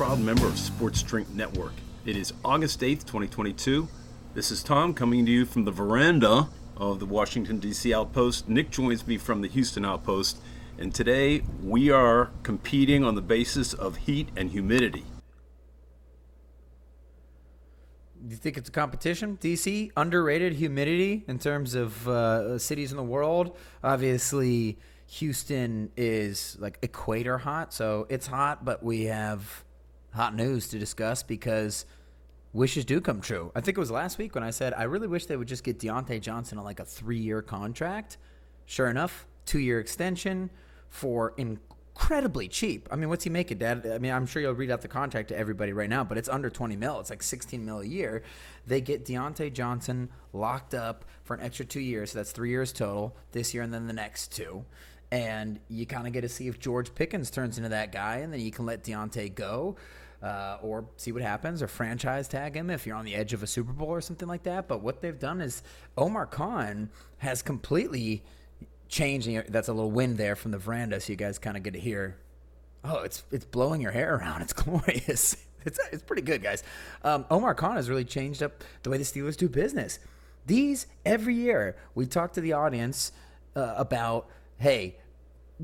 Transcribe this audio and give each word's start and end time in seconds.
proud 0.00 0.18
member 0.18 0.46
of 0.46 0.58
Sports 0.58 1.02
Drink 1.02 1.28
Network. 1.34 1.74
It 2.06 2.16
is 2.16 2.32
August 2.42 2.80
8th, 2.80 3.00
2022. 3.00 3.86
This 4.32 4.50
is 4.50 4.62
Tom 4.62 4.94
coming 4.94 5.26
to 5.26 5.30
you 5.30 5.44
from 5.44 5.66
the 5.66 5.70
veranda 5.70 6.48
of 6.74 7.00
the 7.00 7.04
Washington, 7.04 7.58
D.C. 7.58 7.92
Outpost. 7.92 8.48
Nick 8.48 8.70
joins 8.70 9.06
me 9.06 9.18
from 9.18 9.42
the 9.42 9.48
Houston 9.48 9.84
Outpost, 9.84 10.38
and 10.78 10.94
today 10.94 11.42
we 11.62 11.90
are 11.90 12.30
competing 12.42 13.04
on 13.04 13.14
the 13.14 13.20
basis 13.20 13.74
of 13.74 13.98
heat 13.98 14.30
and 14.36 14.52
humidity. 14.52 15.04
Do 18.26 18.30
you 18.30 18.36
think 18.36 18.56
it's 18.56 18.70
a 18.70 18.72
competition? 18.72 19.36
DC 19.36 19.90
underrated 19.98 20.54
humidity 20.54 21.24
in 21.28 21.38
terms 21.38 21.74
of 21.74 22.08
uh, 22.08 22.56
cities 22.56 22.90
in 22.90 22.96
the 22.96 23.02
world. 23.02 23.54
Obviously, 23.84 24.78
Houston 25.08 25.90
is 25.94 26.56
like 26.58 26.78
equator 26.80 27.36
hot, 27.36 27.74
so 27.74 28.06
it's 28.08 28.28
hot. 28.28 28.64
But 28.64 28.82
we 28.82 29.04
have 29.04 29.62
hot 30.12 30.34
news 30.34 30.68
to 30.68 30.78
discuss 30.78 31.22
because 31.22 31.84
wishes 32.52 32.84
do 32.84 33.00
come 33.00 33.20
true. 33.20 33.52
I 33.54 33.60
think 33.60 33.76
it 33.76 33.80
was 33.80 33.90
last 33.90 34.18
week 34.18 34.34
when 34.34 34.44
I 34.44 34.50
said 34.50 34.74
I 34.74 34.84
really 34.84 35.06
wish 35.06 35.26
they 35.26 35.36
would 35.36 35.48
just 35.48 35.64
get 35.64 35.78
Diontae 35.78 36.20
Johnson 36.20 36.58
on 36.58 36.64
like 36.64 36.80
a 36.80 36.84
three-year 36.84 37.42
contract. 37.42 38.18
Sure 38.66 38.88
enough, 38.88 39.26
two-year 39.46 39.80
extension 39.80 40.50
for 40.88 41.34
incredibly 41.36 42.48
cheap. 42.48 42.88
I 42.90 42.96
mean, 42.96 43.08
what's 43.08 43.24
he 43.24 43.30
making, 43.30 43.58
Dad? 43.58 43.86
I 43.86 43.98
mean, 43.98 44.12
I'm 44.12 44.26
sure 44.26 44.42
you'll 44.42 44.54
read 44.54 44.70
out 44.70 44.80
the 44.80 44.88
contract 44.88 45.28
to 45.28 45.36
everybody 45.36 45.72
right 45.72 45.88
now, 45.88 46.02
but 46.04 46.18
it's 46.18 46.28
under 46.28 46.50
20 46.50 46.76
mil. 46.76 46.98
It's 47.00 47.10
like 47.10 47.22
16 47.22 47.64
mil 47.64 47.80
a 47.80 47.84
year. 47.84 48.22
They 48.66 48.80
get 48.80 49.04
Diontae 49.04 49.52
Johnson 49.52 50.08
locked 50.32 50.74
up 50.74 51.04
for 51.24 51.34
an 51.34 51.42
extra 51.42 51.64
two 51.64 51.80
years. 51.80 52.12
So 52.12 52.18
that's 52.18 52.32
three 52.32 52.50
years 52.50 52.72
total 52.72 53.16
this 53.32 53.54
year 53.54 53.62
and 53.62 53.72
then 53.72 53.86
the 53.86 53.92
next 53.92 54.32
two. 54.32 54.64
And 55.12 55.58
you 55.68 55.86
kind 55.86 56.06
of 56.06 56.12
get 56.12 56.20
to 56.20 56.28
see 56.28 56.48
if 56.48 56.58
George 56.58 56.94
Pickens 56.94 57.30
turns 57.30 57.56
into 57.58 57.70
that 57.70 57.90
guy, 57.90 58.18
and 58.18 58.32
then 58.32 58.40
you 58.40 58.52
can 58.52 58.64
let 58.64 58.84
Diontae 58.84 59.34
go. 59.34 59.76
Uh, 60.22 60.58
or 60.60 60.84
see 60.96 61.12
what 61.12 61.22
happens, 61.22 61.62
or 61.62 61.66
franchise 61.66 62.28
tag 62.28 62.54
him 62.54 62.68
if 62.68 62.86
you're 62.86 62.96
on 62.96 63.06
the 63.06 63.14
edge 63.14 63.32
of 63.32 63.42
a 63.42 63.46
Super 63.46 63.72
Bowl 63.72 63.88
or 63.88 64.02
something 64.02 64.28
like 64.28 64.42
that. 64.42 64.68
But 64.68 64.82
what 64.82 65.00
they've 65.00 65.18
done 65.18 65.40
is 65.40 65.62
Omar 65.96 66.26
Khan 66.26 66.90
has 67.18 67.40
completely 67.40 68.22
changed. 68.90 69.30
That's 69.48 69.68
a 69.68 69.72
little 69.72 69.90
wind 69.90 70.18
there 70.18 70.36
from 70.36 70.50
the 70.50 70.58
veranda, 70.58 71.00
so 71.00 71.12
you 71.12 71.16
guys 71.16 71.38
kind 71.38 71.56
of 71.56 71.62
get 71.62 71.72
to 71.72 71.80
hear. 71.80 72.18
Oh, 72.84 72.98
it's 73.02 73.22
it's 73.30 73.46
blowing 73.46 73.80
your 73.80 73.92
hair 73.92 74.16
around. 74.16 74.42
It's 74.42 74.52
glorious. 74.64 75.36
It's 75.64 75.78
it's 75.90 76.02
pretty 76.02 76.22
good, 76.22 76.42
guys. 76.42 76.62
Um, 77.02 77.24
Omar 77.30 77.54
Khan 77.54 77.76
has 77.76 77.88
really 77.88 78.04
changed 78.04 78.42
up 78.42 78.62
the 78.82 78.90
way 78.90 78.98
the 78.98 79.04
Steelers 79.04 79.36
do 79.36 79.48
business. 79.48 79.98
These 80.46 80.86
every 81.04 81.34
year 81.34 81.76
we 81.94 82.06
talk 82.06 82.32
to 82.34 82.40
the 82.40 82.52
audience 82.52 83.12
uh, 83.56 83.74
about. 83.76 84.28
Hey, 84.58 84.96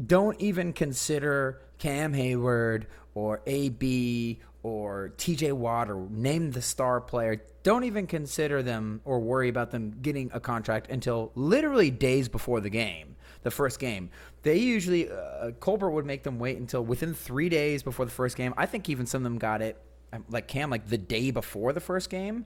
don't 0.06 0.40
even 0.40 0.72
consider 0.72 1.60
Cam 1.78 2.14
Hayward 2.14 2.86
or 3.16 3.40
AB 3.46 4.38
or 4.62 5.14
TJ 5.16 5.52
Watt 5.54 5.90
or 5.90 6.06
name 6.10 6.50
the 6.50 6.60
star 6.60 7.00
player. 7.00 7.42
Don't 7.62 7.84
even 7.84 8.06
consider 8.06 8.62
them 8.62 9.00
or 9.04 9.18
worry 9.20 9.48
about 9.48 9.70
them 9.70 9.96
getting 10.02 10.30
a 10.34 10.38
contract 10.38 10.90
until 10.90 11.32
literally 11.34 11.90
days 11.90 12.28
before 12.28 12.60
the 12.60 12.68
game, 12.68 13.16
the 13.42 13.50
first 13.50 13.80
game. 13.80 14.10
They 14.42 14.58
usually, 14.58 15.10
uh, 15.10 15.52
Colbert 15.60 15.90
would 15.90 16.04
make 16.04 16.24
them 16.24 16.38
wait 16.38 16.58
until 16.58 16.84
within 16.84 17.14
three 17.14 17.48
days 17.48 17.82
before 17.82 18.04
the 18.04 18.10
first 18.10 18.36
game. 18.36 18.52
I 18.58 18.66
think 18.66 18.90
even 18.90 19.06
some 19.06 19.20
of 19.20 19.24
them 19.24 19.38
got 19.38 19.62
it, 19.62 19.80
um, 20.12 20.26
like 20.28 20.46
Cam, 20.46 20.68
like 20.68 20.86
the 20.86 20.98
day 20.98 21.30
before 21.30 21.72
the 21.72 21.80
first 21.80 22.10
game. 22.10 22.44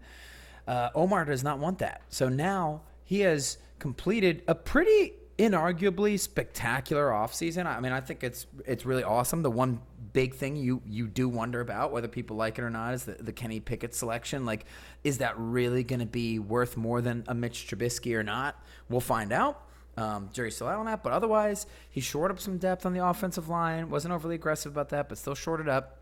Uh, 0.69 0.91
Omar 0.95 1.25
does 1.25 1.43
not 1.43 1.59
want 1.59 1.79
that. 1.79 2.03
So 2.11 2.29
now 2.29 2.83
he 3.03 3.21
has 3.21 3.59
completed 3.81 4.43
a 4.47 4.55
pretty 4.55 5.15
inarguably 5.41 6.21
spectacular 6.21 7.09
offseason. 7.09 7.65
I 7.67 7.81
mean, 7.81 7.93
I 7.93 8.01
think 8.01 8.23
it's 8.23 8.47
it's 8.67 8.85
really 8.85 9.03
awesome. 9.03 9.43
The 9.43 9.51
one 9.51 9.81
big 10.13 10.35
thing 10.35 10.57
you 10.57 10.83
you 10.87 11.07
do 11.07 11.29
wonder 11.29 11.61
about 11.61 11.93
whether 11.93 12.09
people 12.09 12.37
like 12.37 12.59
it 12.59 12.63
or 12.63 12.71
not 12.71 12.93
is 12.95 13.05
the, 13.05 13.13
the 13.13 13.33
Kenny 13.33 13.59
Pickett 13.59 13.95
selection. 13.95 14.45
Like, 14.45 14.67
is 15.03 15.19
that 15.19 15.35
really 15.39 15.83
going 15.83 16.01
to 16.01 16.07
be 16.07 16.39
worth 16.39 16.77
more 16.77 17.01
than 17.01 17.25
a 17.27 17.35
Mitch 17.35 17.67
Trubisky 17.67 18.15
or 18.15 18.23
not? 18.23 18.63
We'll 18.89 19.01
find 19.01 19.33
out. 19.33 19.67
Um, 19.97 20.31
jury's 20.33 20.55
still 20.55 20.69
out 20.69 20.79
on 20.79 20.87
that, 20.87 21.03
but 21.03 21.13
otherwise, 21.13 21.67
he 21.91 22.01
shored 22.01 22.31
up 22.31 22.39
some 22.39 22.59
depth 22.59 22.87
on 22.87 22.93
the 22.93 23.05
offensive 23.05 23.49
line. 23.49 23.91
wasn't 23.91 24.13
overly 24.15 24.37
aggressive 24.37 24.73
about 24.73 24.91
that, 24.91 25.09
but 25.09 25.19
still 25.19 25.35
shorted 25.35 25.69
up. 25.69 26.00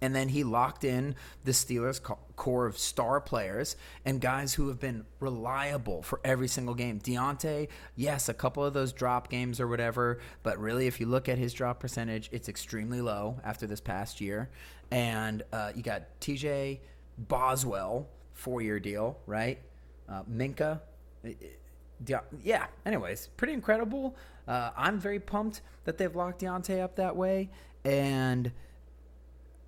And 0.00 0.14
then 0.14 0.28
he 0.28 0.44
locked 0.44 0.84
in 0.84 1.14
the 1.44 1.52
Steelers' 1.52 2.00
core 2.36 2.66
of 2.66 2.76
star 2.76 3.20
players 3.20 3.76
and 4.04 4.20
guys 4.20 4.54
who 4.54 4.68
have 4.68 4.78
been 4.78 5.06
reliable 5.20 6.02
for 6.02 6.20
every 6.22 6.48
single 6.48 6.74
game. 6.74 7.00
Diontae, 7.00 7.68
yes, 7.94 8.28
a 8.28 8.34
couple 8.34 8.64
of 8.64 8.74
those 8.74 8.92
drop 8.92 9.30
games 9.30 9.58
or 9.58 9.66
whatever, 9.66 10.20
but 10.42 10.58
really, 10.58 10.86
if 10.86 11.00
you 11.00 11.06
look 11.06 11.28
at 11.28 11.38
his 11.38 11.54
drop 11.54 11.80
percentage, 11.80 12.28
it's 12.32 12.48
extremely 12.48 13.00
low 13.00 13.40
after 13.42 13.66
this 13.66 13.80
past 13.80 14.20
year. 14.20 14.50
And 14.90 15.42
uh, 15.52 15.72
you 15.74 15.82
got 15.82 16.20
TJ 16.20 16.80
Boswell, 17.18 18.08
four 18.34 18.60
year 18.60 18.78
deal, 18.78 19.18
right? 19.26 19.58
Uh, 20.08 20.22
Minkah. 20.24 20.80
De- 22.04 22.22
yeah, 22.44 22.66
anyways, 22.84 23.28
pretty 23.38 23.54
incredible. 23.54 24.14
Uh, 24.46 24.70
I'm 24.76 25.00
very 25.00 25.18
pumped 25.18 25.62
that 25.84 25.96
they've 25.98 26.14
locked 26.14 26.42
Diontae 26.42 26.82
up 26.82 26.96
that 26.96 27.16
way. 27.16 27.50
And 27.84 28.52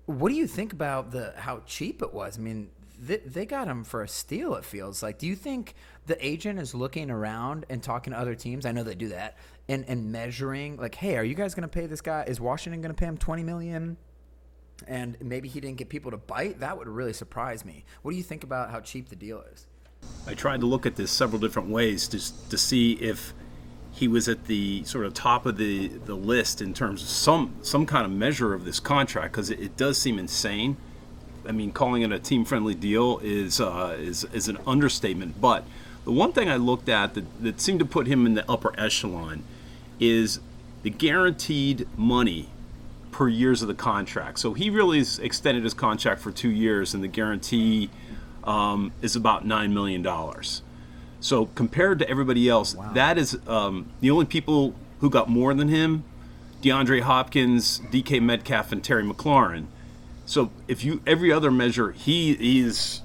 what 0.09 0.29
do 0.29 0.35
you 0.35 0.47
think 0.47 0.73
about 0.73 1.11
the 1.11 1.33
how 1.37 1.61
cheap 1.65 2.01
it 2.01 2.13
was? 2.13 2.37
I 2.37 2.41
mean, 2.41 2.71
they, 2.99 3.17
they 3.17 3.45
got 3.45 3.67
him 3.67 3.83
for 3.83 4.01
a 4.01 4.07
steal. 4.07 4.55
It 4.55 4.65
feels 4.65 5.03
like. 5.03 5.19
Do 5.19 5.27
you 5.27 5.35
think 5.35 5.75
the 6.07 6.17
agent 6.25 6.59
is 6.59 6.73
looking 6.73 7.11
around 7.11 7.65
and 7.69 7.83
talking 7.83 8.13
to 8.13 8.19
other 8.19 8.33
teams? 8.33 8.65
I 8.65 8.71
know 8.71 8.83
they 8.83 8.95
do 8.95 9.09
that 9.09 9.37
and 9.67 9.85
and 9.87 10.11
measuring 10.11 10.77
like, 10.77 10.95
hey, 10.95 11.15
are 11.15 11.23
you 11.23 11.35
guys 11.35 11.53
going 11.53 11.61
to 11.61 11.67
pay 11.67 11.85
this 11.85 12.01
guy? 12.01 12.23
Is 12.23 12.41
Washington 12.41 12.81
going 12.81 12.93
to 12.93 12.99
pay 12.99 13.05
him 13.05 13.17
twenty 13.17 13.43
million? 13.43 13.97
And 14.87 15.17
maybe 15.21 15.47
he 15.47 15.59
didn't 15.59 15.77
get 15.77 15.89
people 15.89 16.11
to 16.11 16.17
bite. 16.17 16.61
That 16.61 16.77
would 16.77 16.87
really 16.87 17.13
surprise 17.13 17.63
me. 17.63 17.85
What 18.01 18.11
do 18.11 18.17
you 18.17 18.23
think 18.23 18.43
about 18.43 18.71
how 18.71 18.79
cheap 18.79 19.09
the 19.09 19.15
deal 19.15 19.43
is? 19.53 19.67
I 20.25 20.33
tried 20.33 20.61
to 20.61 20.65
look 20.65 20.85
at 20.85 20.95
this 20.95 21.11
several 21.11 21.39
different 21.39 21.69
ways 21.69 22.07
to, 22.07 22.49
to 22.49 22.57
see 22.57 22.93
if 22.93 23.33
he 23.91 24.07
was 24.07 24.27
at 24.27 24.45
the 24.45 24.83
sort 24.85 25.05
of 25.05 25.13
top 25.13 25.45
of 25.45 25.57
the, 25.57 25.87
the 25.87 26.15
list 26.15 26.61
in 26.61 26.73
terms 26.73 27.01
of 27.01 27.09
some 27.09 27.53
some 27.61 27.85
kind 27.85 28.05
of 28.05 28.11
measure 28.11 28.53
of 28.53 28.65
this 28.65 28.79
contract 28.79 29.33
because 29.33 29.49
it, 29.49 29.59
it 29.59 29.77
does 29.77 29.97
seem 29.97 30.19
insane. 30.19 30.77
I 31.47 31.51
mean, 31.51 31.71
calling 31.71 32.01
it 32.03 32.11
a 32.11 32.19
team 32.19 32.45
friendly 32.45 32.75
deal 32.75 33.19
is 33.23 33.59
uh, 33.59 33.95
is 33.99 34.23
is 34.25 34.47
an 34.47 34.57
understatement. 34.67 35.41
But 35.41 35.65
the 36.05 36.11
one 36.11 36.31
thing 36.31 36.49
I 36.49 36.55
looked 36.55 36.89
at 36.89 37.13
that, 37.15 37.23
that 37.41 37.61
seemed 37.61 37.79
to 37.79 37.85
put 37.85 38.07
him 38.07 38.25
in 38.25 38.35
the 38.35 38.49
upper 38.49 38.77
echelon 38.79 39.43
is 39.99 40.39
the 40.83 40.89
guaranteed 40.89 41.87
money 41.97 42.49
per 43.11 43.27
years 43.27 43.61
of 43.61 43.67
the 43.67 43.73
contract. 43.73 44.39
So 44.39 44.53
he 44.53 44.69
really 44.69 44.99
has 44.99 45.19
extended 45.19 45.63
his 45.63 45.73
contract 45.73 46.21
for 46.21 46.31
two 46.31 46.49
years, 46.49 46.93
and 46.93 47.03
the 47.03 47.07
guarantee 47.07 47.89
um, 48.43 48.93
is 49.01 49.15
about 49.15 49.45
nine 49.45 49.73
million 49.73 50.01
dollars. 50.01 50.61
So 51.21 51.47
compared 51.47 51.99
to 51.99 52.09
everybody 52.09 52.47
else, 52.47 52.75
that 52.93 53.17
is 53.17 53.37
um, 53.47 53.91
the 54.01 54.09
only 54.11 54.25
people 54.25 54.73
who 54.99 55.09
got 55.09 55.29
more 55.29 55.53
than 55.53 55.67
him: 55.67 56.03
DeAndre 56.61 57.01
Hopkins, 57.01 57.79
DK 57.91 58.21
Metcalf, 58.21 58.71
and 58.71 58.83
Terry 58.83 59.03
McLaurin. 59.03 59.65
So 60.25 60.51
if 60.67 60.83
you 60.83 61.01
every 61.07 61.31
other 61.31 61.51
measure, 61.51 61.91
he 61.91 62.61
is 62.61 63.01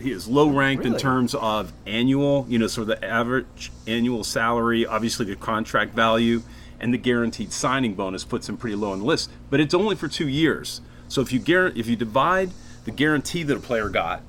he 0.00 0.12
is 0.12 0.28
low 0.28 0.48
ranked 0.48 0.84
in 0.86 0.96
terms 0.96 1.34
of 1.34 1.72
annual, 1.86 2.46
you 2.48 2.58
know, 2.58 2.66
so 2.68 2.84
the 2.84 3.02
average 3.04 3.72
annual 3.86 4.22
salary, 4.22 4.86
obviously 4.86 5.26
the 5.26 5.34
contract 5.34 5.94
value, 5.94 6.42
and 6.78 6.94
the 6.94 6.98
guaranteed 6.98 7.52
signing 7.52 7.94
bonus 7.94 8.24
puts 8.24 8.48
him 8.48 8.56
pretty 8.56 8.76
low 8.76 8.92
on 8.92 9.00
the 9.00 9.04
list. 9.04 9.30
But 9.50 9.60
it's 9.60 9.74
only 9.74 9.96
for 9.96 10.06
two 10.06 10.28
years. 10.28 10.80
So 11.08 11.20
if 11.20 11.32
you 11.32 11.40
guar- 11.40 11.76
if 11.76 11.86
you 11.86 11.96
divide 11.96 12.50
the 12.84 12.90
guarantee 12.90 13.42
that 13.42 13.56
a 13.56 13.60
player 13.60 13.88
got, 13.88 14.22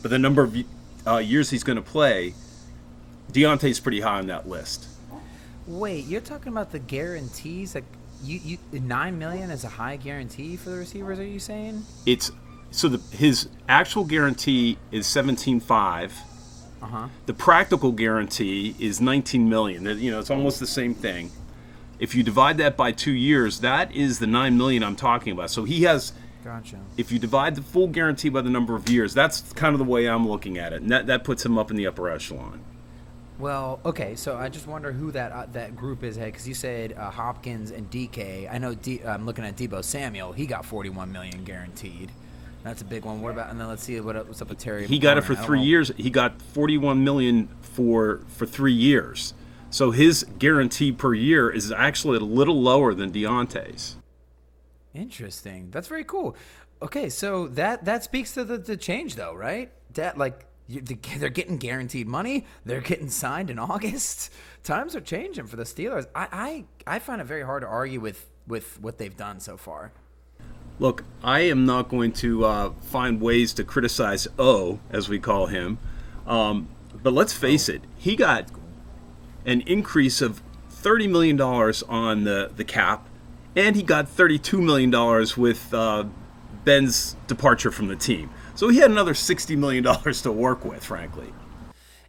but 0.00 0.10
the 0.10 0.18
number 0.18 0.42
of 0.42 0.56
uh, 1.06 1.16
years 1.18 1.50
he's 1.50 1.64
going 1.64 1.76
to 1.76 1.82
play, 1.82 2.34
Diontae's 3.32 3.80
pretty 3.80 4.00
high 4.00 4.18
on 4.18 4.26
that 4.28 4.48
list. 4.48 4.88
Wait, 5.66 6.04
you're 6.06 6.20
talking 6.20 6.48
about 6.52 6.72
the 6.72 6.78
guarantees? 6.78 7.74
Like, 7.74 7.84
you, 8.22 8.40
you 8.72 8.80
nine 8.80 9.18
million 9.18 9.50
is 9.50 9.64
a 9.64 9.68
high 9.68 9.96
guarantee 9.96 10.56
for 10.56 10.70
the 10.70 10.76
receivers? 10.76 11.18
Are 11.18 11.24
you 11.24 11.38
saying? 11.40 11.84
It's 12.06 12.30
so 12.70 12.88
the 12.88 13.16
his 13.16 13.48
actual 13.68 14.04
guarantee 14.04 14.78
is 14.90 15.06
seventeen 15.06 15.60
five. 15.60 16.14
Uh 16.82 16.86
huh. 16.86 17.08
The 17.26 17.34
practical 17.34 17.92
guarantee 17.92 18.74
is 18.80 19.00
19 19.00 19.48
million. 19.48 19.84
That- 19.84 19.98
You 19.98 20.10
know, 20.10 20.18
it's 20.18 20.30
almost 20.30 20.58
the 20.58 20.66
same 20.66 20.94
thing. 20.94 21.30
If 22.00 22.16
you 22.16 22.24
divide 22.24 22.58
that 22.58 22.76
by 22.76 22.90
two 22.90 23.12
years, 23.12 23.60
that 23.60 23.94
is 23.94 24.18
the 24.18 24.26
9 24.26 24.58
million 24.58 24.82
I'm 24.82 24.96
talking 24.96 25.32
about. 25.32 25.50
So 25.50 25.62
he 25.62 25.82
has, 25.84 26.12
Gotcha. 26.42 26.80
if 26.96 27.12
you 27.12 27.20
divide 27.20 27.54
the 27.54 27.62
full 27.62 27.86
guarantee 27.86 28.30
by 28.30 28.40
the 28.40 28.50
number 28.50 28.74
of 28.74 28.88
years, 28.88 29.14
that's 29.14 29.52
kind 29.52 29.74
of 29.74 29.78
the 29.78 29.84
way 29.84 30.08
I'm 30.08 30.26
looking 30.28 30.58
at 30.58 30.72
it. 30.72 30.82
And 30.82 30.90
that, 30.90 31.06
that 31.06 31.22
puts 31.22 31.46
him 31.46 31.56
up 31.56 31.70
in 31.70 31.76
the 31.76 31.86
upper 31.86 32.10
echelon. 32.10 32.58
Well, 33.42 33.80
okay, 33.84 34.14
so 34.14 34.36
I 34.36 34.48
just 34.48 34.68
wonder 34.68 34.92
who 34.92 35.10
that 35.10 35.32
uh, 35.32 35.46
that 35.50 35.74
group 35.74 36.04
is, 36.04 36.16
because 36.16 36.46
you 36.46 36.54
said 36.54 36.92
uh, 36.92 37.10
Hopkins 37.10 37.72
and 37.72 37.90
DK. 37.90 38.48
I 38.48 38.58
know 38.58 38.76
D, 38.76 39.02
I'm 39.04 39.26
looking 39.26 39.44
at 39.44 39.56
Deebo 39.56 39.82
Samuel. 39.82 40.30
He 40.30 40.46
got 40.46 40.64
41 40.64 41.10
million 41.10 41.42
guaranteed. 41.42 42.12
That's 42.62 42.82
a 42.82 42.84
big 42.84 43.04
one. 43.04 43.20
What 43.20 43.32
about? 43.32 43.50
And 43.50 43.60
then 43.60 43.66
let's 43.66 43.82
see 43.82 43.98
what, 43.98 44.14
what's 44.28 44.40
up 44.40 44.48
with 44.48 44.58
Terry. 44.58 44.86
He 44.86 45.00
got 45.00 45.18
it 45.18 45.22
for 45.22 45.34
three 45.34 45.60
years. 45.60 45.90
He 45.96 46.08
got 46.08 46.40
41 46.40 47.02
million 47.02 47.48
for 47.62 48.20
for 48.28 48.46
three 48.46 48.72
years. 48.72 49.34
So 49.70 49.90
his 49.90 50.24
guarantee 50.38 50.92
per 50.92 51.12
year 51.12 51.50
is 51.50 51.72
actually 51.72 52.18
a 52.18 52.20
little 52.20 52.62
lower 52.62 52.94
than 52.94 53.10
Diontae's. 53.10 53.96
Interesting. 54.94 55.72
That's 55.72 55.88
very 55.88 56.04
cool. 56.04 56.36
Okay, 56.80 57.08
so 57.08 57.48
that 57.48 57.86
that 57.86 58.04
speaks 58.04 58.34
to 58.34 58.44
the, 58.44 58.58
the 58.58 58.76
change, 58.76 59.16
though, 59.16 59.34
right? 59.34 59.72
That 59.94 60.16
like 60.16 60.46
they're 60.80 61.28
getting 61.28 61.58
guaranteed 61.58 62.06
money. 62.06 62.46
They're 62.64 62.80
getting 62.80 63.08
signed 63.08 63.50
in 63.50 63.58
August. 63.58 64.32
Times 64.64 64.94
are 64.94 65.00
changing 65.00 65.46
for 65.46 65.56
the 65.56 65.64
Steelers. 65.64 66.06
I 66.14 66.64
I, 66.86 66.94
I 66.96 66.98
find 66.98 67.20
it 67.20 67.24
very 67.24 67.42
hard 67.42 67.62
to 67.62 67.68
argue 67.68 68.00
with 68.00 68.28
with 68.46 68.80
what 68.80 68.98
they've 68.98 69.16
done 69.16 69.40
so 69.40 69.56
far. 69.56 69.92
Look, 70.78 71.04
I 71.22 71.40
am 71.40 71.64
not 71.64 71.88
going 71.88 72.12
to 72.14 72.44
uh, 72.44 72.72
find 72.80 73.20
ways 73.20 73.52
to 73.54 73.64
criticize 73.64 74.26
O, 74.38 74.80
as 74.90 75.08
we 75.08 75.18
call 75.18 75.46
him. 75.46 75.78
Um, 76.26 76.68
but 77.02 77.12
let's 77.12 77.32
face 77.32 77.68
it, 77.68 77.82
he 77.96 78.16
got 78.16 78.50
an 79.44 79.60
increase 79.62 80.20
of 80.20 80.42
$30 80.70 81.08
million 81.08 81.40
on 81.40 82.24
the, 82.24 82.50
the 82.56 82.64
cap, 82.64 83.08
and 83.54 83.76
he 83.76 83.82
got 83.82 84.06
$32 84.06 84.60
million 84.60 84.90
with 85.36 85.72
uh, 85.72 86.04
Ben's 86.64 87.16
departure 87.26 87.70
from 87.70 87.88
the 87.88 87.96
team. 87.96 88.30
So 88.54 88.68
he 88.68 88.78
had 88.78 88.90
another 88.90 89.14
$60 89.14 89.56
million 89.56 89.84
to 89.84 90.32
work 90.32 90.64
with, 90.64 90.84
frankly. 90.84 91.32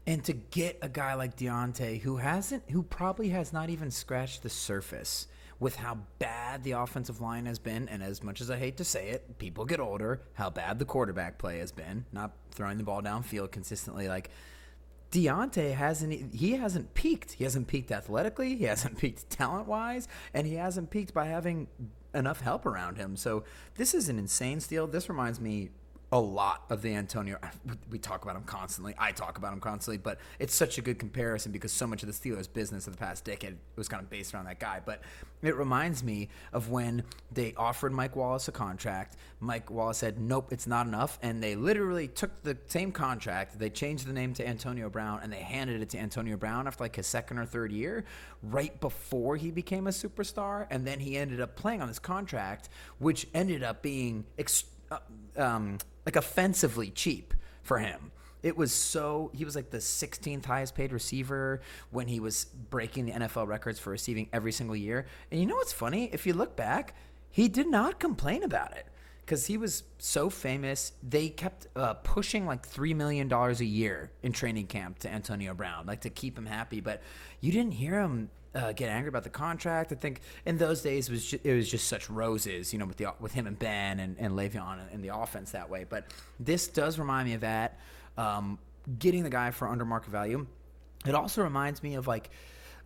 And 0.05 0.23
to 0.25 0.33
get 0.33 0.77
a 0.81 0.89
guy 0.89 1.13
like 1.13 1.37
Diontae, 1.37 2.01
who 2.01 2.17
hasn't, 2.17 2.69
who 2.69 2.83
probably 2.83 3.29
has 3.29 3.53
not 3.53 3.69
even 3.69 3.89
scratched 3.89 4.43
the 4.43 4.49
surface 4.49 5.27
with 5.59 5.77
how 5.77 5.97
bad 6.19 6.63
the 6.63 6.71
offensive 6.71 7.21
line 7.21 7.45
has 7.45 7.57
been, 7.57 7.87
and 7.87 8.03
as 8.03 8.21
much 8.21 8.41
as 8.41 8.51
I 8.51 8.57
hate 8.57 8.75
to 8.77 8.83
say 8.83 9.09
it, 9.09 9.37
people 9.37 9.63
get 9.63 9.79
older, 9.79 10.21
how 10.33 10.49
bad 10.49 10.77
the 10.77 10.83
quarterback 10.83 11.37
play 11.37 11.59
has 11.59 11.71
been, 11.71 12.05
not 12.11 12.33
throwing 12.51 12.77
the 12.77 12.83
ball 12.83 13.01
downfield 13.01 13.51
consistently. 13.51 14.09
Like, 14.09 14.29
Diontae 15.11 15.73
hasn't, 15.73 16.35
he 16.35 16.53
hasn't 16.53 16.93
peaked. 16.95 17.33
He 17.33 17.45
hasn't 17.45 17.67
peaked 17.67 17.91
athletically, 17.91 18.57
he 18.57 18.65
hasn't 18.65 18.97
peaked 18.99 19.29
talent 19.29 19.67
wise, 19.67 20.09
and 20.33 20.45
he 20.45 20.55
hasn't 20.55 20.89
peaked 20.89 21.13
by 21.13 21.27
having 21.27 21.67
enough 22.13 22.41
help 22.41 22.65
around 22.65 22.97
him. 22.97 23.15
So, 23.15 23.45
this 23.75 23.93
is 23.93 24.09
an 24.09 24.19
insane 24.19 24.59
steal. 24.59 24.85
This 24.85 25.07
reminds 25.07 25.39
me 25.39 25.69
a 26.13 26.19
lot 26.19 26.63
of 26.69 26.83
the 26.83 26.93
Antonio. 26.93 27.39
we- 27.89 27.97
talk 27.97 28.21
about 28.21 28.35
him 28.35 28.43
constantly. 28.43 28.93
I 28.99 29.13
talk 29.13 29.37
about 29.37 29.51
him 29.51 29.59
constantly, 29.59 29.97
but 29.97 30.19
it's 30.37 30.53
such 30.53 30.77
a 30.77 30.81
good 30.81 30.99
comparison 30.99 31.51
because 31.51 31.71
so 31.71 31.87
much 31.87 32.03
of 32.03 32.07
the 32.07 32.13
Steelers' 32.13 32.51
business 32.51 32.85
of 32.85 32.93
the 32.93 32.99
past 32.99 33.23
decade 33.23 33.57
was 33.75 33.87
kind 33.87 34.03
of 34.03 34.09
based 34.11 34.33
around 34.33 34.45
that 34.45 34.59
guy. 34.59 34.79
But 34.85 35.01
it 35.41 35.55
reminds 35.55 36.03
me 36.03 36.29
of 36.51 36.69
when 36.69 37.03
they 37.31 37.55
offered 37.55 37.93
Mike 37.93 38.15
Wallace 38.15 38.47
a 38.47 38.51
contract. 38.51 39.15
Mike 39.39 39.71
Wallace 39.71 39.97
said, 39.97 40.19
"Nope, 40.19 40.53
it's 40.53 40.67
not 40.67 40.85
enough," 40.85 41.17
and 41.23 41.41
they 41.41 41.55
literally 41.55 42.07
took 42.09 42.43
the 42.43 42.57
same 42.67 42.91
contract. 42.91 43.57
They 43.57 43.71
changed 43.71 44.05
the 44.05 44.13
name 44.13 44.33
to 44.35 44.47
Antonio 44.47 44.89
Brown, 44.89 45.21
and 45.23 45.33
they 45.33 45.41
handed 45.41 45.81
it 45.81 45.89
to 45.91 45.97
Antonio 45.97 46.37
Brown 46.37 46.67
after 46.67 46.83
like 46.83 46.95
his 46.95 47.07
second 47.07 47.39
or 47.39 47.45
third 47.45 47.71
year, 47.71 48.03
right 48.43 48.79
before 48.79 49.35
he 49.37 49.49
became 49.49 49.87
a 49.87 49.91
superstar, 49.91 50.67
and 50.69 50.85
then 50.85 50.99
he 50.99 51.17
ended 51.17 51.41
up 51.41 51.55
playing 51.55 51.81
on 51.81 51.87
this 51.87 51.99
contract, 51.99 52.69
which 52.99 53.27
ended 53.33 53.63
up 53.63 53.81
being. 53.81 54.25
Ex- 54.37 54.65
uh, 54.91 54.99
um, 55.37 55.77
like 56.05 56.15
offensively 56.15 56.89
cheap 56.89 57.33
for 57.61 57.79
him. 57.79 58.11
It 58.41 58.57
was 58.57 58.73
so 58.73 59.31
he 59.33 59.45
was 59.45 59.55
like 59.55 59.69
the 59.69 59.77
16th 59.77 60.45
highest 60.45 60.75
paid 60.75 60.91
receiver 60.91 61.61
when 61.91 62.07
he 62.07 62.19
was 62.19 62.45
breaking 62.69 63.05
the 63.05 63.13
NFL 63.13 63.47
records 63.47 63.79
for 63.79 63.89
receiving 63.89 64.27
every 64.33 64.51
single 64.51 64.75
year. 64.75 65.05
And 65.31 65.39
you 65.39 65.45
know 65.45 65.55
what's 65.55 65.71
funny? 65.71 66.09
If 66.11 66.27
you 66.27 66.33
look 66.33 66.57
back, 66.57 66.93
he 67.29 67.47
did 67.47 67.67
not 67.67 67.99
complain 67.99 68.43
about 68.43 68.75
it 68.75 68.85
because 69.25 69.47
he 69.47 69.57
was 69.57 69.83
so 69.97 70.29
famous. 70.29 70.91
They 71.01 71.29
kept 71.29 71.67
uh, 71.77 71.93
pushing 71.95 72.45
like 72.45 72.65
three 72.65 72.93
million 72.93 73.29
dollars 73.29 73.61
a 73.61 73.65
year 73.65 74.11
in 74.21 74.33
training 74.33 74.67
camp 74.67 74.99
to 74.99 75.09
Antonio 75.09 75.53
Brown, 75.53 75.85
like 75.85 76.01
to 76.01 76.09
keep 76.09 76.37
him 76.37 76.45
happy. 76.45 76.81
But 76.81 77.01
you 77.39 77.51
didn't 77.53 77.73
hear 77.73 78.01
him 78.01 78.29
uh, 78.55 78.71
get 78.71 78.89
angry 78.89 79.09
about 79.09 79.23
the 79.23 79.29
contract. 79.29 79.91
I 79.91 79.95
think 79.95 80.21
in 80.45 80.57
those 80.57 80.81
days 80.81 81.09
it 81.09 81.11
was 81.11 81.25
ju- 81.25 81.39
it 81.43 81.53
was 81.53 81.69
just 81.69 81.87
such 81.87 82.09
roses, 82.09 82.73
you 82.73 82.79
know, 82.79 82.85
with 82.85 82.97
the 82.97 83.07
with 83.19 83.33
him 83.33 83.47
and 83.47 83.57
Ben 83.57 83.99
and, 83.99 84.15
and 84.19 84.33
Le'Veon 84.33 84.73
and, 84.73 84.91
and 84.91 85.03
the 85.03 85.15
offense 85.15 85.51
that 85.51 85.69
way. 85.69 85.85
But 85.87 86.05
this 86.39 86.67
does 86.67 86.99
remind 86.99 87.27
me 87.27 87.33
of 87.33 87.41
that. 87.41 87.79
Um, 88.17 88.59
getting 88.99 89.23
the 89.23 89.29
guy 89.29 89.51
for 89.51 89.67
under 89.67 89.85
market 89.85 90.11
value. 90.11 90.45
It 91.05 91.15
also 91.15 91.43
reminds 91.43 91.83
me 91.83 91.95
of 91.95 92.07
like 92.07 92.29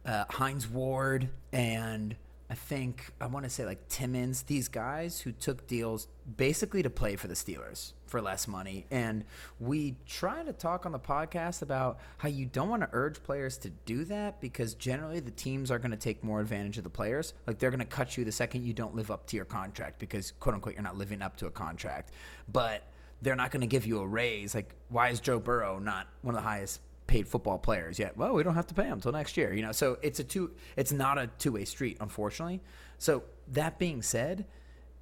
uh, 0.06 0.26
Hines 0.30 0.68
Ward 0.70 1.30
and 1.52 2.16
I 2.50 2.56
think 2.56 3.12
I 3.20 3.28
want 3.28 3.44
to 3.44 3.50
say 3.50 3.66
like 3.66 3.90
Timmons, 3.90 4.44
these 4.44 4.70
guys 4.70 5.20
who 5.20 5.34
took 5.34 5.68
deals 5.68 6.08
basically 6.38 6.82
to 6.82 6.90
play 6.90 7.18
for 7.18 7.28
the 7.28 7.34
Steelers 7.34 7.92
for 8.06 8.22
less 8.22 8.48
money. 8.48 8.86
And 8.90 9.26
we 9.60 9.96
try 10.06 10.44
to 10.44 10.54
talk 10.54 10.86
on 10.86 10.94
the 10.94 11.00
podcast 11.00 11.62
about 11.62 12.00
how 12.20 12.30
you 12.30 12.46
don't 12.46 12.70
want 12.70 12.84
to 12.84 12.90
urge 12.94 13.22
players 13.22 13.58
to 13.60 13.70
do 13.86 14.06
that 14.06 14.40
because 14.40 14.76
generally 14.76 15.20
the 15.20 15.32
teams 15.32 15.72
are 15.72 15.80
going 15.80 15.92
to 15.92 15.98
take 15.98 16.24
more 16.24 16.40
advantage 16.40 16.78
of 16.78 16.86
the 16.86 16.90
players. 16.90 17.34
Like 17.46 17.60
they're 17.60 17.72
going 17.72 17.80
to 17.80 17.86
cut 17.86 18.18
you 18.18 18.24
the 18.24 18.32
second 18.32 18.64
you 18.64 18.74
don't 18.74 18.96
live 18.96 19.12
up 19.12 19.28
to 19.28 19.36
your 19.36 19.46
contract 19.46 20.00
because 20.00 20.32
quote 20.40 20.56
unquote 20.56 20.76
you're 20.76 20.84
not 20.84 20.98
living 20.98 21.22
up 21.22 21.36
to 21.38 21.48
a 21.48 21.52
contract. 21.52 22.12
But 22.52 22.84
they're 23.22 23.36
not 23.36 23.52
going 23.52 23.62
to 23.62 23.68
give 23.68 23.86
you 23.86 24.00
a 24.00 24.08
raise. 24.08 24.56
Like 24.56 24.74
why 24.88 25.10
is 25.10 25.20
Joe 25.20 25.40
Burrow 25.40 25.80
not 25.80 26.08
one 26.22 26.34
of 26.34 26.42
the 26.42 26.48
highest 26.48 26.80
paid 27.08 27.28
football 27.28 27.58
players 27.58 27.98
yet. 27.98 28.16
Well, 28.18 28.34
we 28.34 28.44
don't 28.44 28.56
have 28.56 28.68
to 28.68 28.74
pay 28.74 28.84
them 28.84 28.94
until 28.94 29.12
next 29.12 29.38
year, 29.38 29.54
you 29.54 29.62
know. 29.62 29.72
So 29.72 29.98
it's 30.02 30.20
a 30.20 30.24
two 30.24 30.52
it's 30.76 30.92
not 30.92 31.18
a 31.18 31.28
two-way 31.40 31.66
street, 31.66 31.98
unfortunately. 32.00 32.62
So 32.98 33.24
that 33.50 33.80
being 33.80 34.02
said, 34.02 34.46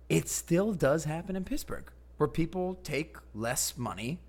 it 0.08 0.30
still 0.30 0.74
does 0.74 1.06
happen 1.06 1.36
in 1.36 1.44
Pittsburgh 1.44 1.92
where 2.18 2.30
people 2.30 2.76
take 2.76 3.18
less 3.34 3.78
money 3.78 4.20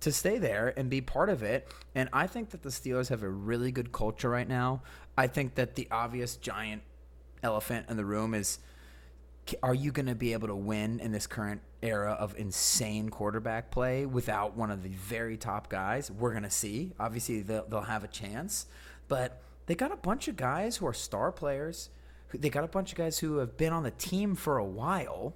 to 0.00 0.12
stay 0.12 0.38
there 0.38 0.72
and 0.76 0.88
be 0.88 1.00
part 1.00 1.28
of 1.28 1.42
it. 1.42 1.72
And 1.94 2.08
I 2.12 2.26
think 2.26 2.50
that 2.50 2.62
the 2.62 2.70
Steelers 2.70 3.08
have 3.08 3.22
a 3.22 3.28
really 3.28 3.72
good 3.72 3.92
culture 3.92 4.30
right 4.30 4.48
now. 4.48 4.82
I 5.16 5.26
think 5.26 5.56
that 5.56 5.74
the 5.74 5.88
obvious 5.90 6.36
giant 6.36 6.82
elephant 7.42 7.86
in 7.88 7.96
the 7.96 8.04
room 8.04 8.34
is 8.34 8.58
are 9.62 9.74
you 9.74 9.92
going 9.92 10.06
to 10.06 10.14
be 10.14 10.32
able 10.32 10.48
to 10.48 10.56
win 10.56 11.00
in 11.00 11.12
this 11.12 11.26
current 11.26 11.60
era 11.82 12.12
of 12.12 12.34
insane 12.36 13.08
quarterback 13.08 13.70
play 13.70 14.06
without 14.06 14.56
one 14.56 14.70
of 14.70 14.82
the 14.82 14.88
very 14.90 15.36
top 15.36 15.68
guys? 15.68 16.10
We're 16.10 16.32
going 16.32 16.42
to 16.42 16.50
see. 16.50 16.92
Obviously, 16.98 17.42
they'll, 17.42 17.66
they'll 17.68 17.80
have 17.82 18.04
a 18.04 18.08
chance, 18.08 18.66
but 19.06 19.40
they 19.66 19.74
got 19.74 19.92
a 19.92 19.96
bunch 19.96 20.28
of 20.28 20.36
guys 20.36 20.76
who 20.76 20.86
are 20.86 20.92
star 20.94 21.30
players. 21.30 21.90
They 22.32 22.50
got 22.50 22.64
a 22.64 22.68
bunch 22.68 22.92
of 22.92 22.98
guys 22.98 23.18
who 23.18 23.38
have 23.38 23.56
been 23.56 23.72
on 23.72 23.82
the 23.82 23.90
team 23.90 24.34
for 24.34 24.58
a 24.58 24.64
while, 24.64 25.34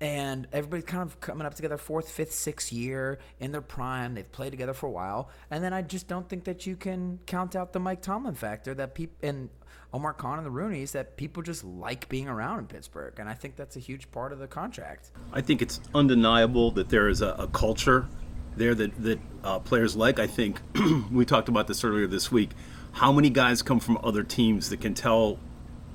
and 0.00 0.48
everybody's 0.52 0.84
kind 0.84 1.02
of 1.02 1.20
coming 1.20 1.46
up 1.46 1.54
together 1.54 1.76
fourth, 1.76 2.10
fifth, 2.10 2.32
sixth 2.32 2.72
year 2.72 3.18
in 3.38 3.52
their 3.52 3.60
prime. 3.60 4.14
They've 4.14 4.30
played 4.30 4.50
together 4.50 4.74
for 4.74 4.86
a 4.86 4.90
while, 4.90 5.30
and 5.50 5.62
then 5.62 5.72
I 5.72 5.82
just 5.82 6.08
don't 6.08 6.28
think 6.28 6.44
that 6.44 6.66
you 6.66 6.76
can 6.76 7.20
count 7.26 7.54
out 7.54 7.72
the 7.72 7.80
Mike 7.80 8.02
Tomlin 8.02 8.34
factor 8.34 8.74
that 8.74 8.94
people 8.94 9.16
and 9.22 9.50
Omar 9.94 10.12
Khan 10.12 10.38
and 10.38 10.44
the 10.44 10.50
Rooney's 10.50 10.90
that 10.92 11.16
people 11.16 11.40
just 11.40 11.62
like 11.62 12.08
being 12.08 12.26
around 12.28 12.58
in 12.58 12.66
Pittsburgh, 12.66 13.14
and 13.20 13.28
I 13.28 13.34
think 13.34 13.54
that's 13.54 13.76
a 13.76 13.78
huge 13.78 14.10
part 14.10 14.32
of 14.32 14.40
the 14.40 14.48
contract. 14.48 15.12
I 15.32 15.40
think 15.40 15.62
it's 15.62 15.78
undeniable 15.94 16.72
that 16.72 16.88
there 16.88 17.08
is 17.08 17.22
a, 17.22 17.28
a 17.38 17.46
culture 17.46 18.08
there 18.56 18.74
that, 18.74 19.00
that 19.04 19.20
uh, 19.44 19.60
players 19.60 19.94
like. 19.94 20.18
I 20.18 20.26
think 20.26 20.60
we 21.12 21.24
talked 21.24 21.48
about 21.48 21.68
this 21.68 21.84
earlier 21.84 22.08
this 22.08 22.32
week. 22.32 22.50
How 22.90 23.12
many 23.12 23.30
guys 23.30 23.62
come 23.62 23.78
from 23.78 23.96
other 24.02 24.24
teams 24.24 24.68
that 24.70 24.80
can 24.80 24.94
tell 24.94 25.38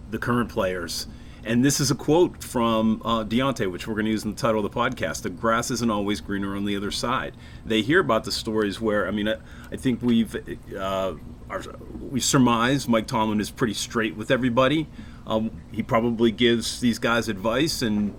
the 0.09 0.17
current 0.17 0.49
players? 0.49 1.05
And 1.45 1.63
this 1.63 1.79
is 1.79 1.89
a 1.89 1.95
quote 1.95 2.43
from 2.43 3.01
uh, 3.03 3.23
Diontae, 3.23 3.71
which 3.71 3.87
we're 3.87 3.95
going 3.95 4.05
to 4.05 4.11
use 4.11 4.23
in 4.23 4.31
the 4.31 4.35
title 4.35 4.63
of 4.63 4.71
the 4.71 4.77
podcast. 4.77 5.23
The 5.23 5.29
grass 5.29 5.71
isn't 5.71 5.89
always 5.89 6.21
greener 6.21 6.55
on 6.55 6.65
the 6.65 6.75
other 6.75 6.91
side. 6.91 7.35
They 7.65 7.81
hear 7.81 7.99
about 7.99 8.23
the 8.23 8.31
stories 8.31 8.79
where, 8.81 9.07
I 9.07 9.11
mean, 9.11 9.27
I, 9.29 9.37
I 9.71 9.77
think 9.77 10.01
we've 10.01 10.35
uh, 10.77 11.13
our, 11.49 11.63
we 11.99 12.19
surmise 12.19 12.87
Mike 12.87 13.07
Tomlin 13.07 13.39
is 13.39 13.49
pretty 13.49 13.73
straight 13.73 14.15
with 14.15 14.29
everybody. 14.31 14.87
Um, 15.25 15.51
he 15.71 15.81
probably 15.81 16.31
gives 16.31 16.79
these 16.79 16.99
guys 16.99 17.29
advice 17.29 17.81
and 17.81 18.13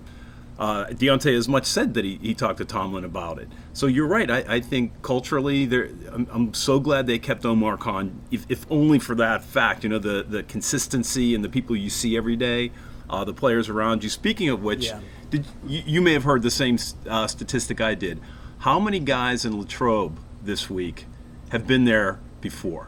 Uh, 0.59 0.85
Diontae 0.93 1.33
has 1.33 1.47
much 1.47 1.65
said 1.65 1.95
that 1.95 2.05
he, 2.05 2.19
he 2.21 2.35
talked 2.35 2.59
to 2.59 2.65
Tomlin 2.65 3.03
about 3.03 3.39
it. 3.39 3.47
So 3.73 3.87
you're 3.87 4.05
right. 4.05 4.29
I, 4.29 4.57
I 4.57 4.59
think 4.59 5.01
culturally, 5.01 5.63
I'm, 6.11 6.27
I'm 6.29 6.53
so 6.53 6.79
glad 6.79 7.07
they 7.07 7.17
kept 7.17 7.43
Omar 7.45 7.77
Khan, 7.77 8.21
if, 8.29 8.45
if 8.47 8.67
only 8.69 8.99
for 8.99 9.15
that 9.15 9.43
fact. 9.43 9.83
You 9.83 9.89
know, 9.89 9.97
the, 9.97 10.23
the 10.23 10.43
consistency 10.43 11.33
and 11.33 11.43
the 11.43 11.49
people 11.49 11.75
you 11.75 11.89
see 11.89 12.15
every 12.15 12.35
day, 12.35 12.71
uh, 13.11 13.23
the 13.25 13.33
players 13.33 13.69
around 13.69 14.03
you. 14.03 14.09
Speaking 14.09 14.49
of 14.49 14.63
which, 14.63 14.85
Yeah. 14.87 14.99
did 15.29 15.45
you, 15.67 15.83
you 15.85 16.01
may 16.01 16.13
have 16.13 16.23
heard 16.23 16.41
the 16.41 16.49
same 16.51 16.77
uh, 17.07 17.27
statistic 17.27 17.79
I 17.81 17.93
did. 17.93 18.19
How 18.59 18.79
many 18.79 18.99
guys 18.99 19.43
in 19.45 19.59
Latrobe 19.59 20.17
this 20.41 20.69
week 20.69 21.05
have 21.49 21.67
been 21.67 21.85
there 21.85 22.19
before? 22.39 22.87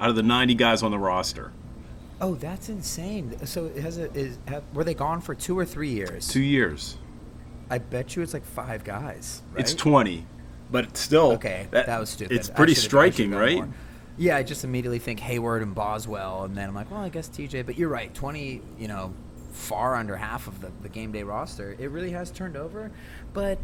Out 0.00 0.10
of 0.10 0.16
the 0.16 0.22
90 0.22 0.54
guys 0.54 0.82
on 0.82 0.90
the 0.90 0.98
roster, 0.98 1.52
Oh, 2.20 2.36
that's 2.36 2.68
insane. 2.68 3.36
So 3.44 3.68
has 3.70 3.98
a, 3.98 4.10
is 4.14 4.38
have, 4.46 4.62
were 4.72 4.84
they 4.84 4.94
gone 4.94 5.20
for 5.20 5.34
two 5.34 5.58
or 5.58 5.64
three 5.64 5.90
years? 5.90 6.28
two 6.28 6.40
years. 6.40 6.96
I 7.68 7.78
bet 7.78 8.14
you 8.14 8.22
it's 8.22 8.32
like 8.32 8.44
five 8.44 8.84
guys. 8.84 9.42
Right? 9.52 9.60
It's 9.60 9.74
20, 9.74 10.24
but 10.70 10.96
still. 10.96 11.32
Okay, 11.32 11.66
that, 11.72 11.98
was 11.98 12.10
stupid. 12.10 12.36
It's 12.36 12.48
pretty 12.48 12.74
should've- 12.74 12.96
I 12.96 13.06
should've 13.10 13.14
striking, 13.14 13.30
right? 13.32 13.56
more. 13.56 13.68
Yeah, 14.16 14.36
I 14.36 14.44
just 14.44 14.62
immediately 14.62 15.00
think 15.00 15.18
Hayward 15.20 15.62
and 15.62 15.74
Boswell, 15.74 16.44
and 16.44 16.56
then 16.56 16.68
I'm 16.68 16.74
like, 16.74 16.88
well, 16.90 17.00
I 17.00 17.08
guess 17.08 17.28
TJ. 17.28 17.66
But 17.66 17.76
you're 17.76 17.88
right, 17.88 18.14
20, 18.14 18.62
you 18.78 18.86
know, 18.88 19.12
far 19.54 19.94
under 19.94 20.16
half 20.16 20.46
of 20.48 20.60
the, 20.60 20.70
the 20.82 20.88
game 20.88 21.12
day 21.12 21.22
roster. 21.22 21.76
It 21.78 21.90
really 21.90 22.10
has 22.10 22.30
turned 22.30 22.56
over, 22.56 22.90
but 23.32 23.58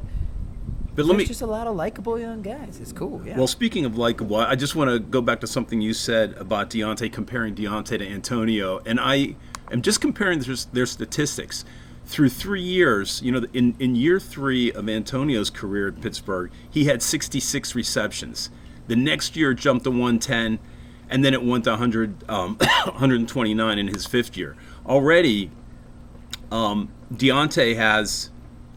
But 0.89 0.97
there's 0.97 1.09
let 1.09 1.19
me. 1.19 1.25
just 1.25 1.43
a 1.43 1.47
lot 1.47 1.67
of 1.67 1.77
likable 1.77 2.19
young 2.19 2.43
guys. 2.43 2.79
It's 2.81 2.93
cool. 2.93 3.21
Yeah. 3.25 3.37
Well, 3.37 3.47
speaking 3.49 3.85
of 3.85 3.99
likable, 3.99 4.37
I 4.37 4.55
just 4.57 4.75
want 4.75 4.91
to 4.91 4.99
go 4.99 5.21
back 5.21 5.41
to 5.41 5.47
something 5.47 5.81
you 5.81 5.93
said 5.93 6.35
about 6.35 6.71
Diontae, 6.71 7.13
comparing 7.13 7.55
Diontae 7.55 7.99
to 7.99 8.09
Antonio, 8.09 8.81
and 8.87 8.99
I 9.01 9.35
am 9.71 9.83
just 9.83 10.01
comparing 10.01 10.39
their, 10.41 10.57
their 10.73 10.87
statistics. 10.87 11.65
Through 12.07 12.31
three 12.31 12.63
years, 12.63 13.21
you 13.23 13.31
know, 13.31 13.47
in, 13.53 13.77
in 13.79 13.95
year 13.95 14.19
three 14.19 14.73
of 14.73 14.89
Antonio's 14.89 15.49
career 15.49 15.89
at 15.89 16.01
Pittsburgh, 16.01 16.51
he 16.69 16.87
had 16.87 17.03
66 17.03 17.75
receptions. 17.77 18.51
The 18.89 18.97
next 18.97 19.37
year 19.37 19.55
jumped 19.55 19.85
to 19.85 19.91
110, 19.91 20.59
and 21.09 21.25
then 21.25 21.35
it 21.35 21.45
went 21.45 21.65
to 21.65 21.71
100, 21.71 22.29
um, 22.29 22.57
129 22.85 23.79
in 23.79 23.87
his 23.89 24.07
fifth 24.07 24.37
year. 24.37 24.57
Already, 24.85 25.53
um, 26.51 26.91
Diontae 27.13 27.77
has 27.77 28.31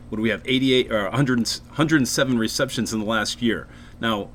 what 0.09 0.17
do 0.17 0.21
we 0.21 0.29
have 0.29 0.41
88 0.45 0.91
or 0.91 1.03
100, 1.05 1.37
107 1.39 2.37
receptions 2.37 2.93
in 2.93 2.99
the 2.99 3.05
last 3.05 3.41
year 3.41 3.67
now 3.99 4.29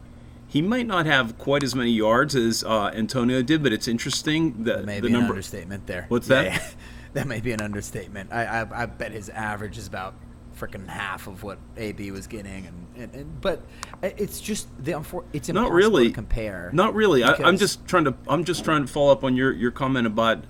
he 0.49 0.62
might 0.62 0.87
not 0.87 1.07
have 1.07 1.37
quite 1.38 1.62
as 1.62 1.75
many 1.75 1.90
yards 1.90 2.35
as 2.35 2.64
uh, 2.64 2.90
antonio 2.95 3.42
did 3.42 3.62
but 3.62 3.73
it's 3.73 3.87
interesting 3.88 4.64
that 4.64 4.85
Maybe 4.85 5.02
the 5.02 5.07
an 5.09 5.12
number 5.12 5.30
understatement 5.30 5.87
there. 5.87 6.07
What's 6.09 6.28
Yeah, 6.28 6.42
that? 6.45 6.52
yeah. 6.52 6.68
that 7.14 7.26
may 7.26 7.40
be 7.40 7.52
an 7.52 7.61
understatement. 7.62 8.33
I, 8.33 8.45
I, 8.62 8.83
I 8.83 8.87
bet 8.87 9.12
his 9.12 9.28
average 9.30 9.78
is 9.78 9.87
about 9.87 10.14
freaking 10.59 10.87
half 10.88 11.26
of 11.28 11.42
what 11.45 11.59
AB 11.76 12.11
was 12.11 12.26
getting, 12.26 12.66
and, 12.66 12.87
and, 12.97 13.14
and 13.14 13.40
but 13.40 13.62
it's 14.02 14.40
just 14.40 14.66
the 14.85 14.92
unfor- 14.92 15.25
it's 15.33 15.49
not 15.49 15.71
really 15.71 16.09
to 16.09 16.12
compare. 16.14 16.71
not 16.73 16.95
really 16.95 17.23
I, 17.23 17.35
i'm 17.45 17.57
just 17.57 17.87
trying 17.87 18.04
to 18.07 18.14
i'm 18.26 18.42
just 18.42 18.64
trying 18.64 18.85
to 18.85 18.92
follow 18.92 19.12
up 19.12 19.23
on 19.23 19.37
your 19.37 19.52
your 19.52 19.71
comment 19.71 20.07
about 20.09 20.45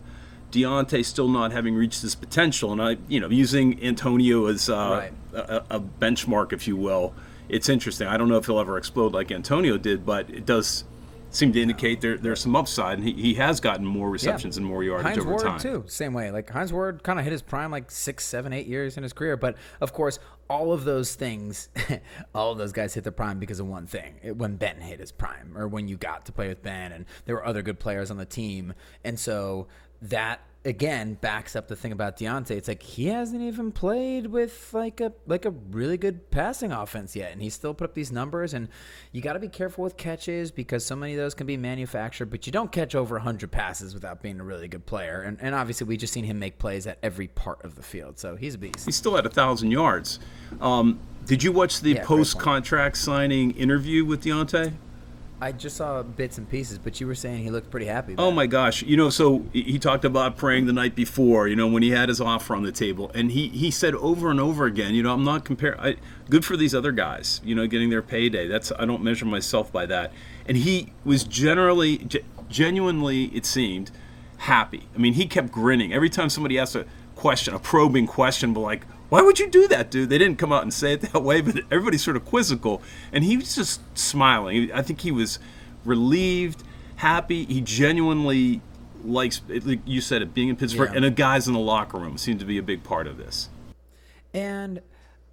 Diontae 0.53 1.05
still 1.05 1.29
not 1.29 1.53
having 1.53 1.75
reached 1.75 2.03
his 2.03 2.15
potential, 2.15 2.73
and 2.73 2.81
I, 2.83 2.97
you 3.09 3.21
know, 3.21 3.29
using 3.29 3.83
Antonio 3.83 4.47
as 4.47 4.69
uh, 4.71 4.75
Right. 4.75 5.13
a, 5.35 5.77
a 5.77 5.81
benchmark, 5.81 6.53
if 6.53 6.67
you 6.67 6.77
will, 6.77 7.15
it's 7.49 7.69
interesting. 7.69 8.07
I 8.09 8.17
don't 8.17 8.29
know 8.29 8.37
if 8.37 8.47
he'll 8.47 8.59
ever 8.61 8.79
explode 8.79 9.13
like 9.13 9.31
Antonio 9.31 9.77
did, 9.79 10.05
but 10.07 10.29
it 10.31 10.47
does 10.47 10.85
seem 11.31 11.53
to 11.53 11.61
indicate 11.61 12.01
there, 12.01 12.17
there's 12.17 12.41
some 12.41 12.57
upside, 12.57 12.97
and 12.99 13.07
he, 13.07 13.13
he 13.13 13.35
has 13.35 13.61
gotten 13.61 13.85
more 13.85 14.09
receptions 14.09 14.57
and 14.57 14.65
more 14.65 14.83
yardage 14.83 15.05
Hines 15.07 15.19
over 15.19 15.31
Ward 15.31 15.43
time. 15.43 15.61
too, 15.61 15.85
same 15.87 16.15
way. 16.15 16.31
Like 16.31 16.49
Hines 16.49 16.73
Ward 16.73 17.03
kind 17.03 17.19
of 17.19 17.25
hit 17.25 17.33
his 17.33 17.43
prime 17.43 17.71
like 17.71 17.91
six, 17.91 18.25
seven, 18.25 18.55
eight 18.55 18.67
years 18.67 18.97
in 18.97 19.03
his 19.03 19.13
career. 19.13 19.37
But 19.37 19.57
of 19.83 19.93
course, 19.93 20.19
all 20.49 20.73
of 20.73 20.85
those 20.85 21.15
things, 21.15 21.69
all 22.35 22.53
of 22.53 22.57
those 22.57 22.73
guys 22.73 22.95
hit 22.95 23.05
their 23.05 23.13
prime 23.13 23.39
because 23.39 23.61
of 23.61 23.67
one 23.67 23.87
thing: 23.87 24.15
it, 24.23 24.37
when 24.39 24.57
Ben 24.57 24.81
hit 24.81 25.01
his 25.01 25.13
prime, 25.13 25.53
or 25.55 25.69
when 25.69 25.87
you 25.87 25.99
got 25.99 26.25
to 26.27 26.33
play 26.33 26.49
with 26.49 26.63
Ben, 26.63 26.93
and 26.93 27.05
there 27.27 27.35
were 27.35 27.45
other 27.45 27.61
good 27.61 27.79
players 27.79 28.11
on 28.11 28.17
the 28.17 28.25
team, 28.25 28.73
and 29.05 29.21
so 29.21 29.67
that 30.03 30.41
again 30.65 31.15
backs 31.15 31.57
up 31.57 31.69
the 31.69 31.77
thing 31.77 31.93
about 31.93 32.19
Diontae. 32.19 32.51
It's 32.51 32.69
like 32.69 32.83
he 32.83 33.07
hasn't 33.07 33.41
even 33.41 33.73
played 33.73 34.27
with 34.27 34.71
like 34.75 35.01
a 35.01 35.13
like 35.27 35.45
a 35.45 35.51
really 35.51 35.97
good 35.97 36.31
passing 36.31 36.73
offense 36.73 37.17
yet, 37.17 37.33
and 37.33 37.41
he 37.41 37.49
still 37.49 37.75
put 37.75 37.85
up 37.85 37.95
these 37.95 38.13
numbers. 38.13 38.55
And 38.55 38.69
you 39.13 39.23
got 39.23 39.35
to 39.35 39.39
be 39.39 39.49
careful 39.49 39.85
with 39.85 39.97
catches 39.97 40.51
because 40.51 40.85
so 40.85 40.95
many 40.97 41.15
of 41.15 41.19
those 41.19 41.35
can 41.35 41.47
be 41.47 41.57
manufactured. 41.57 42.27
But 42.27 42.47
you 42.47 42.53
don't 42.53 42.71
catch 42.71 42.95
over 42.95 43.15
100 43.17 43.51
passes 43.51 43.95
without 43.95 44.21
being 44.21 44.41
a 44.41 44.45
really 44.45 44.69
good 44.69 44.85
player. 44.85 45.23
And, 45.23 45.39
and 45.41 45.55
obviously, 45.55 45.87
we 45.87 45.97
just 45.97 46.13
seen 46.13 46.25
him 46.25 46.39
make 46.39 46.59
plays 46.59 46.87
at 46.87 46.99
every 47.03 47.29
part 47.29 47.65
of 47.65 47.75
the 47.77 47.83
field, 47.83 48.19
so 48.19 48.37
he's 48.37 48.55
a 48.57 48.59
beast. 48.59 48.85
He's 48.85 48.97
still 48.97 49.17
at 49.17 49.27
a 49.27 49.31
thousand 49.31 49.71
yards. 49.71 50.19
Um, 50.61 51.01
did 51.25 51.43
you 51.43 51.53
watch 51.53 51.81
the 51.81 51.93
Yeah, 51.93 52.05
post-contract 52.05 52.97
signing 52.97 53.51
interview 53.53 54.05
with 54.05 54.25
Diontae? 54.25 54.73
I 55.41 55.53
just 55.53 55.77
saw 55.77 56.03
bits 56.03 56.37
and 56.39 56.49
pieces, 56.49 56.79
but 56.79 57.01
you 57.01 57.07
were 57.07 57.15
saying 57.15 57.45
he 57.45 57.51
looked 57.51 57.71
pretty 57.71 57.87
happy. 57.87 58.17
Oh 58.19 58.31
my 58.33 58.47
gosh! 58.47 58.83
You 58.83 58.97
know, 58.97 59.09
so 59.09 59.45
he 59.53 59.79
talked 59.79 60.05
about 60.05 60.37
praying 60.37 60.67
the 60.67 60.73
night 60.73 60.97
before. 60.97 61.47
You 61.47 61.55
know, 61.55 61.69
when 61.69 61.83
he 61.83 61.91
had 61.91 62.09
his 62.09 62.21
offer 62.21 62.57
on 62.57 62.65
the 62.65 62.73
table, 62.73 63.11
and 63.15 63.31
he 63.31 63.49
he 63.49 63.71
said 63.71 63.95
over 63.95 64.31
and 64.31 64.41
over 64.41 64.67
again, 64.67 64.95
you 64.95 65.03
know, 65.03 65.13
I'm 65.13 65.25
not 65.25 65.45
comparing. 65.45 65.97
Good 66.29 66.45
for 66.45 66.57
these 66.57 66.75
other 66.75 66.93
guys, 66.93 67.41
you 67.45 67.55
know, 67.55 67.67
getting 67.67 67.91
their 67.91 68.03
payday. 68.03 68.49
That's 68.49 68.73
I 68.79 68.85
don't 68.85 69.03
measure 69.03 69.27
myself 69.27 69.73
by 69.73 69.87
that. 69.87 70.13
And 70.47 70.57
he 70.57 70.93
was 71.05 71.25
generally, 71.25 71.99
ge- 71.99 72.25
genuinely, 72.49 73.25
it 73.27 73.45
seemed, 73.47 73.91
happy. 74.39 74.89
I 74.95 74.99
mean, 74.99 75.13
he 75.13 75.27
kept 75.27 75.53
grinning 75.53 75.93
every 75.93 76.11
time 76.11 76.31
somebody 76.31 76.59
asked 76.59 76.75
a 76.75 76.87
question, 77.15 77.55
a 77.55 77.59
probing 77.59 78.07
question, 78.07 78.53
but 78.53 78.61
like, 78.61 78.87
why 79.09 79.23
would 79.23 79.39
you 79.39 79.49
do 79.49 79.67
that, 79.69 79.91
dude? 79.91 80.11
They 80.11 80.19
didn't 80.19 80.39
come 80.39 80.53
out 80.53 80.63
and 80.63 80.73
say 80.73 80.93
it 80.95 81.01
that 81.03 81.23
way, 81.23 81.41
but 81.41 81.57
everybody's 81.71 82.03
sort 82.05 82.17
of 82.17 82.25
quizzical, 82.25 82.83
and 83.13 83.25
he 83.25 83.37
was 83.37 83.55
just 83.55 83.81
smiling. 83.99 84.71
I 84.73 84.83
think 84.83 85.01
he 85.01 85.11
was 85.11 85.39
relieved, 85.85 86.63
happy. 86.97 87.45
He 87.45 87.61
genuinely 87.61 88.61
likes, 89.05 89.41
like 89.49 89.81
you 89.87 90.01
said, 90.01 90.23
it 90.23 90.35
being 90.35 90.49
in 90.49 90.57
Pittsburgh, 90.57 90.91
Yeah. 90.91 90.97
and 90.97 91.05
the 91.05 91.11
guys 91.11 91.47
in 91.47 91.55
the 91.55 91.61
locker 91.61 91.99
room 91.99 92.19
seem 92.19 92.39
to 92.39 92.45
be 92.45 92.59
a 92.59 92.63
big 92.63 92.83
part 92.85 93.07
of 93.07 93.17
this. 93.17 93.49
And 94.35 94.81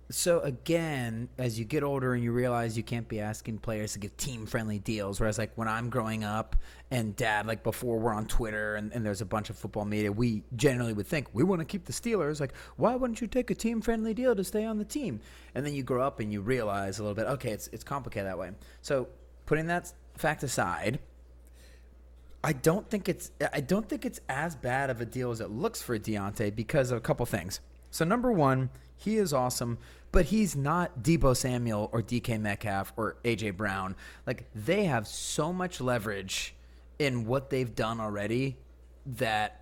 so 0.10 0.40
again, 0.42 1.30
as 1.40 1.58
you 1.58 1.66
get 1.66 1.82
older 1.82 2.14
and 2.14 2.24
you 2.24 2.32
realize 2.32 2.78
you 2.78 2.84
can't 2.84 3.08
be 3.08 3.20
asking 3.20 3.58
players 3.58 3.94
to 3.94 4.00
give 4.00 4.16
team 4.18 4.46
friendly 4.46 4.78
deals, 4.78 5.20
whereas 5.20 5.40
like 5.40 5.52
when 5.56 5.68
I'm 5.68 5.90
growing 5.90 6.24
up 6.24 6.56
and 6.92 7.16
dad, 7.16 7.48
like 7.48 7.64
before 7.64 7.98
we're 7.98 8.14
on 8.14 8.28
Twitter 8.28 8.76
and, 8.76 8.94
and 8.94 9.04
there's 9.04 9.22
a 9.22 9.26
bunch 9.26 9.50
of 9.50 9.58
football 9.58 9.84
media, 9.84 10.12
we 10.12 10.44
generally 10.56 10.94
would 10.94 11.08
think 11.08 11.28
we 11.34 11.44
want 11.44 11.60
to 11.60 11.66
keep 11.66 11.86
the 11.86 11.94
Steelers. 11.94 12.40
Like, 12.40 12.54
why 12.78 12.96
wouldn't 12.96 13.20
you 13.20 13.26
take 13.26 13.50
a 13.50 13.56
team 13.56 13.82
friendly 13.82 14.14
deal 14.14 14.36
to 14.36 14.44
stay 14.44 14.64
on 14.64 14.78
the 14.78 14.86
team? 14.86 15.22
And 15.56 15.66
then 15.66 15.74
you 15.74 15.82
grow 15.82 16.06
up 16.06 16.20
and 16.20 16.32
you 16.32 16.42
realize 16.42 17.00
a 17.00 17.04
little 17.04 17.16
bit, 17.16 17.26
okay, 17.26 17.52
it's 17.52 17.68
it's 17.74 17.84
complicated 17.84 18.28
that 18.28 18.38
way. 18.38 18.52
So 18.84 19.08
putting 19.48 19.66
that 19.68 19.92
fact 20.18 20.44
aside, 20.44 21.00
I 22.44 22.54
don't 22.54 22.88
think 22.88 23.10
it's 23.10 23.32
I 23.52 23.62
don't 23.62 23.90
think 23.90 24.06
it's 24.06 24.22
as 24.30 24.56
bad 24.56 24.92
of 24.92 25.02
a 25.02 25.06
deal 25.06 25.32
as 25.32 25.42
it 25.42 25.50
looks 25.50 25.82
for 25.82 25.98
Diontae 25.98 26.56
because 26.56 26.92
of 26.92 27.00
a 27.00 27.02
couple 27.02 27.26
things. 27.26 27.60
So 27.90 28.06
number 28.06 28.32
one, 28.32 28.70
he 29.06 29.18
is 29.18 29.34
awesome, 29.34 29.78
but 30.12 30.26
he's 30.26 30.56
not 30.56 31.04
Deebo 31.04 31.38
Samuel 31.38 31.90
or 31.94 32.02
DK 32.02 32.42
Metcalf 32.42 32.92
or 32.98 33.18
AJ 33.24 33.56
Brown. 33.56 33.96
Like 34.26 34.46
they 34.56 34.86
have 34.86 35.08
so 35.08 35.54
much 35.54 35.80
leverage 35.80 36.56
in 36.98 37.28
what 37.28 37.52
they've 37.52 37.74
done 37.76 38.00
already 38.00 38.58
that 39.06 39.62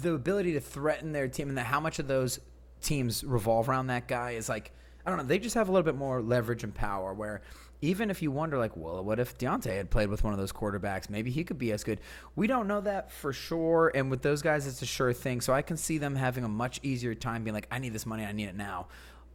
the 0.00 0.14
ability 0.14 0.54
to 0.54 0.60
threaten 0.60 1.12
their 1.12 1.28
team 1.28 1.50
and 1.50 1.58
how 1.58 1.78
much 1.78 1.98
of 1.98 2.08
those 2.08 2.40
teams 2.80 3.22
revolve 3.22 3.68
around 3.68 3.88
that 3.88 4.08
guy 4.08 4.32
is 4.32 4.48
like 4.48 4.72
I 5.06 5.10
don't 5.10 5.18
know. 5.18 5.24
They 5.24 5.38
just 5.38 5.54
have 5.54 5.68
a 5.68 5.72
little 5.72 5.84
bit 5.84 5.96
more 5.96 6.20
leverage 6.20 6.64
and 6.64 6.74
power. 6.74 7.14
Where 7.14 7.42
even 7.80 8.10
if 8.10 8.22
you 8.22 8.30
wonder, 8.32 8.58
like, 8.58 8.76
well, 8.76 9.04
what 9.04 9.20
if 9.20 9.38
Diontae 9.38 9.76
had 9.76 9.88
played 9.88 10.08
with 10.08 10.24
one 10.24 10.32
of 10.32 10.38
those 10.38 10.52
quarterbacks? 10.52 11.08
Maybe 11.08 11.30
he 11.30 11.44
could 11.44 11.58
be 11.58 11.72
as 11.72 11.84
good. 11.84 12.00
We 12.34 12.46
don't 12.46 12.66
know 12.66 12.80
that 12.80 13.12
for 13.12 13.32
sure. 13.32 13.92
And 13.94 14.10
with 14.10 14.22
those 14.22 14.42
guys, 14.42 14.66
it's 14.66 14.82
a 14.82 14.86
sure 14.86 15.12
thing. 15.12 15.40
So 15.40 15.52
I 15.52 15.62
can 15.62 15.76
see 15.76 15.98
them 15.98 16.16
having 16.16 16.42
a 16.42 16.48
much 16.48 16.80
easier 16.82 17.14
time 17.14 17.44
being 17.44 17.54
like, 17.54 17.68
I 17.70 17.78
need 17.78 17.92
this 17.92 18.04
money. 18.04 18.24
I 18.24 18.32
need 18.32 18.48
it 18.48 18.56
now. 18.56 18.88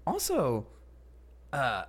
Also, 0.05 0.67
uh, 1.53 1.83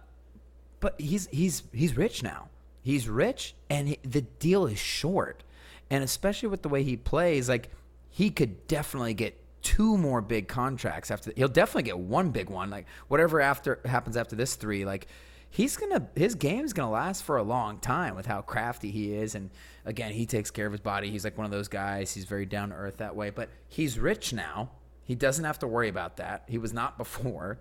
but 0.81 1.01
he's 1.01 1.29
he's 1.33 1.62
he's 1.73 1.97
rich 1.97 2.23
now. 2.23 2.49
He's 2.83 3.09
rich, 3.09 3.55
and 3.71 3.89
he, 3.89 3.99
the 4.03 4.23
deal 4.23 4.67
is 4.67 4.79
short. 4.79 5.45
And 5.91 6.03
especially 6.03 6.49
with 6.49 6.62
the 6.62 6.69
way 6.69 6.83
he 6.83 6.97
plays, 6.97 7.49
like 7.49 7.71
he 8.11 8.31
could 8.31 8.67
definitely 8.67 9.15
get 9.15 9.39
two 9.62 9.97
more 9.97 10.21
big 10.21 10.49
contracts 10.49 11.11
after. 11.11 11.33
He'll 11.37 11.49
definitely 11.49 11.85
get 11.85 11.99
one 11.99 12.31
big 12.31 12.50
one. 12.50 12.71
Like 12.71 12.87
whatever 13.09 13.40
after 13.40 13.81
happens 13.85 14.16
after 14.16 14.37
this 14.37 14.54
three, 14.54 14.85
like 14.85 15.07
he's 15.50 15.76
gonna 15.76 16.09
his 16.14 16.35
game's 16.35 16.73
gonna 16.73 16.90
last 16.90 17.25
for 17.25 17.37
a 17.37 17.42
long 17.42 17.78
time 17.78 18.14
with 18.14 18.26
how 18.26 18.42
crafty 18.42 18.90
he 18.90 19.14
is. 19.14 19.35
And 19.35 19.50
again, 19.85 20.12
he 20.12 20.26
takes 20.26 20.50
care 20.50 20.66
of 20.66 20.73
his 20.73 20.81
body. 20.81 21.11
He's 21.11 21.25
like 21.25 21.37
one 21.37 21.45
of 21.45 21.50
those 21.50 21.69
guys. 21.69 22.12
He's 22.12 22.25
very 22.25 22.47
down 22.47 22.71
to 22.71 22.75
earth 22.75 22.99
that 22.99 23.16
way. 23.16 23.31
But 23.31 23.49
he's 23.69 23.99
rich 23.99 24.33
now. 24.33 24.71
He 25.04 25.14
doesn't 25.14 25.45
have 25.45 25.59
to 25.61 25.66
worry 25.66 25.88
about 25.88 26.19
that. 26.19 26.45
He 26.49 26.59
was 26.59 26.73
not 26.73 26.99
before 27.02 27.59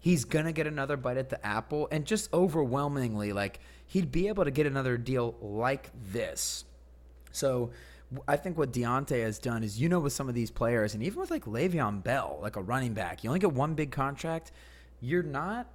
he's 0.00 0.24
gonna 0.24 0.52
get 0.52 0.66
another 0.66 0.96
bite 0.96 1.18
at 1.18 1.28
the 1.28 1.46
apple 1.46 1.86
and 1.92 2.04
just 2.04 2.32
overwhelmingly 2.32 3.32
like 3.32 3.60
he'd 3.86 4.10
be 4.10 4.28
able 4.28 4.44
to 4.44 4.50
get 4.50 4.66
another 4.66 4.96
deal 4.96 5.36
like 5.40 5.90
this 6.10 6.64
so 7.30 7.70
I 8.26 8.36
think 8.36 8.58
what 8.58 8.72
Diontae 8.72 9.22
has 9.22 9.38
done 9.38 9.62
is, 9.62 9.80
you 9.80 9.88
know, 9.88 10.00
with 10.00 10.12
some 10.12 10.28
of 10.28 10.34
these 10.34 10.50
players, 10.50 10.94
and 10.94 11.02
even 11.02 11.20
with 11.20 11.30
like 11.30 11.44
Le'Veon 11.44 12.02
Bell, 12.02 12.38
like 12.42 12.56
a 12.56 12.60
running 12.60 12.92
back, 12.92 13.22
you 13.22 13.30
only 13.30 13.40
get 13.40 13.52
one 13.52 13.74
big 13.74 13.90
contract. 13.92 14.50
You're 15.00 15.22
not 15.22 15.68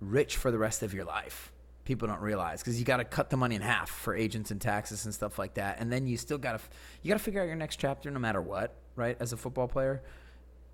rich 0.00 0.36
for 0.36 0.50
the 0.50 0.58
rest 0.58 0.82
of 0.82 0.92
your 0.92 1.04
life. 1.04 1.52
People 1.84 2.08
don't 2.08 2.20
realize 2.20 2.60
because 2.60 2.78
you 2.78 2.84
got 2.84 2.98
to 2.98 3.04
cut 3.04 3.30
the 3.30 3.36
money 3.36 3.54
in 3.54 3.62
half 3.62 3.88
for 3.88 4.14
agents 4.14 4.50
and 4.50 4.60
taxes 4.60 5.04
and 5.04 5.14
stuff 5.14 5.38
like 5.38 5.54
that, 5.54 5.80
and 5.80 5.92
then 5.92 6.06
you 6.06 6.16
still 6.16 6.38
got 6.38 6.58
to 6.58 6.64
you 7.02 7.08
got 7.08 7.18
to 7.18 7.24
figure 7.24 7.40
out 7.40 7.46
your 7.46 7.56
next 7.56 7.76
chapter 7.76 8.10
no 8.10 8.18
matter 8.18 8.42
what, 8.42 8.74
right? 8.96 9.16
As 9.20 9.32
a 9.32 9.36
football 9.36 9.68
player, 9.68 10.02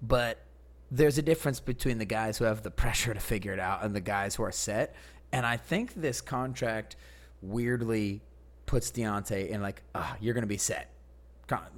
but 0.03 0.38
there's 0.91 1.19
a 1.19 1.23
difference 1.23 1.61
between 1.61 1.99
the 1.99 2.05
guys 2.05 2.38
who 2.38 2.45
have 2.45 2.62
the 2.62 2.71
pressure 2.71 3.12
to 3.12 3.21
figure 3.21 3.53
it 3.53 3.59
out 3.59 3.83
and 3.83 3.95
the 3.95 4.00
guys 4.00 4.35
who 4.37 4.43
are 4.43 4.53
set. 4.53 4.95
And 5.33 5.45
I 5.45 5.57
think 5.57 5.95
this 5.95 6.21
contract 6.21 6.97
weirdly 7.43 8.23
puts 8.66 8.90
Diontae 8.90 9.49
in 9.49 9.62
like, 9.62 9.82
ah, 9.94 10.16
you're 10.20 10.35
gonna 10.35 10.46
be 10.46 10.58
set, 10.58 10.90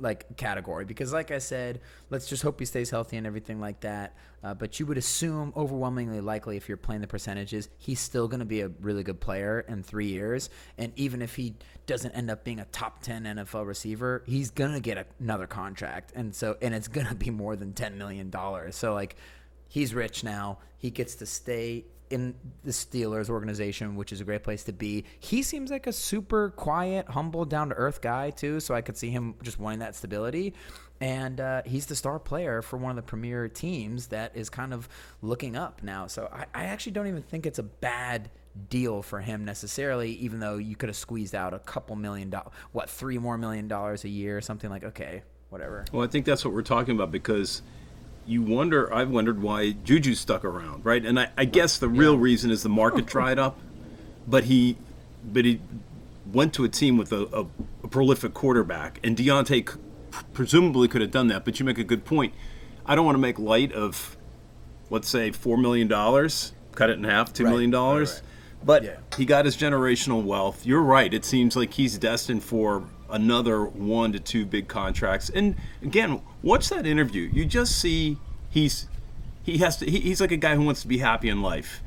like 0.01 0.37
category 0.37 0.85
because, 0.85 1.13
like 1.13 1.31
I 1.31 1.39
said, 1.39 1.81
let's 2.11 2.27
just 2.27 2.43
hope 2.43 2.59
he 2.59 2.65
stays 2.65 2.91
healthy 2.91 3.17
and 3.17 3.27
everything 3.27 3.61
like 3.61 3.81
that. 3.81 4.15
Uh, 4.43 4.55
but 4.55 4.81
you 4.81 4.87
would 4.87 4.97
assume 4.97 5.53
overwhelmingly 5.57 6.21
likely 6.21 6.57
if 6.57 6.69
you're 6.69 6.77
playing 6.77 7.01
the 7.01 7.07
percentages, 7.07 7.69
he's 7.77 8.01
still 8.01 8.29
gonna 8.29 8.45
be 8.45 8.63
a 8.63 8.69
really 8.81 9.03
good 9.03 9.21
player 9.21 9.61
in 9.69 9.83
three 9.83 10.09
years. 10.09 10.49
And 10.79 10.93
even 10.97 11.23
if 11.23 11.37
he 11.37 11.55
doesn't 11.87 12.13
end 12.13 12.31
up 12.31 12.45
being 12.45 12.61
a 12.61 12.65
top 12.67 13.03
ten 13.03 13.25
NFL 13.25 13.67
receiver, 13.67 14.23
he's 14.27 14.51
gonna 14.51 14.81
get 14.81 15.07
another 15.21 15.47
contract, 15.47 16.13
and 16.15 16.35
so 16.35 16.57
and 16.63 16.75
it's 16.75 16.89
gonna 16.89 17.15
be 17.15 17.31
more 17.31 17.57
than 17.57 17.73
ten 17.73 17.99
million 17.99 18.31
dollars. 18.31 18.77
So 18.77 18.95
like 18.95 19.17
he's 19.69 19.95
rich 19.95 20.25
now. 20.25 20.59
He 20.79 20.91
gets 20.91 21.17
to 21.17 21.27
stay 21.27 21.85
in 22.11 22.35
the 22.65 22.71
Steelers 22.71 23.29
organization, 23.29 23.97
which 23.97 24.13
is 24.13 24.21
a 24.21 24.25
great 24.25 24.43
place 24.43 24.65
to 24.65 24.73
be. 24.73 25.05
He 25.21 25.43
seems 25.43 25.71
like 25.71 25.87
a 25.87 25.93
super 25.93 26.51
quiet, 26.51 27.09
humble, 27.09 27.45
down 27.45 27.69
to 27.71 27.75
earth 27.75 28.01
guy 28.01 28.31
too. 28.31 28.61
So 28.61 28.75
I 28.75 28.81
could 28.81 28.97
see 28.97 29.11
him 29.11 29.35
just 29.43 29.59
wanting 29.59 29.81
that 29.81 29.95
stability. 29.95 30.55
And 31.01 31.41
uh, 31.41 31.63
he's 31.65 31.87
the 31.87 31.95
star 31.95 32.19
player 32.19 32.61
for 32.61 32.77
one 32.77 32.91
of 32.91 32.97
the 32.97 33.03
premier 33.03 33.49
teams 33.49 34.09
that 34.09 34.37
is 34.37 34.51
kind 34.51 34.75
of 34.75 34.89
looking 35.23 35.57
up 35.57 35.83
now. 35.83 36.07
So 36.07 36.29
I, 36.33 36.47
I 36.55 36.65
actually 36.65 36.93
don't 36.93 37.07
even 37.07 37.23
think 37.23 37.47
it's 37.47 37.61
a 37.61 37.65
bad 37.65 38.31
deal 38.69 39.03
for 39.03 39.21
him 39.21 39.45
necessarily, 39.45 40.13
even 40.15 40.41
though 40.41 40.57
you 40.57 40.75
could 40.75 40.89
have 40.89 40.97
squeezed 40.97 41.35
out 41.35 41.55
a 41.55 41.61
couple 41.61 41.95
million 41.95 42.31
dollars, 42.31 42.53
what, 42.73 42.91
three 42.91 43.19
more 43.19 43.39
million 43.39 43.69
dollars 43.69 44.05
a 44.05 44.09
year, 44.09 44.41
something 44.41 44.71
like, 44.71 44.83
okay, 44.83 45.23
whatever. 45.51 45.85
Well, 45.93 46.03
I 46.03 46.09
think 46.09 46.25
that's 46.25 46.45
what 46.45 46.53
we're 46.53 46.63
talking 46.63 46.97
about 46.97 47.13
because 47.13 47.63
you 48.29 48.43
wonder. 48.43 48.93
I've 48.93 49.11
wondered 49.11 49.41
why 49.43 49.73
Juju 49.73 50.15
stuck 50.15 50.45
around, 50.45 50.85
right? 50.85 51.05
And 51.05 51.19
I, 51.19 51.31
I 51.37 51.45
guess 51.47 51.79
the 51.79 51.89
real 51.89 52.17
reason 52.19 52.51
is 52.51 52.63
the 52.63 52.69
market 52.69 53.07
dried 53.15 53.39
up. 53.39 53.59
But 54.27 54.45
he, 54.45 54.77
but 55.25 55.45
he 55.47 55.61
went 56.33 56.53
to 56.55 56.65
a 56.65 56.69
team 56.69 56.99
with 56.99 57.11
a, 57.13 57.23
a, 57.33 57.47
a 57.85 57.89
prolific 57.89 58.35
quarterback, 58.35 59.01
and 59.03 59.17
Diontae 59.17 59.69
c- 59.71 59.79
presumably 60.35 60.87
could 60.87 61.01
have 61.01 61.11
done 61.11 61.29
that. 61.29 61.45
But 61.47 61.59
you 61.59 61.65
make 61.65 61.79
a 61.79 61.85
good 61.85 62.05
point. 62.05 62.35
I 62.85 62.95
don't 62.95 63.07
want 63.07 63.15
to 63.17 63.21
make 63.21 63.39
light 63.39 63.73
of, 63.73 64.17
let's 64.91 65.09
say, 65.09 65.31
four 65.33 65.57
million 65.57 65.89
dollars. 65.89 66.53
Cut 66.75 66.91
it 66.91 66.99
in 66.99 67.05
half, 67.05 67.33
two 67.33 67.45
Right, 67.45 67.51
million 67.51 67.71
right, 67.71 67.77
dollars. 67.79 68.13
right. 68.13 68.23
But 68.67 68.85
Yeah. 68.85 68.97
he 69.17 69.25
got 69.25 69.45
his 69.47 69.57
generational 69.57 70.23
wealth. 70.23 70.67
You're 70.67 70.83
right. 70.83 71.13
It 71.15 71.25
seems 71.25 71.57
like 71.57 71.73
he's 71.75 71.97
destined 71.97 72.43
for 72.45 72.85
another 73.11 73.65
one 73.65 74.13
to 74.13 74.19
two 74.21 74.45
big 74.47 74.69
contracts. 74.69 75.31
And 75.31 75.57
again, 75.83 76.21
watch 76.43 76.69
that 76.69 76.87
interview. 76.87 77.31
You 77.33 77.45
just 77.45 77.79
see 77.79 78.17
he's 78.51 78.87
he 79.43 79.59
has 79.59 79.77
to. 79.79 79.91
He, 79.91 80.01
he's 80.01 80.21
like 80.21 80.33
a 80.33 80.37
guy 80.37 80.55
who 80.55 80.63
wants 80.63 80.83
to 80.83 80.89
be 80.89 80.99
happy 80.99 81.29
in 81.29 81.43
life. 81.43 81.81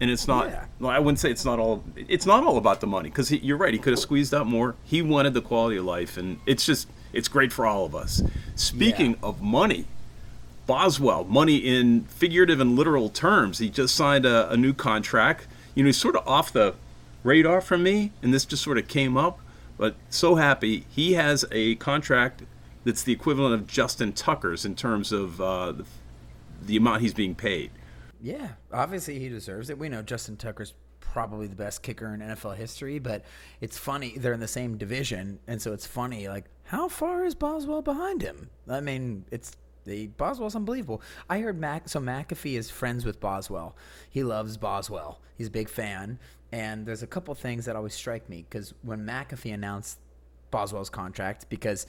And 0.00 0.10
it's 0.10 0.26
not. 0.26 0.48
Yeah. 0.48 0.64
well, 0.80 0.90
I 0.90 0.98
wouldn't 0.98 1.20
say 1.20 1.30
it's 1.30 1.44
not 1.44 1.58
all. 1.58 1.84
It's 1.96 2.26
not 2.26 2.44
all 2.44 2.58
about 2.58 2.80
the 2.80 2.86
money 2.86 3.08
because 3.10 3.30
you're 3.30 3.56
right. 3.56 3.72
He 3.72 3.78
could 3.78 3.92
have 3.92 4.00
squeezed 4.00 4.34
out 4.34 4.46
more. 4.46 4.74
He 4.84 5.00
wanted 5.02 5.34
the 5.34 5.40
quality 5.40 5.76
of 5.76 5.84
life, 5.84 6.16
and 6.16 6.40
it's 6.46 6.66
just 6.66 6.88
it's 7.12 7.28
great 7.28 7.52
for 7.52 7.64
all 7.64 7.84
of 7.86 7.94
us. 7.94 8.22
Speaking 8.56 9.12
Yeah. 9.12 9.28
of 9.28 9.40
money, 9.40 9.86
Boswell, 10.66 11.24
money 11.24 11.56
in 11.58 12.04
figurative 12.04 12.58
and 12.58 12.74
literal 12.74 13.08
terms. 13.08 13.58
He 13.58 13.68
just 13.70 13.94
signed 13.94 14.26
a, 14.26 14.50
a 14.50 14.56
new 14.56 14.72
contract. 14.74 15.46
You 15.76 15.84
know, 15.84 15.88
he's 15.88 15.96
sort 15.96 16.16
of 16.16 16.26
off 16.26 16.52
the 16.52 16.74
radar 17.22 17.60
from 17.60 17.82
me, 17.84 18.10
and 18.20 18.34
this 18.34 18.44
just 18.44 18.62
sort 18.64 18.78
of 18.78 18.88
came 18.88 19.16
up. 19.16 19.38
But 19.76 19.96
so 20.08 20.36
happy 20.36 20.86
he 20.88 21.14
has 21.14 21.44
a 21.50 21.74
contract 21.76 22.42
that's 22.84 23.02
the 23.02 23.12
equivalent 23.12 23.54
of 23.54 23.66
Justin 23.66 24.12
Tucker's 24.12 24.64
in 24.64 24.74
terms 24.74 25.10
of 25.10 25.40
uh, 25.40 25.72
the, 25.72 25.84
the 26.62 26.76
amount 26.76 27.00
he's 27.00 27.14
being 27.14 27.34
paid. 27.34 27.70
Yeah, 28.20 28.48
obviously 28.72 29.18
he 29.18 29.28
deserves 29.28 29.70
it. 29.70 29.78
We 29.78 29.88
know 29.88 30.02
Justin 30.02 30.36
Tucker's 30.36 30.74
probably 31.00 31.46
the 31.46 31.56
best 31.56 31.82
kicker 31.82 32.12
in 32.12 32.20
NFL 32.20 32.56
history, 32.56 32.98
but 32.98 33.24
it's 33.60 33.78
funny 33.78 34.14
they're 34.16 34.32
in 34.32 34.40
the 34.40 34.48
same 34.48 34.76
division, 34.76 35.38
and 35.46 35.60
so 35.60 35.72
it's 35.72 35.86
funny 35.86 36.28
like 36.28 36.44
how 36.64 36.88
far 36.88 37.24
is 37.24 37.34
Boswell 37.34 37.82
behind 37.82 38.22
him? 38.22 38.50
I 38.68 38.80
mean, 38.80 39.24
it's 39.30 39.52
the 39.84 40.08
Boswell's 40.08 40.56
unbelievable. 40.56 41.02
I 41.28 41.40
heard 41.40 41.60
Mac 41.60 41.88
so 41.88 42.00
McAfee 42.00 42.56
is 42.56 42.70
friends 42.70 43.04
with 43.04 43.20
Boswell. 43.20 43.76
He 44.08 44.22
loves 44.22 44.56
Boswell. 44.56 45.20
He's 45.36 45.48
a 45.48 45.50
big 45.50 45.68
fan, 45.68 46.18
and 46.54 46.86
there's 46.86 47.02
a 47.02 47.06
couple 47.08 47.34
things 47.34 47.64
that 47.64 47.74
always 47.74 47.94
strike 47.94 48.28
me 48.28 48.46
because 48.48 48.72
when 48.82 49.04
McAfee 49.04 49.52
announced 49.52 49.98
Boswell's 50.52 50.88
contract 50.88 51.46
because 51.48 51.88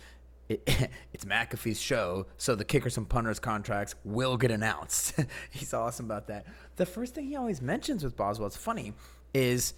it, 0.49 0.67
it's 1.13 1.23
McAfee's 1.23 1.79
show, 1.79 2.25
so 2.37 2.55
the 2.55 2.65
kickers 2.65 2.97
and 2.97 3.07
punters 3.07 3.39
contracts 3.39 3.93
will 4.03 4.37
get 4.37 4.49
announced. 4.49 5.19
He's 5.51 5.71
awesome 5.71 6.07
about 6.07 6.25
that. 6.29 6.47
The 6.77 6.85
first 6.87 7.13
thing 7.13 7.27
he 7.27 7.35
always 7.35 7.61
mentions 7.61 8.03
with 8.03 8.17
Boswell, 8.17 8.47
it's 8.47 8.57
funny, 8.57 8.93
is 9.35 9.75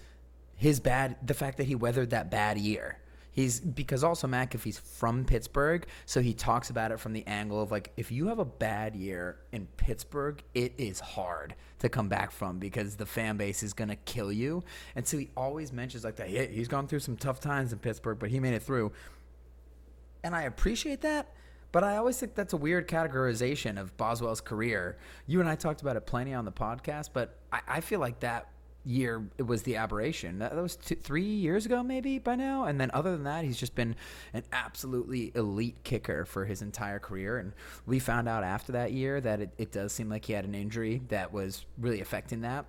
his 0.56 0.80
bad 0.80 1.18
the 1.22 1.34
fact 1.34 1.58
that 1.58 1.66
he 1.66 1.76
weathered 1.76 2.12
that 2.12 2.32
bad 2.32 2.58
year. 2.58 2.98
He's 3.38 3.60
because 3.60 4.04
also 4.04 4.28
McAfee's 4.28 4.80
from 4.80 5.24
Pittsburgh, 5.24 5.86
so 6.08 6.22
he 6.22 6.34
talks 6.34 6.72
about 6.72 6.92
it 6.92 7.00
from 7.00 7.14
the 7.14 7.26
angle 7.28 7.62
of 7.62 7.70
like 7.70 7.94
if 7.96 8.12
you 8.12 8.28
have 8.30 8.40
a 8.40 8.46
bad 8.46 8.96
year 8.96 9.38
in 9.52 9.68
Pittsburgh, 9.78 10.44
it 10.56 10.74
is 10.80 11.00
hard 11.00 11.54
to 11.78 11.88
come 11.88 12.10
back 12.10 12.32
from 12.32 12.58
because 12.58 12.96
the 12.96 13.06
fan 13.06 13.38
base 13.38 13.62
is 13.62 13.74
gonna 13.74 13.96
kill 13.96 14.32
you. 14.32 14.64
And 14.96 15.08
so 15.08 15.20
he 15.20 15.30
always 15.38 15.72
mentions 15.72 16.04
like 16.04 16.16
that. 16.16 16.32
Yeah, 16.32 16.46
he's 16.46 16.68
gone 16.68 16.88
through 16.88 17.02
some 17.02 17.16
tough 17.16 17.40
times 17.40 17.72
in 17.72 17.78
Pittsburgh, 17.78 18.18
but 18.18 18.32
he 18.32 18.40
made 18.40 18.56
it 18.56 18.64
through 18.64 18.92
and 20.24 20.36
I 20.36 20.44
appreciate 20.44 21.02
that. 21.02 21.32
But 21.72 21.84
I 21.84 21.98
always 21.98 22.18
think 22.18 22.34
that's 22.34 22.54
a 22.54 22.58
weird 22.58 22.88
categorization 22.88 23.80
of 23.80 23.96
Boswell's 23.98 24.42
career. 24.42 24.98
You 25.28 25.42
and 25.42 25.50
I 25.50 25.56
talked 25.56 25.82
about 25.82 25.96
it 25.96 26.08
plenty 26.08 26.34
on 26.34 26.44
the 26.44 26.52
podcast, 26.52 27.10
but 27.14 27.38
I, 27.52 27.60
I 27.68 27.82
feel 27.82 28.00
like 28.00 28.22
that 28.22 28.48
year 28.88 29.24
it 29.38 29.44
was 29.44 29.64
the 29.64 29.76
aberration. 29.76 30.40
That, 30.40 30.56
was 30.56 30.76
two, 30.76 30.96
three 30.96 31.24
years 31.24 31.66
ago, 31.66 31.84
maybe 31.84 32.20
by 32.20 32.36
now. 32.36 32.64
And 32.64 32.80
then 32.80 32.90
other 32.94 33.12
than 33.12 33.26
that, 33.26 33.44
he's 33.44 33.58
just 33.58 33.76
been 33.76 33.96
an 34.34 34.44
absolutely 34.52 35.32
elite 35.36 35.84
kicker 35.84 36.26
for 36.26 36.46
his 36.46 36.62
entire 36.62 37.00
career. 37.00 37.38
And 37.38 37.54
we 37.86 38.00
found 38.00 38.28
out 38.30 38.44
after 38.44 38.72
that 38.72 38.94
year 38.94 39.20
that 39.22 39.42
it, 39.42 39.50
it 39.58 39.72
does 39.72 39.92
seem 39.94 40.10
like 40.10 40.26
he 40.26 40.34
had 40.34 40.46
an 40.46 40.56
injury 40.56 41.02
that 41.10 41.34
was 41.34 41.66
really 41.78 42.02
affecting 42.02 42.42
that. 42.42 42.66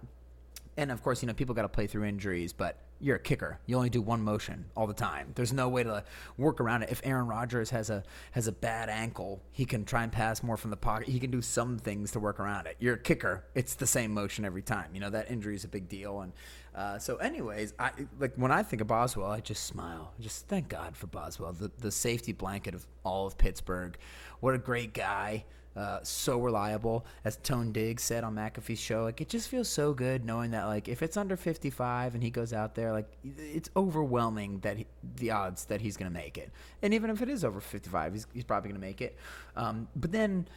And 0.76 0.90
of 0.90 1.02
course, 1.02 1.22
you 1.22 1.26
know, 1.26 1.34
people 1.34 1.54
got 1.54 1.62
to 1.62 1.68
play 1.68 1.86
through 1.86 2.04
injuries, 2.04 2.52
but 2.52 2.78
you're 3.00 3.16
a 3.16 3.20
kicker. 3.20 3.58
You 3.66 3.76
only 3.76 3.90
do 3.90 4.02
one 4.02 4.22
motion 4.22 4.66
all 4.76 4.86
the 4.86 4.94
time. 4.94 5.32
There's 5.34 5.52
no 5.52 5.68
way 5.68 5.84
to 5.84 6.04
work 6.36 6.60
around 6.60 6.82
it. 6.82 6.90
If 6.90 7.00
Aaron 7.04 7.26
Rodgers 7.26 7.70
has 7.70 7.90
a 7.90 8.02
has 8.32 8.46
a 8.48 8.52
bad 8.52 8.88
ankle, 8.88 9.42
he 9.52 9.64
can 9.64 9.84
try 9.84 10.02
and 10.02 10.10
pass 10.10 10.42
more 10.42 10.56
from 10.56 10.70
the 10.70 10.76
pocket. 10.76 11.08
He 11.08 11.20
can 11.20 11.30
do 11.30 11.40
some 11.42 11.78
things 11.78 12.12
to 12.12 12.20
work 12.20 12.40
around 12.40 12.66
it. 12.66 12.76
You're 12.78 12.94
a 12.94 12.98
kicker. 12.98 13.44
It's 13.54 13.74
the 13.74 13.86
same 13.86 14.12
motion 14.12 14.44
every 14.44 14.62
time. 14.62 14.90
You 14.94 15.00
know 15.00 15.10
that 15.10 15.30
injury 15.30 15.54
is 15.54 15.64
a 15.64 15.68
big 15.68 15.88
deal. 15.88 16.20
And 16.20 16.32
uh, 16.74 16.98
so, 16.98 17.16
anyways, 17.16 17.74
I 17.78 17.90
like 18.18 18.34
when 18.36 18.50
I 18.50 18.62
think 18.62 18.82
of 18.82 18.88
Boswell, 18.88 19.30
I 19.30 19.40
just 19.40 19.64
smile. 19.64 20.12
Just 20.20 20.48
thank 20.48 20.68
God 20.68 20.96
for 20.96 21.06
Boswell, 21.06 21.52
the 21.52 21.70
the 21.78 21.92
safety 21.92 22.32
blanket 22.32 22.74
of 22.74 22.86
all 23.04 23.26
of 23.26 23.38
Pittsburgh. 23.38 23.96
What 24.40 24.54
a 24.54 24.58
great 24.58 24.94
guy. 24.94 25.44
Uh, 25.76 26.00
so 26.02 26.40
reliable, 26.40 27.06
as 27.24 27.36
Tone 27.36 27.70
Diggs 27.70 28.02
said 28.02 28.24
on 28.24 28.34
McAfee's 28.34 28.80
show. 28.80 29.04
Like 29.04 29.20
it 29.20 29.28
just 29.28 29.48
feels 29.48 29.68
so 29.68 29.92
good 29.92 30.24
knowing 30.24 30.50
that 30.50 30.64
like 30.64 30.88
if 30.88 31.02
it's 31.02 31.16
under 31.16 31.36
55 31.36 32.14
and 32.14 32.22
he 32.22 32.30
goes 32.30 32.52
out 32.52 32.74
there, 32.74 32.90
like 32.90 33.06
it's 33.22 33.70
overwhelming 33.76 34.58
that 34.60 34.76
he, 34.76 34.86
the 35.16 35.30
odds 35.30 35.66
that 35.66 35.80
he's 35.80 35.96
gonna 35.96 36.10
make 36.10 36.36
it. 36.36 36.50
And 36.82 36.92
even 36.92 37.10
if 37.10 37.22
it 37.22 37.28
is 37.28 37.44
over 37.44 37.60
55, 37.60 38.12
he's, 38.12 38.26
he's 38.34 38.42
probably 38.42 38.70
gonna 38.70 38.80
make 38.80 39.00
it. 39.00 39.16
Um, 39.54 39.86
but 39.94 40.10
then 40.10 40.48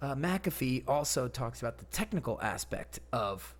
uh, 0.00 0.14
McAfee 0.14 0.88
also 0.88 1.28
talks 1.28 1.60
about 1.60 1.76
the 1.76 1.84
technical 1.86 2.40
aspect 2.40 2.98
of 3.12 3.54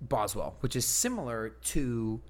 Boswell, 0.00 0.56
which 0.60 0.76
is 0.76 0.84
similar 0.84 1.50
to 1.64 2.20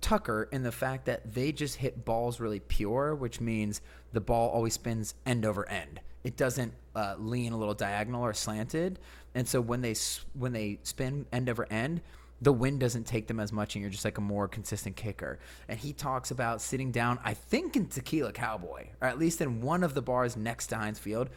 Tucker 0.00 0.48
in 0.52 0.62
the 0.62 0.72
fact 0.72 1.06
that 1.06 1.34
they 1.34 1.52
just 1.52 1.76
hit 1.76 2.04
balls 2.04 2.40
really 2.40 2.60
pure, 2.60 3.14
which 3.14 3.40
means 3.40 3.80
the 4.12 4.20
ball 4.20 4.48
always 4.50 4.74
spins 4.74 5.14
end 5.26 5.44
over 5.44 5.68
end. 5.68 6.00
It 6.26 6.36
doesn't 6.36 6.72
uh, 6.96 7.14
lean 7.20 7.52
a 7.52 7.56
little 7.56 7.72
diagonal 7.72 8.24
or 8.24 8.34
slanted, 8.34 8.98
and 9.36 9.46
so 9.46 9.60
when 9.60 9.80
they 9.80 9.94
when 10.34 10.52
they 10.52 10.80
spin 10.82 11.24
end 11.32 11.48
over 11.48 11.70
end, 11.70 12.00
the 12.42 12.52
wind 12.52 12.80
doesn't 12.80 13.04
take 13.04 13.28
them 13.28 13.38
as 13.38 13.52
much, 13.52 13.76
and 13.76 13.80
you're 13.82 13.92
just 13.92 14.04
like 14.04 14.18
a 14.18 14.20
more 14.20 14.48
consistent 14.48 14.96
kicker. 14.96 15.38
And 15.68 15.78
he 15.78 15.92
talks 15.92 16.32
about 16.32 16.60
sitting 16.60 16.90
down, 16.90 17.20
I 17.22 17.34
think 17.34 17.76
in 17.76 17.86
Tequila 17.86 18.32
Cowboy, 18.32 18.88
or 19.00 19.06
at 19.06 19.20
least 19.20 19.40
in 19.40 19.60
one 19.60 19.84
of 19.84 19.94
the 19.94 20.02
bars 20.02 20.36
next 20.36 20.66
to 20.68 20.76
Heinz 20.76 20.98
Field. 20.98 21.30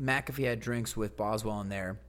McAfee 0.00 0.44
had 0.44 0.60
drinks 0.60 0.96
with 0.96 1.14
Boswell 1.14 1.60
in 1.60 1.68
there 1.68 2.00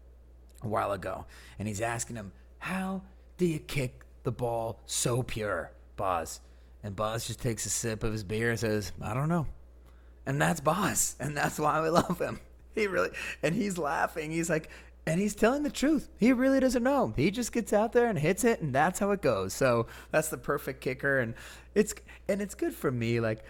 a 0.63 0.69
while 0.69 0.93
ago, 0.93 1.25
and 1.59 1.67
he's 1.67 1.81
asking 1.81 2.15
him, 2.15 2.31
"How 2.59 3.01
do 3.35 3.45
you 3.45 3.59
kick 3.59 4.05
the 4.23 4.31
ball 4.31 4.79
so 4.85 5.21
pure, 5.21 5.73
Boz?" 5.97 6.39
And 6.81 6.95
Boz 6.95 7.27
just 7.27 7.41
takes 7.41 7.65
a 7.65 7.69
sip 7.69 8.05
of 8.05 8.13
his 8.13 8.23
beer 8.23 8.51
and 8.51 8.59
says, 8.59 8.93
"I 9.01 9.13
don't 9.13 9.27
know. 9.27 9.47
And 10.25 10.41
that's 10.41 10.59
boss 10.59 11.15
and 11.19 11.35
that's 11.35 11.59
why 11.59 11.81
we 11.81 11.89
love 11.89 12.19
him. 12.19 12.39
He 12.75 12.85
really, 12.85 13.09
and 13.41 13.55
he's 13.55 13.79
laughing. 13.79 14.31
He's 14.31 14.49
like, 14.49 14.69
and 15.05 15.19
he's 15.19 15.33
telling 15.33 15.63
the 15.63 15.71
truth. 15.71 16.07
He 16.17 16.31
really 16.31 16.59
doesn't 16.59 16.83
know. 16.83 17.13
He 17.15 17.31
just 17.31 17.51
gets 17.51 17.73
out 17.73 17.93
there 17.93 18.05
and 18.05 18.17
hits 18.17 18.43
it, 18.43 18.61
and 18.61 18.73
that's 18.73 18.99
how 18.99 19.09
it 19.09 19.23
goes. 19.23 19.53
So 19.53 19.87
that's 20.11 20.29
the 20.29 20.37
perfect 20.37 20.79
kicker, 20.79 21.19
and 21.19 21.33
it's 21.73 21.95
and 22.29 22.41
it's 22.41 22.53
good 22.53 22.75
for 22.75 22.91
me. 22.91 23.19
Like 23.19 23.43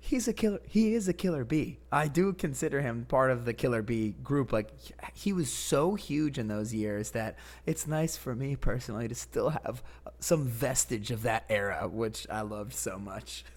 he's 0.00 0.26
a 0.28 0.32
killer. 0.32 0.60
He 0.66 0.94
is 0.94 1.08
a 1.08 1.12
killer 1.12 1.44
bee. 1.44 1.78
I 1.92 2.08
do 2.08 2.32
consider 2.32 2.80
him 2.80 3.04
part 3.08 3.30
of 3.30 3.44
the 3.44 3.52
killer 3.52 3.82
bee 3.82 4.14
group. 4.22 4.52
Like 4.52 4.70
he 5.14 5.32
was 5.32 5.52
so 5.52 5.96
huge 5.96 6.38
in 6.38 6.48
those 6.48 6.72
years 6.72 7.10
that 7.10 7.36
it's 7.66 7.86
nice 7.86 8.16
for 8.16 8.34
me 8.34 8.56
personally 8.56 9.08
to 9.08 9.14
still 9.14 9.50
have 9.50 9.82
some 10.18 10.46
vestige 10.46 11.10
of 11.10 11.22
that 11.22 11.44
era, 11.48 11.88
which 11.88 12.26
I 12.30 12.40
loved 12.40 12.72
so 12.72 12.98
much. 12.98 13.44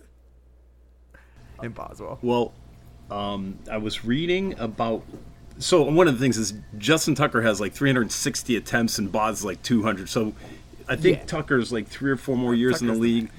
In 1.63 1.72
Boswell. 1.72 2.19
Well, 2.22 2.54
um, 3.12 3.58
I 3.72 3.78
was 3.78 4.06
reading 4.06 4.58
about. 4.60 5.04
So 5.60 5.84
one 5.84 6.08
of 6.08 6.13
the 6.13 6.19
things 6.19 6.38
is 6.38 6.54
Justin 6.78 7.15
Tucker 7.15 7.41
has 7.41 7.60
like 7.60 7.74
360 7.74 8.56
attempts 8.56 8.98
and 8.98 9.12
Boz 9.12 9.39
is 9.39 9.45
like 9.45 9.62
200. 9.62 10.08
So 10.08 10.34
I 10.88 10.95
think 10.95 11.17
Yeah. 11.17 11.26
Tucker's 11.26 11.74
like 11.74 11.88
three 11.88 12.12
or 12.12 12.15
four 12.15 12.38
more 12.38 12.56
years 12.56 12.80
in 12.82 12.88
the 12.88 12.93
Tucker's- 12.93 13.02
league. 13.02 13.30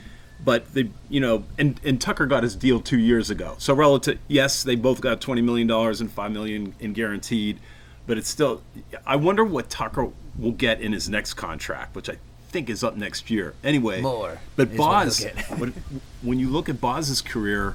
But 0.42 0.72
they, 0.72 0.90
you 1.10 1.20
know, 1.20 1.44
and 1.58 1.78
and 1.84 2.00
Tucker 2.00 2.24
got 2.26 2.42
his 2.42 2.56
deal 2.56 2.80
two 2.80 2.98
years 2.98 3.28
ago. 3.30 3.56
So 3.58 3.74
relative, 3.74 4.18
yes, 4.26 4.62
they 4.62 4.74
both 4.74 5.00
got 5.02 5.20
20 5.20 5.42
million 5.42 5.66
dollars 5.66 6.00
and 6.00 6.10
five 6.10 6.32
million 6.32 6.74
in 6.80 6.94
guaranteed. 6.94 7.58
But 8.06 8.16
it's 8.18 8.28
still, 8.28 8.62
I 9.06 9.16
wonder 9.16 9.44
what 9.44 9.68
Tucker 9.68 10.08
will 10.38 10.52
get 10.52 10.80
in 10.80 10.92
his 10.92 11.08
next 11.10 11.34
contract, 11.34 11.94
which 11.94 12.08
I 12.08 12.16
think 12.48 12.70
is 12.70 12.82
up 12.82 12.96
next 12.96 13.30
year. 13.30 13.54
Anyway, 13.62 14.00
More 14.00 14.40
But 14.56 14.74
Boz, 14.76 15.24
when, 15.58 15.74
when 16.22 16.38
you 16.40 16.48
look 16.48 16.68
at 16.70 16.80
Boz's 16.80 17.20
career, 17.20 17.74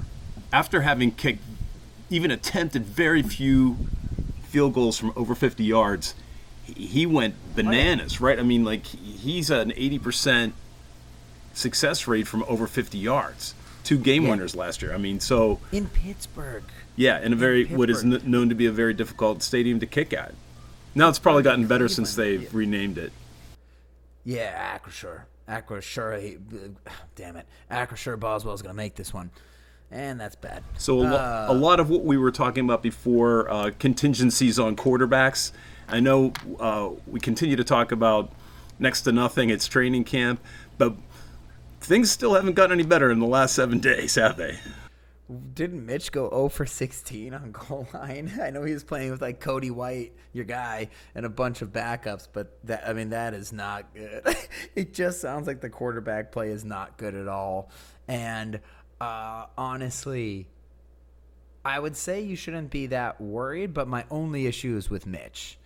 after 0.52 0.82
having 0.82 1.12
kicked, 1.12 1.44
even 2.10 2.32
attempted 2.32 2.86
very 2.86 3.22
few 3.24 3.78
field 4.44 4.74
goals 4.74 4.98
from 4.98 5.12
over 5.16 5.36
50 5.36 5.64
yards, 5.64 6.16
he- 6.66 7.06
went 7.06 7.36
bananas, 7.56 8.20
right? 8.22 8.40
I 8.40 8.44
mean, 8.44 8.64
like 8.64 8.86
he- 8.86 9.12
he's 9.14 9.50
an 9.50 9.72
80% 9.76 10.54
success 11.54 12.08
rate 12.08 12.28
from 12.28 12.44
over 12.48 12.68
50 12.68 12.98
yards. 12.98 13.54
Two 13.84 13.98
game 13.98 14.24
Yeah. 14.24 14.32
winners 14.32 14.56
last 14.56 14.82
year. 14.82 14.94
I 14.94 14.98
mean, 14.98 15.20
so 15.20 15.60
In 15.72 15.88
Pittsburgh. 15.88 16.64
yeah, 16.96 17.20
in 17.22 17.34
a 17.34 17.36
very 17.36 17.66
what 17.66 17.90
is 17.90 18.02
kn- 18.02 18.22
known 18.26 18.50
to 18.50 18.56
be 18.56 18.66
a 18.66 18.72
very 18.72 18.94
difficult 18.94 19.44
stadium 19.44 19.80
to 19.80 19.86
kick 19.86 20.12
at. 20.14 20.34
Now 20.96 21.10
it's 21.10 21.20
probably 21.20 21.44
gotten 21.44 21.68
better 21.68 21.88
since 21.88 22.16
they've 22.16 22.52
renamed 22.54 22.98
it. 22.98 23.12
Yeah, 24.24 24.78
Acrisure. 24.80 25.22
Acrisure. 25.48 26.40
Damn 27.16 27.36
it. 27.36 27.46
Acrisure 27.70 28.20
Boswell's 28.20 28.62
going 28.64 28.74
to 28.74 28.78
make 28.78 28.96
this 28.96 29.14
one. 29.14 29.30
And 29.96 30.20
that's 30.20 30.36
bad. 30.36 30.62
So 30.78 31.00
a, 31.00 31.04
lo- 31.04 31.16
Uh, 31.16 31.48
a 31.50 31.54
lot 31.54 31.80
of 31.80 31.90
what 31.90 32.04
we 32.04 32.18
were 32.18 32.32
talking 32.32 32.66
about 32.66 32.84
before, 32.84 33.50
uh, 33.50 33.72
contingencies 33.80 34.60
on 34.60 34.76
quarterbacks. 34.76 35.54
I 35.88 36.02
know 36.02 36.34
uh, 36.60 36.90
we 37.08 37.22
continue 37.22 37.56
to 37.56 37.64
talk 37.64 37.94
about 37.94 38.30
next 38.78 39.04
to 39.04 39.14
nothing. 39.14 39.50
It's 39.50 39.68
training 39.68 40.04
camp, 40.04 40.42
but 40.78 40.96
things 41.80 42.12
still 42.12 42.34
haven't 42.34 42.56
gotten 42.56 42.74
any 42.74 42.84
better 42.84 43.10
in 43.10 43.20
the 43.20 43.26
last 43.26 43.56
seven 43.56 43.80
days, 43.80 44.16
have 44.16 44.36
they? 44.36 44.60
Didn't 45.54 45.86
Mitch 45.86 46.12
go 46.12 46.30
0 46.30 46.50
for 46.50 46.66
16 46.66 47.34
on 47.34 47.52
goal 47.54 47.88
line? 47.94 48.34
I 48.42 48.50
know 48.50 48.64
he 48.64 48.74
was 48.74 48.84
playing 48.84 49.12
with 49.12 49.22
like 49.22 49.40
Cody 49.40 49.72
White, 49.72 50.12
your 50.34 50.46
guy, 50.46 50.90
and 51.16 51.26
a 51.26 51.30
bunch 51.30 51.62
of 51.62 51.70
backups, 51.72 52.28
but 52.32 52.60
that 52.66 52.86
I 52.86 52.92
mean 52.92 53.12
that 53.12 53.34
is 53.34 53.54
not 53.54 53.94
good. 53.96 54.24
it 54.76 54.94
just 54.94 55.22
sounds 55.22 55.48
like 55.48 55.62
the 55.62 55.70
quarterback 55.70 56.34
play 56.34 56.50
is 56.50 56.66
not 56.66 56.98
good 56.98 57.16
at 57.16 57.30
all. 57.30 57.72
And 58.08 58.60
uh, 59.02 59.46
honestly, 59.58 60.48
I 61.64 61.80
would 61.80 61.96
say 61.96 62.22
you 62.22 62.36
shouldn't 62.36 62.70
be 62.70 62.88
that 62.88 63.20
worried, 63.20 63.74
but 63.74 63.88
my 63.88 64.06
only 64.12 64.48
issue 64.48 64.78
is 64.78 64.90
with 64.90 65.06
Mitch. 65.08 65.58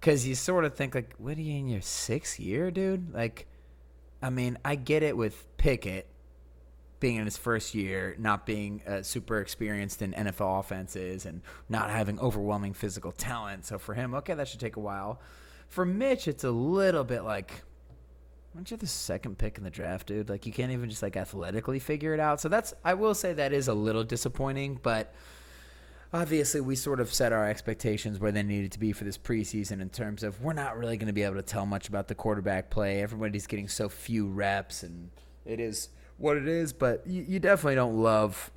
Cuz 0.00 0.26
you 0.26 0.34
sort 0.34 0.64
of 0.64 0.74
think 0.74 0.94
like 0.94 1.14
what 1.18 1.38
are 1.38 1.40
you 1.40 1.58
in 1.58 1.68
your 1.68 1.80
6th 1.80 2.38
year, 2.38 2.70
dude? 2.70 3.12
Like 3.14 3.46
I 4.22 4.30
mean, 4.30 4.58
I 4.64 4.76
get 4.76 5.02
it 5.02 5.16
with 5.16 5.46
Pickett 5.56 6.06
being 7.00 7.16
in 7.16 7.24
his 7.24 7.36
first 7.36 7.74
year, 7.74 8.16
not 8.18 8.46
being 8.46 8.82
uh, 8.86 9.02
super 9.02 9.40
experienced 9.40 10.00
in 10.02 10.12
NFL 10.12 10.60
offenses 10.60 11.26
and 11.26 11.42
not 11.68 11.90
having 11.90 12.18
overwhelming 12.18 12.72
physical 12.72 13.12
talent. 13.12 13.66
So 13.66 13.78
for 13.78 13.94
him, 13.94 14.14
okay, 14.14 14.34
that 14.34 14.48
should 14.48 14.60
take 14.60 14.76
a 14.76 14.80
while. 14.80 15.20
For 15.68 15.84
Mitch, 15.84 16.26
it's 16.26 16.44
a 16.44 16.50
little 16.50 17.04
bit 17.04 17.22
like, 17.22 17.62
aren't 18.56 18.70
you 18.70 18.76
the 18.78 18.86
second 18.86 19.36
pick 19.36 19.58
in 19.58 19.64
the 19.64 19.70
draft, 19.70 20.06
dude? 20.06 20.30
Like 20.30 20.46
you 20.46 20.52
can't 20.52 20.72
even 20.72 20.88
just 20.88 21.02
like 21.02 21.16
athletically 21.16 21.78
figure 21.78 22.14
it 22.14 22.20
out. 22.20 22.40
So 22.40 22.48
that's 22.48 22.72
I 22.84 22.94
will 22.94 23.14
say 23.14 23.34
that 23.34 23.52
is 23.52 23.68
a 23.68 23.74
little 23.74 24.02
disappointing, 24.02 24.80
but 24.82 25.14
obviously 26.12 26.62
we 26.62 26.74
sort 26.74 26.98
of 26.98 27.12
set 27.12 27.32
our 27.32 27.48
expectations 27.48 28.18
where 28.18 28.32
they 28.32 28.42
needed 28.42 28.72
to 28.72 28.78
be 28.78 28.92
for 28.92 29.04
this 29.04 29.18
preseason 29.18 29.82
in 29.82 29.90
terms 29.90 30.22
of 30.22 30.40
we're 30.40 30.54
not 30.54 30.78
really 30.78 30.96
going 30.96 31.08
to 31.08 31.12
be 31.12 31.22
able 31.22 31.36
to 31.36 31.42
tell 31.42 31.66
much 31.66 31.88
about 31.88 32.08
the 32.08 32.14
quarterback 32.14 32.70
play. 32.70 33.02
Everybody's 33.02 33.46
getting 33.46 33.68
so 33.68 33.90
few 33.90 34.26
reps, 34.26 34.82
and 34.82 35.10
it 35.44 35.60
is 35.60 35.90
what 36.16 36.38
it 36.38 36.48
is. 36.48 36.72
But 36.72 37.06
you, 37.06 37.24
you 37.28 37.38
definitely 37.38 37.74
don't 37.74 37.96
love 37.96 38.50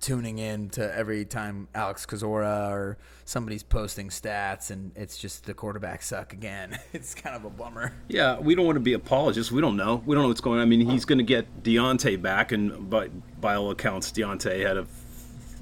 tuning 0.00 0.38
in 0.38 0.70
to 0.70 0.96
every 0.96 1.24
time 1.24 1.68
Alex 1.74 2.06
Kozora 2.06 2.70
or 2.70 2.98
somebody's 3.24 3.62
posting 3.62 4.08
stats 4.08 4.70
and 4.70 4.92
it's 4.94 5.18
just 5.18 5.46
the 5.46 5.54
quarterbacks 5.54 6.04
suck 6.04 6.32
again. 6.32 6.78
It's 6.92 7.14
kind 7.14 7.36
of 7.36 7.44
a 7.44 7.50
bummer. 7.50 7.92
Yeah, 8.08 8.38
we 8.38 8.54
don't 8.54 8.66
want 8.66 8.76
to 8.76 8.80
be 8.80 8.92
apologists. 8.92 9.52
We 9.52 9.60
don't 9.60 9.76
know. 9.76 10.02
We 10.04 10.14
don't 10.14 10.22
know 10.24 10.28
what's 10.28 10.40
going 10.40 10.58
on. 10.58 10.62
I 10.62 10.68
mean, 10.68 10.88
he's 10.88 11.04
going 11.04 11.18
to 11.18 11.24
get 11.24 11.62
Diontae 11.62 12.20
back, 12.20 12.52
and 12.52 12.90
by, 12.90 13.08
by 13.40 13.54
all 13.54 13.70
accounts, 13.70 14.10
Diontae 14.10 14.66
had 14.66 14.76
a 14.76 14.86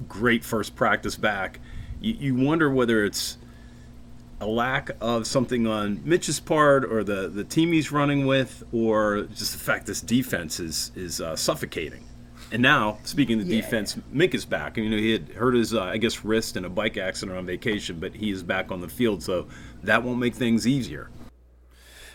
great 0.07 0.43
first 0.43 0.75
practice 0.75 1.15
back. 1.15 1.59
You, 2.01 2.13
you 2.13 2.35
wonder 2.35 2.69
whether 2.69 3.05
it's 3.05 3.37
a 4.41 4.47
lack 4.47 4.91
of 5.01 5.27
something 5.27 5.67
on 5.67 6.01
Mitch's 6.03 6.39
part, 6.39 6.83
or 6.83 7.03
the, 7.03 7.27
the 7.27 7.43
team 7.43 7.71
he's 7.71 7.91
running 7.91 8.25
with, 8.25 8.63
or 8.71 9.27
just 9.35 9.53
the 9.53 9.59
fact 9.59 9.85
this 9.85 10.01
defense 10.01 10.59
is 10.59 10.91
is 10.95 11.21
uh, 11.21 11.35
suffocating. 11.35 12.05
And 12.51 12.61
now, 12.63 12.97
speaking 13.03 13.39
of 13.39 13.47
the 13.47 13.55
Yeah. 13.55 13.61
defense, 13.61 13.95
Mick 14.13 14.33
is 14.33 14.45
back. 14.45 14.77
You 14.77 14.89
know, 14.89 14.97
he 14.97 15.11
had 15.11 15.29
hurt 15.29 15.53
his, 15.53 15.73
uh, 15.73 15.83
I 15.83 15.97
guess, 15.97 16.25
wrist 16.25 16.57
in 16.57 16.65
a 16.65 16.69
bike 16.69 16.97
accident 16.97 17.37
on 17.37 17.45
vacation, 17.45 17.99
but 17.99 18.15
he 18.15 18.31
is 18.31 18.41
back 18.41 18.71
on 18.71 18.81
the 18.81 18.87
field, 18.87 19.21
so 19.21 19.47
that 19.83 20.03
won't 20.03 20.19
make 20.19 20.33
things 20.33 20.65
easier. 20.65 21.09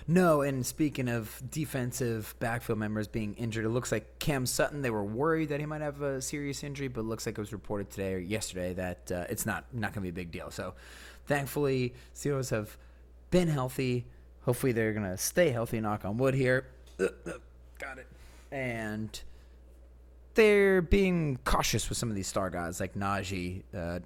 No, 0.06 0.42
and 0.42 0.66
speaking 0.66 1.08
of 1.08 1.40
defensive 1.50 2.34
backfield 2.38 2.78
members 2.78 3.08
being 3.08 3.34
injured, 3.34 3.64
it 3.64 3.70
looks 3.70 3.90
like 3.90 4.18
Cam 4.18 4.44
Sutton. 4.44 4.82
They 4.82 4.90
were 4.90 5.04
worried 5.04 5.48
that 5.48 5.60
he 5.60 5.66
might 5.66 5.80
have 5.80 6.02
a 6.02 6.20
serious 6.20 6.62
injury, 6.62 6.88
but 6.88 7.00
it 7.02 7.04
looks 7.04 7.24
like 7.24 7.38
it 7.38 7.40
was 7.40 7.52
reported 7.52 7.90
today 7.90 8.12
or 8.14 8.18
yesterday 8.18 8.74
that 8.74 9.10
uh, 9.10 9.24
it's 9.30 9.46
not 9.46 9.64
not 9.72 9.94
going 9.94 9.94
to 9.94 10.00
be 10.02 10.08
a 10.08 10.12
big 10.12 10.30
deal. 10.30 10.50
So, 10.50 10.74
thankfully, 11.26 11.94
Steelers 12.14 12.50
have 12.50 12.76
been 13.30 13.48
healthy. 13.48 14.04
Hopefully, 14.42 14.72
they're 14.72 14.92
going 14.92 15.08
to 15.08 15.16
stay 15.16 15.50
healthy. 15.50 15.80
Knock 15.80 16.04
on 16.04 16.18
wood 16.18 16.34
here. 16.34 16.66
Got 16.98 17.98
it. 17.98 18.06
And 18.52 19.18
they're 20.34 20.82
being 20.82 21.38
cautious 21.44 21.88
with 21.88 21.98
some 21.98 22.10
of 22.10 22.16
these 22.16 22.26
star 22.26 22.50
guys 22.50 22.80
like 22.80 22.94
Najee, 22.94 23.62
uh, 23.74 24.00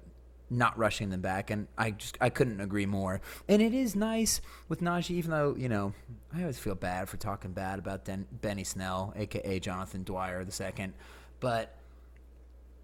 not 0.49 0.77
rushing 0.77 1.09
them 1.09 1.21
back, 1.21 1.51
and 1.51 1.67
I 1.77 1.91
just 1.91 2.17
I 2.19 2.29
couldn't 2.29 2.59
agree 2.59 2.85
more. 2.85 3.21
And 3.47 3.61
it 3.61 3.73
is 3.73 3.95
nice 3.95 4.41
with 4.67 4.81
Najee, 4.81 5.11
even 5.11 5.31
though 5.31 5.55
you 5.55 5.69
know 5.69 5.93
I 6.33 6.41
always 6.41 6.59
feel 6.59 6.75
bad 6.75 7.09
for 7.09 7.17
talking 7.17 7.51
bad 7.51 7.79
about 7.79 8.05
Den- 8.05 8.27
Benny 8.31 8.63
Snell, 8.63 9.13
aka 9.15 9.59
Jonathan 9.59 10.03
Dwyer 10.03 10.43
the 10.43 10.51
second, 10.51 10.93
but 11.39 11.75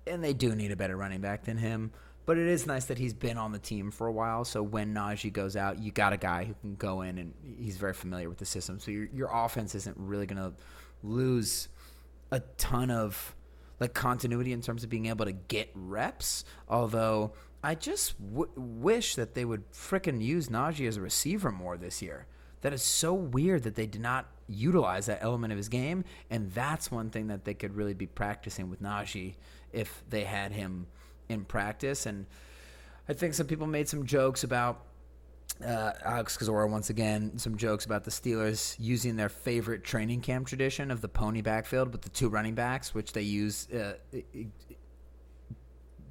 and 0.07 0.23
they 0.23 0.33
do 0.33 0.55
need 0.55 0.71
a 0.71 0.75
better 0.75 0.95
running 0.95 1.21
back 1.21 1.45
than 1.45 1.57
him. 1.57 1.91
But 2.25 2.39
it 2.39 2.47
is 2.47 2.65
nice 2.65 2.85
that 2.85 2.97
he's 2.97 3.13
been 3.13 3.37
on 3.37 3.51
the 3.51 3.59
team 3.59 3.91
for 3.91 4.07
a 4.07 4.11
while. 4.11 4.45
So 4.45 4.63
when 4.63 4.95
Najee 4.95 5.31
goes 5.31 5.55
out, 5.55 5.77
you 5.77 5.91
got 5.91 6.11
a 6.11 6.17
guy 6.17 6.45
who 6.45 6.55
can 6.55 6.75
go 6.75 7.01
in 7.03 7.19
and 7.19 7.33
he's 7.59 7.77
very 7.77 7.93
familiar 7.93 8.29
with 8.29 8.39
the 8.39 8.45
system. 8.45 8.79
So 8.79 8.91
your 8.91 9.05
your 9.13 9.29
offense 9.31 9.75
isn't 9.75 9.95
really 9.97 10.25
going 10.25 10.41
to 10.41 10.53
lose 11.03 11.67
a 12.31 12.39
ton 12.57 12.91
of 12.91 13.35
like 13.79 13.93
continuity 13.93 14.53
in 14.53 14.61
terms 14.61 14.83
of 14.83 14.89
being 14.89 15.07
able 15.07 15.25
to 15.25 15.31
get 15.31 15.69
reps. 15.73 16.45
Although 16.69 17.33
I 17.63 17.75
just 17.75 18.15
w- 18.33 18.51
wish 18.55 19.15
that 19.15 19.33
they 19.33 19.43
would 19.43 19.69
frickin' 19.71 20.21
use 20.21 20.49
Najee 20.49 20.87
as 20.87 20.97
a 20.97 21.01
receiver 21.01 21.51
more 21.51 21.77
this 21.77 22.01
year. 22.01 22.27
That 22.61 22.73
is 22.73 22.81
so 22.81 23.13
weird 23.13 23.63
that 23.63 23.75
they 23.75 23.85
did 23.85 24.01
not 24.01 24.27
utilize 24.47 25.07
that 25.07 25.19
element 25.21 25.51
of 25.51 25.57
his 25.57 25.69
game, 25.69 26.03
and 26.29 26.51
that's 26.51 26.91
one 26.91 27.09
thing 27.09 27.27
that 27.27 27.45
they 27.45 27.53
could 27.53 27.75
really 27.75 27.93
be 27.93 28.07
practicing 28.07 28.69
with 28.69 28.81
Najee 28.81 29.35
if 29.71 30.03
they 30.09 30.23
had 30.23 30.51
him 30.51 30.87
in 31.29 31.45
practice. 31.45 32.05
And 32.05 32.25
I 33.07 33.13
think 33.13 33.33
some 33.33 33.47
people 33.47 33.67
made 33.67 33.87
some 33.87 34.05
jokes 34.05 34.43
about 34.43 34.81
uh, 35.63 35.91
Alex 36.03 36.37
Kozora 36.37 36.69
once 36.69 36.89
again 36.89 37.37
some 37.37 37.55
jokes 37.57 37.85
about 37.85 38.03
the 38.03 38.11
Steelers 38.11 38.75
using 38.79 39.15
their 39.15 39.29
favorite 39.29 39.83
training 39.83 40.21
camp 40.21 40.47
tradition 40.47 40.91
of 40.91 41.01
the 41.01 41.07
pony 41.07 41.41
backfield 41.41 41.91
with 41.91 42.01
the 42.01 42.09
two 42.09 42.29
running 42.29 42.55
backs, 42.55 42.93
which 42.93 43.13
they 43.13 43.21
use 43.21 43.69
uh, 43.71 43.93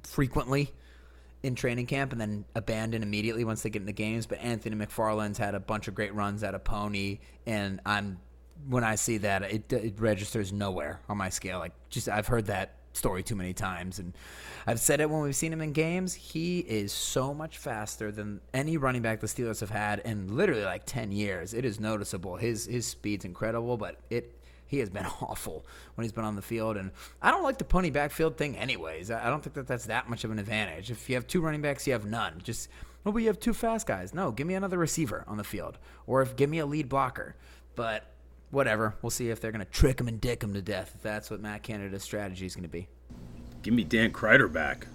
frequently 0.03 0.71
in 1.43 1.53
training 1.53 1.85
camp 1.85 2.11
and 2.11 2.19
then 2.19 2.45
abandon 2.55 3.03
immediately 3.03 3.43
once 3.43 3.61
they 3.61 3.69
get 3.69 3.81
in 3.81 3.85
the 3.85 3.93
games. 3.93 4.25
But 4.25 4.39
Anthony 4.39 4.75
McFarland's 4.75 5.37
had 5.37 5.53
a 5.53 5.59
bunch 5.59 5.87
of 5.87 5.93
great 5.93 6.13
runs 6.15 6.43
out 6.43 6.55
of 6.55 6.63
pony, 6.63 7.19
and 7.45 7.79
I'm 7.85 8.19
when 8.67 8.83
I 8.83 8.95
see 8.95 9.17
that 9.19 9.43
it, 9.43 9.71
it 9.71 9.99
registers 9.99 10.51
nowhere 10.51 11.01
on 11.07 11.17
my 11.17 11.29
scale. 11.29 11.59
Like 11.59 11.73
just 11.89 12.09
I've 12.09 12.27
heard 12.27 12.47
that 12.47 12.77
story 12.95 13.23
too 13.23 13.35
many 13.35 13.53
times, 13.53 13.99
and 13.99 14.13
I've 14.65 14.79
said 14.79 15.01
it 15.01 15.09
when 15.09 15.21
we've 15.21 15.35
seen 15.35 15.53
him 15.53 15.61
in 15.61 15.73
games. 15.73 16.13
He 16.13 16.59
is 16.59 16.91
so 16.91 17.33
much 17.33 17.57
faster 17.57 18.11
than 18.11 18.41
any 18.53 18.77
running 18.77 19.01
back 19.01 19.19
the 19.19 19.27
Steelers 19.27 19.59
have 19.59 19.69
had 19.69 19.99
in 19.99 20.35
literally 20.35 20.63
like 20.63 20.85
ten 20.85 21.11
years. 21.11 21.53
It 21.53 21.65
is 21.65 21.79
noticeable. 21.79 22.37
His 22.37 22.65
his 22.65 22.87
speed's 22.87 23.25
incredible, 23.25 23.77
but 23.77 23.99
it 24.09 24.35
he 24.67 24.79
has 24.79 24.89
been 24.89 25.05
awful 25.21 25.65
when 25.95 26.03
he's 26.03 26.11
been 26.11 26.25
on 26.25 26.35
the 26.35 26.41
field. 26.41 26.77
And 26.77 26.91
I 27.21 27.31
don't 27.31 27.43
like 27.43 27.57
the 27.57 27.63
pony 27.65 27.89
backfield 27.89 28.37
thing, 28.37 28.57
anyways. 28.57 29.11
I 29.11 29.29
don't 29.29 29.43
think 29.43 29.55
that 29.55 29.67
that's 29.67 29.85
that 29.85 30.09
much 30.09 30.23
of 30.23 30.31
an 30.31 30.39
advantage. 30.39 30.91
If 30.91 31.09
you 31.09 31.15
have 31.15 31.27
two 31.27 31.41
running 31.41 31.61
backs, 31.61 31.85
you 31.87 31.93
have 31.93 32.05
none. 32.05 32.41
Just 32.43 32.69
oh, 33.05 33.11
but 33.11 33.19
you 33.19 33.27
have 33.27 33.39
two 33.39 33.53
fast 33.53 33.87
guys. 33.87 34.13
No, 34.13 34.31
give 34.31 34.47
me 34.47 34.55
another 34.55 34.77
receiver 34.77 35.23
on 35.27 35.37
the 35.37 35.43
field, 35.43 35.77
or 36.07 36.21
if 36.21 36.35
give 36.35 36.49
me 36.49 36.59
a 36.59 36.65
lead 36.65 36.89
blocker. 36.89 37.35
But 37.75 38.05
whatever, 38.55 38.95
we'll 39.01 39.09
see 39.11 39.29
if 39.29 39.39
they're 39.39 39.51
gonna 39.51 39.65
trick 39.65 39.99
him 39.99 40.07
and 40.07 40.19
dick 40.19 40.41
him 40.41 40.53
to 40.53 40.61
death. 40.61 40.93
If 40.95 41.03
that's 41.03 41.29
what 41.29 41.41
Matt 41.41 41.61
Canada's 41.61 42.03
strategy 42.03 42.45
is 42.45 42.55
gonna 42.55 42.67
be. 42.67 42.87
Give 43.61 43.73
me 43.73 43.83
Dan 43.83 44.11
Kreider 44.11 44.51
back. 44.51 44.87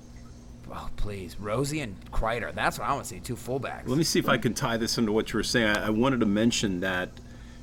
Oh 0.73 0.89
please, 0.97 1.39
Rosie 1.39 1.81
and 1.81 1.97
Kreider. 2.11 2.55
That's 2.55 2.79
what 2.79 2.89
I 2.89 2.93
want 2.93 3.05
to 3.05 3.09
see. 3.09 3.21
Two 3.21 3.37
fullbacks. 3.37 3.87
Let 3.87 3.99
me 3.99 4.05
see 4.05 4.19
if 4.19 4.29
I 4.29 4.39
can 4.39 4.55
tie 4.55 4.77
this 4.77 4.99
into 4.99 5.13
what 5.13 5.33
you 5.33 5.39
were 5.39 5.45
saying. 5.45 5.77
I, 5.77 5.87
I 5.87 5.91
wanted 5.91 6.21
to 6.21 6.27
mention 6.27 6.81
that 6.81 7.11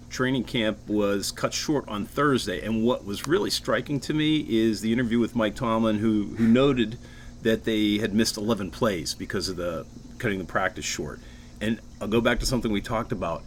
training 0.10 0.44
camp 0.44 0.78
was 0.88 1.32
cut 1.32 1.54
short 1.54 1.88
on 1.88 2.06
Thursday, 2.06 2.66
and 2.66 2.84
what 2.84 3.06
was 3.06 3.28
really 3.28 3.50
striking 3.50 4.00
to 4.02 4.14
me 4.14 4.46
is 4.48 4.82
the 4.82 4.94
interview 4.94 5.20
with 5.20 5.36
Mike 5.36 5.56
Tomlin, 5.56 6.00
who 6.00 6.36
who 6.38 6.48
noted 6.48 6.98
that 7.44 7.64
they 7.64 7.98
had 7.98 8.14
missed 8.14 8.38
11 8.38 8.72
plays 8.72 9.14
because 9.14 9.48
of 9.48 9.56
the 9.56 9.86
cutting 10.18 10.40
the 10.40 10.46
practice 10.46 10.86
short. 10.86 11.20
And 11.62 11.80
I'll 12.02 12.08
go 12.08 12.22
back 12.22 12.40
to 12.40 12.46
something 12.46 12.72
we 12.72 12.82
talked 12.82 13.12
about. 13.12 13.44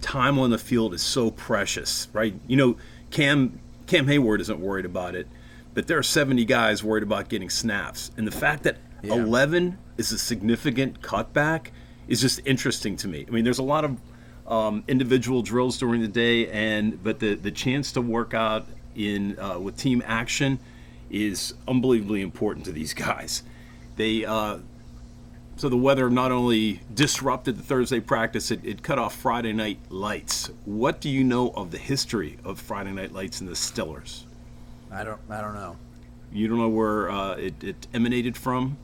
Time 0.00 0.38
on 0.38 0.50
the 0.50 0.58
field 0.58 0.94
is 0.94 1.02
so 1.02 1.30
precious, 1.30 2.08
right? 2.12 2.34
You 2.46 2.56
know, 2.56 2.76
Cam 3.10 3.60
Cam 3.86 4.06
Hayward 4.06 4.40
isn't 4.40 4.60
worried 4.60 4.84
about 4.84 5.14
it, 5.14 5.26
but 5.74 5.86
there 5.86 5.98
are 5.98 6.02
70 6.02 6.44
guys 6.44 6.82
worried 6.84 7.02
about 7.02 7.28
getting 7.28 7.50
snaps, 7.50 8.10
and 8.16 8.26
the 8.26 8.32
fact 8.32 8.62
that 8.62 8.76
11 9.02 9.78
is 9.96 10.12
a 10.12 10.18
significant 10.18 11.00
cutback 11.00 11.68
is 12.06 12.20
just 12.20 12.40
interesting 12.44 12.96
to 12.96 13.08
me. 13.08 13.24
I 13.26 13.30
mean, 13.30 13.44
there's 13.44 13.58
a 13.58 13.64
lot 13.64 13.84
of 13.84 13.98
um, 14.46 14.84
individual 14.88 15.42
drills 15.42 15.78
during 15.78 16.02
the 16.02 16.08
day, 16.08 16.48
and 16.48 17.02
but 17.02 17.20
the 17.20 17.34
the 17.34 17.50
chance 17.50 17.92
to 17.92 18.00
work 18.00 18.34
out 18.34 18.66
in 18.94 19.38
uh, 19.38 19.58
with 19.58 19.76
team 19.76 20.02
action 20.04 20.58
is 21.10 21.54
unbelievably 21.66 22.20
important 22.20 22.64
to 22.66 22.72
these 22.72 22.94
guys. 22.94 23.42
They 23.96 24.24
uh, 24.24 24.58
so 25.60 25.68
the 25.68 25.76
weather 25.76 26.08
not 26.08 26.32
only 26.32 26.80
disrupted 26.94 27.58
the 27.58 27.62
Thursday 27.62 28.00
practice, 28.00 28.50
it, 28.50 28.64
it 28.64 28.82
cut 28.82 28.98
off 28.98 29.14
Friday 29.14 29.52
night 29.52 29.78
lights. 29.90 30.50
What 30.64 31.02
do 31.02 31.10
you 31.10 31.22
know 31.22 31.50
of 31.50 31.70
the 31.70 31.76
history 31.76 32.38
of 32.46 32.58
Friday 32.58 32.92
night 32.92 33.12
lights 33.12 33.42
in 33.42 33.46
the 33.46 33.52
Stillers? 33.52 34.22
I 34.90 35.04
don't. 35.04 35.20
I 35.28 35.42
don't 35.42 35.52
know. 35.52 35.76
You 36.32 36.48
don't 36.48 36.56
know 36.56 36.70
where 36.70 37.10
uh, 37.10 37.34
it, 37.34 37.62
it 37.62 37.86
emanated 37.92 38.38
from? 38.38 38.78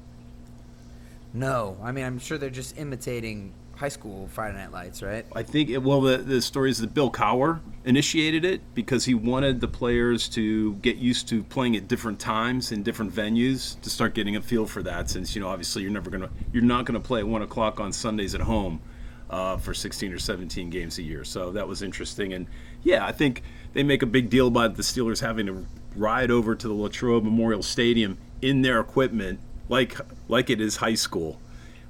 No, 1.32 1.78
I 1.82 1.92
mean 1.92 2.04
I'm 2.04 2.18
sure 2.18 2.36
they're 2.36 2.50
just 2.50 2.76
imitating 2.76 3.54
high 3.76 3.88
school 3.88 4.26
Friday 4.28 4.56
Night 4.56 4.72
Lights, 4.72 5.02
right? 5.02 5.24
I 5.34 5.42
think 5.42 5.70
it, 5.70 5.78
well 5.78 6.00
the 6.00 6.18
the 6.18 6.42
story 6.42 6.70
is 6.70 6.78
that 6.78 6.94
Bill 6.94 7.10
Cowher 7.10 7.60
initiated 7.84 8.44
it 8.44 8.62
because 8.74 9.04
he 9.04 9.14
wanted 9.14 9.60
the 9.60 9.68
players 9.68 10.28
to 10.30 10.74
get 10.76 10.96
used 10.96 11.28
to 11.28 11.42
playing 11.44 11.76
at 11.76 11.86
different 11.86 12.18
times 12.18 12.72
in 12.72 12.82
different 12.82 13.12
venues 13.12 13.80
to 13.82 13.90
start 13.90 14.14
getting 14.14 14.36
a 14.36 14.42
feel 14.42 14.66
for 14.66 14.82
that. 14.82 15.08
Since 15.08 15.34
you 15.36 15.42
know 15.42 15.48
obviously 15.48 15.82
you're 15.82 15.92
never 15.92 16.10
gonna 16.10 16.30
you're 16.52 16.64
not 16.64 16.86
gonna 16.86 17.00
play 17.00 17.20
at 17.20 17.28
one 17.28 17.42
o'clock 17.42 17.78
on 17.78 17.92
Sundays 17.92 18.34
at 18.34 18.40
home 18.40 18.80
uh, 19.30 19.56
for 19.56 19.74
16 19.74 20.12
or 20.12 20.18
17 20.18 20.70
games 20.70 20.98
a 20.98 21.02
year. 21.02 21.24
So 21.24 21.50
that 21.52 21.68
was 21.68 21.82
interesting. 21.82 22.32
And 22.32 22.46
yeah, 22.82 23.04
I 23.04 23.12
think 23.12 23.42
they 23.72 23.82
make 23.82 24.02
a 24.02 24.06
big 24.06 24.30
deal 24.30 24.48
about 24.48 24.76
the 24.76 24.82
Steelers 24.82 25.20
having 25.20 25.46
to 25.46 25.66
ride 25.94 26.30
over 26.30 26.54
to 26.54 26.68
the 26.68 26.74
Latrobe 26.74 27.24
Memorial 27.24 27.62
Stadium 27.62 28.18
in 28.42 28.62
their 28.62 28.80
equipment 28.80 29.40
like 29.68 29.96
like 30.28 30.50
it 30.50 30.60
is 30.60 30.76
high 30.76 30.94
school. 30.94 31.40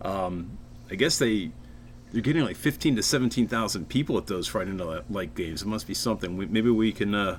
Um, 0.02 0.58
I 0.90 0.94
guess 0.94 1.18
they 1.18 1.50
they're 2.12 2.22
getting 2.22 2.44
like 2.44 2.56
15 2.56 2.96
to 2.96 3.02
17,000 3.02 3.88
people 3.88 4.16
at 4.18 4.26
those 4.26 4.46
Friday 4.46 4.72
night 4.72 5.10
light 5.10 5.34
games. 5.34 5.62
It 5.62 5.66
must 5.68 5.86
be 5.86 5.94
something. 5.94 6.36
We, 6.36 6.46
maybe 6.46 6.70
we 6.70 6.92
can 6.92 7.14
uh, 7.14 7.38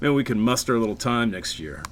maybe 0.00 0.12
we 0.12 0.24
can 0.24 0.40
muster 0.40 0.76
a 0.76 0.78
little 0.78 0.96
time 0.96 1.30
next 1.30 1.58
year. 1.58 1.82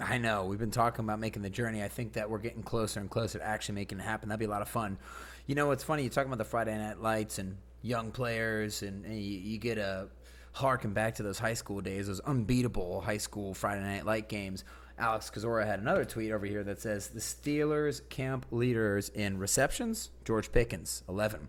I 0.00 0.18
know. 0.18 0.44
We've 0.44 0.58
been 0.58 0.70
talking 0.70 1.04
about 1.04 1.20
making 1.20 1.42
the 1.42 1.50
journey. 1.50 1.82
I 1.82 1.88
think 1.88 2.14
that 2.14 2.28
we're 2.28 2.38
getting 2.38 2.62
closer 2.62 3.00
and 3.00 3.08
closer 3.08 3.38
to 3.38 3.44
actually 3.44 3.76
making 3.76 4.00
it 4.00 4.02
happen. 4.02 4.28
That'd 4.28 4.40
be 4.40 4.46
a 4.46 4.50
lot 4.50 4.62
of 4.62 4.68
fun. 4.68 4.98
You 5.46 5.54
know, 5.54 5.68
what's 5.68 5.84
funny. 5.84 6.02
You're 6.02 6.10
talking 6.10 6.28
about 6.28 6.38
the 6.38 6.44
Friday 6.44 6.76
Night 6.76 7.00
Lights 7.00 7.38
and 7.38 7.56
young 7.82 8.10
players, 8.10 8.82
and, 8.82 9.04
and 9.04 9.14
you, 9.14 9.38
you 9.38 9.58
get 9.58 9.78
a 9.78 10.08
harken 10.52 10.92
back 10.92 11.16
to 11.16 11.22
those 11.22 11.38
high 11.38 11.54
school 11.54 11.80
days, 11.80 12.06
those 12.06 12.20
unbeatable 12.20 13.02
high 13.02 13.18
school 13.18 13.54
Friday 13.54 13.82
Night 13.82 14.04
Light 14.04 14.28
games. 14.28 14.64
Alex 14.98 15.30
Kozora 15.30 15.66
had 15.66 15.80
another 15.80 16.04
tweet 16.04 16.30
over 16.30 16.46
here 16.46 16.62
that 16.64 16.80
says 16.80 17.08
the 17.08 17.20
Steelers 17.20 18.08
camp 18.08 18.46
leaders 18.50 19.08
in 19.08 19.38
receptions: 19.38 20.10
George 20.24 20.52
Pickens, 20.52 21.02
11. 21.08 21.48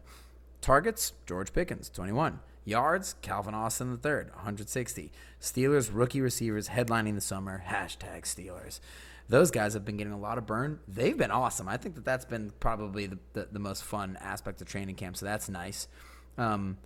Targets: 0.61 1.13
George 1.25 1.53
Pickens, 1.53 1.89
21. 1.89 2.39
Yards: 2.63 3.15
Calvin 3.21 3.53
Austin 3.53 3.99
III, 4.03 4.31
160. 4.33 5.11
Steelers 5.39 5.91
rookie 5.93 6.21
receivers 6.21 6.69
headlining 6.69 7.15
the 7.15 7.21
summer. 7.21 7.63
Hashtag 7.67 8.23
Steelers. 8.23 8.79
Those 9.27 9.49
guys 9.51 9.73
have 9.73 9.85
been 9.85 9.97
getting 9.97 10.13
a 10.13 10.19
lot 10.19 10.37
of 10.37 10.45
burn. 10.45 10.79
They've 10.87 11.17
been 11.17 11.31
awesome. 11.31 11.67
I 11.67 11.77
think 11.77 11.95
that 11.95 12.05
that's 12.05 12.25
been 12.25 12.51
probably 12.59 13.07
the, 13.07 13.17
the, 13.33 13.47
the 13.51 13.59
most 13.59 13.83
fun 13.83 14.17
aspect 14.21 14.61
of 14.61 14.67
training 14.67 14.95
camp. 14.95 15.17
So 15.17 15.25
that's 15.25 15.49
nice. 15.49 15.87
Um, 16.37 16.77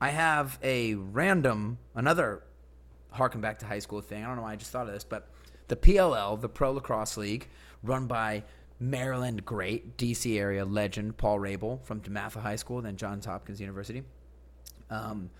I 0.00 0.10
have 0.10 0.58
a 0.62 0.94
random 0.94 1.78
another 1.94 2.42
harken 3.10 3.40
back 3.40 3.60
to 3.60 3.66
high 3.66 3.78
school 3.78 4.00
thing. 4.00 4.22
I 4.22 4.26
don't 4.26 4.36
know 4.36 4.42
why 4.42 4.52
I 4.52 4.56
just 4.56 4.70
thought 4.70 4.86
of 4.86 4.92
this, 4.92 5.04
but 5.04 5.28
the 5.68 5.76
PLL, 5.76 6.40
the 6.40 6.48
Pro 6.48 6.72
Lacrosse 6.72 7.16
League, 7.16 7.48
run 7.82 8.06
by 8.06 8.44
Maryland 8.80 9.44
great 9.44 9.96
DC 9.96 10.38
area 10.38 10.64
legend 10.64 11.16
Paul 11.16 11.38
Rabil 11.38 11.82
from 11.82 12.00
DeMatha 12.00 12.40
High 12.40 12.56
School, 12.56 12.82
then 12.82 12.96
Johns 12.96 13.26
Hopkins 13.26 13.60
University. 13.60 14.02
Um, 14.90 15.30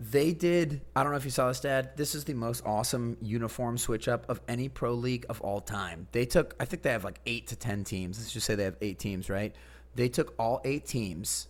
they 0.00 0.32
did. 0.32 0.80
I 0.94 1.02
don't 1.02 1.10
know 1.12 1.18
if 1.18 1.24
you 1.24 1.30
saw 1.30 1.48
this, 1.48 1.60
Dad. 1.60 1.96
This 1.96 2.14
is 2.14 2.24
the 2.24 2.34
most 2.34 2.64
awesome 2.64 3.16
uniform 3.20 3.78
switch 3.78 4.06
up 4.06 4.28
of 4.28 4.40
any 4.46 4.68
pro 4.68 4.94
league 4.94 5.26
of 5.28 5.40
all 5.40 5.60
time. 5.60 6.06
They 6.12 6.24
took. 6.24 6.54
I 6.60 6.66
think 6.66 6.82
they 6.82 6.90
have 6.90 7.04
like 7.04 7.20
eight 7.26 7.48
to 7.48 7.56
ten 7.56 7.82
teams. 7.82 8.18
Let's 8.18 8.32
just 8.32 8.46
say 8.46 8.54
they 8.54 8.64
have 8.64 8.76
eight 8.80 8.98
teams, 9.00 9.28
right? 9.28 9.54
They 9.96 10.08
took 10.08 10.34
all 10.38 10.60
eight 10.64 10.86
teams. 10.86 11.48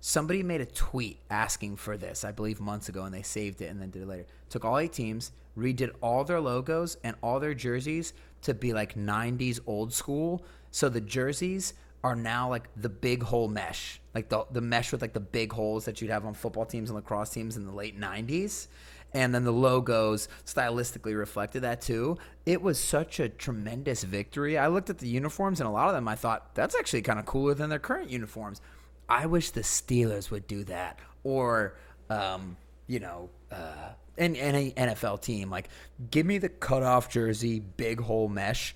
Somebody 0.00 0.44
made 0.44 0.60
a 0.60 0.66
tweet 0.66 1.18
asking 1.30 1.76
for 1.76 1.96
this, 1.96 2.24
I 2.24 2.30
believe, 2.30 2.60
months 2.60 2.88
ago, 2.88 3.02
and 3.02 3.12
they 3.12 3.22
saved 3.22 3.60
it 3.60 3.66
and 3.66 3.80
then 3.80 3.90
did 3.90 4.02
it 4.02 4.08
later. 4.08 4.26
Took 4.50 4.64
all 4.64 4.78
eight 4.78 4.92
teams, 4.92 5.32
redid 5.56 5.90
all 6.00 6.24
their 6.24 6.40
logos 6.40 6.96
and 7.02 7.16
all 7.22 7.40
their 7.40 7.54
jerseys 7.54 8.12
to 8.42 8.54
be 8.54 8.72
like 8.72 8.94
90s 8.94 9.60
old 9.66 9.92
school. 9.92 10.44
So 10.70 10.88
the 10.88 11.00
jerseys 11.00 11.74
are 12.04 12.14
now 12.14 12.48
like 12.48 12.68
the 12.76 12.88
big 12.88 13.22
hole 13.22 13.48
mesh, 13.48 14.00
like 14.14 14.28
the 14.28 14.44
the 14.52 14.60
mesh 14.60 14.92
with 14.92 15.02
like 15.02 15.12
the 15.12 15.20
big 15.20 15.52
holes 15.52 15.86
that 15.86 16.00
you'd 16.00 16.10
have 16.10 16.24
on 16.24 16.34
football 16.34 16.64
teams 16.64 16.90
and 16.90 16.96
lacrosse 16.96 17.30
teams 17.30 17.56
in 17.56 17.66
the 17.66 17.72
late 17.72 17.98
90s. 17.98 18.68
And 19.14 19.34
then 19.34 19.44
the 19.44 19.52
logos 19.52 20.28
stylistically 20.44 21.16
reflected 21.16 21.62
that 21.62 21.80
too. 21.80 22.18
It 22.44 22.60
was 22.60 22.78
such 22.78 23.18
a 23.18 23.28
tremendous 23.28 24.04
victory. 24.04 24.58
I 24.58 24.66
looked 24.66 24.90
at 24.90 24.98
the 24.98 25.08
uniforms 25.08 25.60
and 25.60 25.68
a 25.68 25.72
lot 25.72 25.88
of 25.88 25.94
them 25.94 26.06
I 26.06 26.16
thought 26.16 26.54
that's 26.54 26.76
actually 26.76 27.02
kind 27.02 27.18
of 27.18 27.24
cooler 27.24 27.54
than 27.54 27.70
their 27.70 27.78
current 27.78 28.10
uniforms. 28.10 28.60
I 29.08 29.26
wish 29.26 29.50
the 29.50 29.62
Steelers 29.62 30.30
would 30.30 30.46
do 30.46 30.64
that 30.64 30.98
or 31.24 31.76
um, 32.10 32.56
you 32.86 33.00
know, 33.00 33.30
uh, 33.50 33.90
and 34.18 34.36
any 34.36 34.72
NFL 34.72 35.22
team. 35.22 35.50
Like, 35.50 35.68
give 36.10 36.26
me 36.26 36.38
the 36.38 36.48
cutoff 36.48 37.08
jersey, 37.10 37.60
big 37.60 38.00
hole 38.00 38.28
mesh 38.28 38.74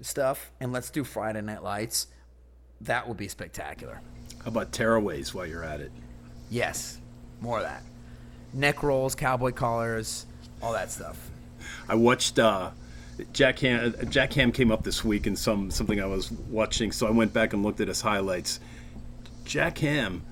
stuff, 0.00 0.50
and 0.60 0.72
let's 0.72 0.90
do 0.90 1.04
Friday 1.04 1.40
Night 1.42 1.62
Lights. 1.62 2.08
That 2.82 3.08
would 3.08 3.16
be 3.16 3.28
spectacular. 3.28 4.00
How 4.44 4.48
about 4.48 4.72
tearaways 4.72 5.32
while 5.32 5.46
you're 5.46 5.64
at 5.64 5.80
it? 5.80 5.92
Yes, 6.50 6.98
more 7.40 7.58
of 7.58 7.64
that. 7.64 7.82
Neck 8.52 8.82
rolls, 8.82 9.14
cowboy 9.14 9.52
collars, 9.52 10.26
all 10.60 10.72
that 10.72 10.90
stuff. 10.90 11.30
I 11.88 11.94
watched 11.94 12.38
uh, 12.38 12.70
Jack 13.32 13.60
Ham. 13.60 13.94
Jack 14.10 14.32
Ham 14.34 14.52
came 14.52 14.70
up 14.70 14.82
this 14.82 15.04
week 15.04 15.26
in 15.26 15.36
some 15.36 15.70
something 15.70 16.00
I 16.00 16.06
was 16.06 16.30
watching, 16.30 16.92
so 16.92 17.06
I 17.06 17.10
went 17.10 17.32
back 17.32 17.52
and 17.52 17.62
looked 17.62 17.80
at 17.80 17.88
his 17.88 18.00
highlights. 18.00 18.60
Jack 19.44 19.78
Ham 19.78 20.22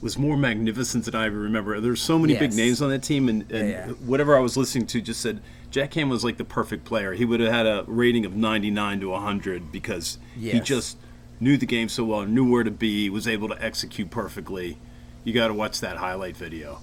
was 0.00 0.16
more 0.18 0.36
magnificent 0.36 1.04
than 1.04 1.14
I 1.14 1.26
remember. 1.26 1.78
There's 1.80 2.00
so 2.00 2.18
many 2.18 2.36
big 2.36 2.54
names 2.54 2.80
on 2.80 2.88
that 2.90 3.02
team, 3.02 3.28
and, 3.28 3.42
and 3.52 3.68
Yeah, 3.70 3.86
yeah. 3.88 3.92
whatever 4.06 4.36
I 4.36 4.40
was 4.40 4.56
listening 4.56 4.86
to 4.88 5.00
just 5.00 5.20
said 5.20 5.40
Jack 5.70 5.94
Ham 5.94 6.08
was 6.08 6.24
like 6.24 6.36
the 6.38 6.44
perfect 6.44 6.84
player. 6.84 7.12
He 7.12 7.24
would 7.24 7.40
have 7.40 7.52
had 7.52 7.66
a 7.66 7.84
rating 7.86 8.24
of 8.24 8.34
99 8.34 9.00
to 9.00 9.08
100 9.10 9.70
because 9.70 10.18
he 10.38 10.58
just 10.60 10.96
knew 11.38 11.56
the 11.56 11.66
game 11.66 11.88
so 11.88 12.04
well, 12.04 12.22
knew 12.24 12.50
where 12.50 12.64
to 12.64 12.70
be, 12.70 13.08
was 13.10 13.28
able 13.28 13.48
to 13.48 13.62
execute 13.62 14.10
perfectly. 14.10 14.78
You 15.24 15.32
got 15.32 15.48
to 15.48 15.54
watch 15.54 15.80
that 15.80 15.98
highlight 15.98 16.36
video. 16.36 16.80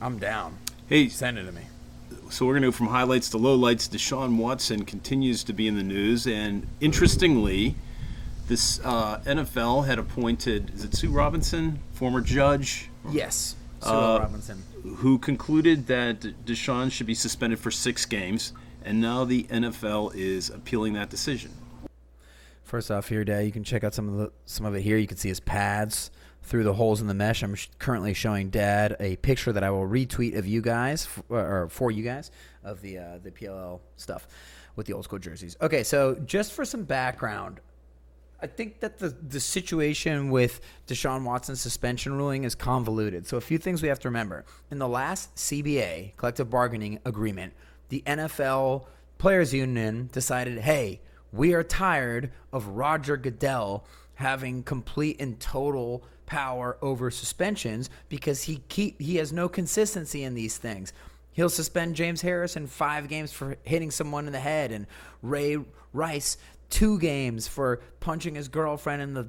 I'm 0.00 0.18
down. 0.18 0.58
Hey, 0.88 1.08
Send 1.08 1.38
it 1.38 1.44
to 1.44 1.52
me. 1.52 1.62
so 2.30 2.46
we're 2.46 2.52
going 2.52 2.62
to 2.62 2.68
go 2.68 2.72
from 2.72 2.86
highlights 2.88 3.28
to 3.30 3.36
lowlights. 3.38 3.88
Deshaun 3.88 4.36
Watson 4.36 4.84
continues 4.84 5.42
to 5.44 5.52
be 5.52 5.66
in 5.66 5.76
the 5.76 5.82
news, 5.82 6.26
and 6.26 6.66
interestingly, 6.80 7.74
this 8.48 8.80
uh, 8.84 9.20
NFL 9.26 9.86
had 9.86 9.98
appointed 9.98 10.72
is 10.74 10.84
it 10.84 10.94
Sue 10.94 11.10
Robinson, 11.10 11.78
former 11.92 12.20
judge, 12.20 12.90
Yes. 13.10 13.54
Sue 13.80 13.88
Uh, 13.90 14.18
Robinson. 14.20 14.62
who 14.96 15.18
concluded 15.18 15.86
that 15.86 16.20
Deshaun 16.44 16.90
should 16.90 17.06
be 17.06 17.14
suspended 17.14 17.58
for 17.60 17.70
six 17.70 18.04
games, 18.06 18.52
and 18.84 19.00
now 19.00 19.24
the 19.24 19.44
NFL 19.44 20.12
is 20.14 20.50
appealing 20.50 20.94
that 20.94 21.08
decision. 21.10 21.52
First 22.64 22.90
off, 22.90 23.08
here, 23.08 23.24
Dad, 23.24 23.40
you 23.46 23.52
can 23.52 23.64
check 23.64 23.82
out 23.84 23.94
some 23.94 24.08
of 24.08 24.16
the 24.18 24.32
some 24.44 24.66
of 24.66 24.74
it 24.74 24.82
here. 24.82 24.98
You 24.98 25.06
can 25.06 25.16
see 25.16 25.28
his 25.30 25.40
pads 25.40 26.10
through 26.42 26.64
the 26.64 26.74
holes 26.74 27.00
in 27.00 27.06
the 27.06 27.14
mesh. 27.14 27.42
I'm 27.42 27.54
sh- 27.54 27.68
currently 27.78 28.12
showing 28.14 28.50
Dad 28.50 28.96
a 29.00 29.16
picture 29.16 29.52
that 29.52 29.62
I 29.64 29.70
will 29.70 29.86
retweet 29.88 30.36
of 30.36 30.46
you 30.46 30.60
guys 30.60 31.06
f- 31.06 31.22
or 31.30 31.68
for 31.70 31.90
you 31.90 32.02
guys 32.02 32.30
of 32.64 32.82
the 32.82 32.98
uh, 32.98 33.18
the 33.22 33.30
PLL 33.30 33.80
stuff 33.96 34.26
with 34.76 34.86
the 34.86 34.92
old 34.92 35.04
school 35.04 35.18
jerseys. 35.18 35.56
Okay, 35.62 35.82
so 35.82 36.14
just 36.26 36.52
for 36.52 36.64
some 36.66 36.84
background, 36.84 37.60
I 38.40 38.46
think 38.46 38.80
that 38.80 38.98
the 38.98 39.08
the 39.08 39.40
situation 39.40 40.30
with 40.30 40.60
Deshaun 40.86 41.24
Watson's 41.24 41.60
suspension 41.60 42.12
ruling 42.12 42.44
is 42.44 42.54
convoluted. 42.54 43.26
So 43.26 43.36
a 43.36 43.40
few 43.40 43.58
things 43.58 43.82
we 43.82 43.88
have 43.88 43.98
to 44.00 44.08
remember. 44.08 44.44
In 44.70 44.78
the 44.78 44.88
last 44.88 45.34
CBA 45.36 46.16
collective 46.16 46.48
bargaining 46.48 47.00
agreement, 47.04 47.52
the 47.88 48.02
NFL 48.06 48.86
players 49.18 49.52
union 49.52 50.08
decided, 50.12 50.58
"Hey, 50.60 51.00
we 51.32 51.52
are 51.52 51.64
tired 51.64 52.30
of 52.52 52.68
Roger 52.68 53.16
Goodell 53.16 53.84
having 54.14 54.62
complete 54.62 55.20
and 55.20 55.38
total 55.40 56.04
power 56.26 56.76
over 56.82 57.10
suspensions 57.10 57.88
because 58.08 58.42
he 58.44 58.62
keep 58.68 59.00
he 59.00 59.16
has 59.16 59.32
no 59.32 59.48
consistency 59.48 60.22
in 60.22 60.34
these 60.34 60.58
things. 60.58 60.92
He'll 61.32 61.48
suspend 61.48 61.94
James 61.94 62.20
Harrison 62.20 62.66
five 62.66 63.08
games 63.08 63.32
for 63.32 63.56
hitting 63.62 63.90
someone 63.90 64.26
in 64.26 64.32
the 64.32 64.40
head, 64.40 64.72
and 64.72 64.86
Ray 65.22 65.58
Rice 65.92 66.36
two 66.70 66.98
games 66.98 67.48
for 67.48 67.80
punching 68.00 68.34
his 68.34 68.48
girlfriend 68.48 69.02
in 69.02 69.14
the 69.14 69.28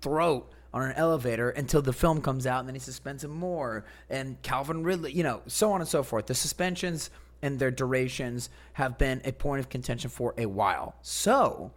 throat 0.00 0.50
on 0.74 0.82
an 0.82 0.92
elevator 0.92 1.50
until 1.50 1.82
the 1.82 1.92
film 1.92 2.20
comes 2.20 2.46
out, 2.46 2.60
and 2.60 2.68
then 2.68 2.74
he 2.74 2.80
suspends 2.80 3.24
him 3.24 3.30
more. 3.30 3.84
And 4.08 4.40
Calvin 4.42 4.82
Ridley, 4.82 5.12
you 5.12 5.22
know, 5.22 5.42
so 5.46 5.72
on 5.72 5.80
and 5.80 5.88
so 5.88 6.02
forth. 6.02 6.26
The 6.26 6.34
suspensions 6.34 7.10
and 7.42 7.58
their 7.58 7.70
durations 7.70 8.48
have 8.74 8.96
been 8.96 9.20
a 9.24 9.32
point 9.32 9.60
of 9.60 9.68
contention 9.68 10.08
for 10.10 10.34
a 10.38 10.46
while. 10.46 10.94
So, 11.02 11.72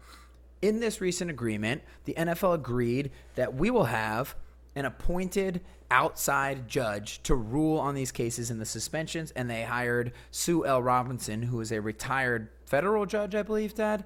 in 0.61 0.79
this 0.79 1.01
recent 1.01 1.29
agreement, 1.29 1.81
the 2.05 2.13
NFL 2.13 2.55
agreed 2.55 3.11
that 3.35 3.55
we 3.55 3.69
will 3.69 3.85
have 3.85 4.35
an 4.75 4.85
appointed 4.85 5.61
outside 5.91 6.67
judge 6.67 7.21
to 7.23 7.35
rule 7.35 7.79
on 7.79 7.95
these 7.95 8.11
cases 8.11 8.49
in 8.49 8.59
the 8.59 8.65
suspensions, 8.65 9.31
and 9.31 9.49
they 9.49 9.63
hired 9.63 10.13
Sue 10.31 10.65
L. 10.65 10.81
Robinson, 10.81 11.43
who 11.43 11.59
is 11.61 11.71
a 11.71 11.81
retired 11.81 12.49
federal 12.65 13.05
judge, 13.05 13.35
I 13.35 13.43
believe, 13.43 13.75
Dad, 13.75 14.05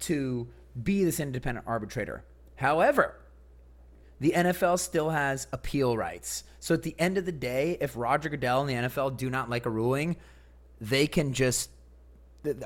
to 0.00 0.48
be 0.80 1.04
this 1.04 1.20
independent 1.20 1.66
arbitrator. 1.66 2.24
However, 2.56 3.16
the 4.20 4.32
NFL 4.36 4.78
still 4.78 5.10
has 5.10 5.46
appeal 5.52 5.96
rights. 5.96 6.44
So 6.58 6.74
at 6.74 6.82
the 6.82 6.94
end 6.98 7.16
of 7.16 7.24
the 7.24 7.32
day, 7.32 7.78
if 7.80 7.96
Roger 7.96 8.28
Goodell 8.28 8.60
and 8.60 8.68
the 8.68 8.88
NFL 8.88 9.16
do 9.16 9.30
not 9.30 9.48
like 9.48 9.66
a 9.66 9.70
ruling, 9.70 10.16
they 10.80 11.06
can 11.06 11.32
just 11.32 11.70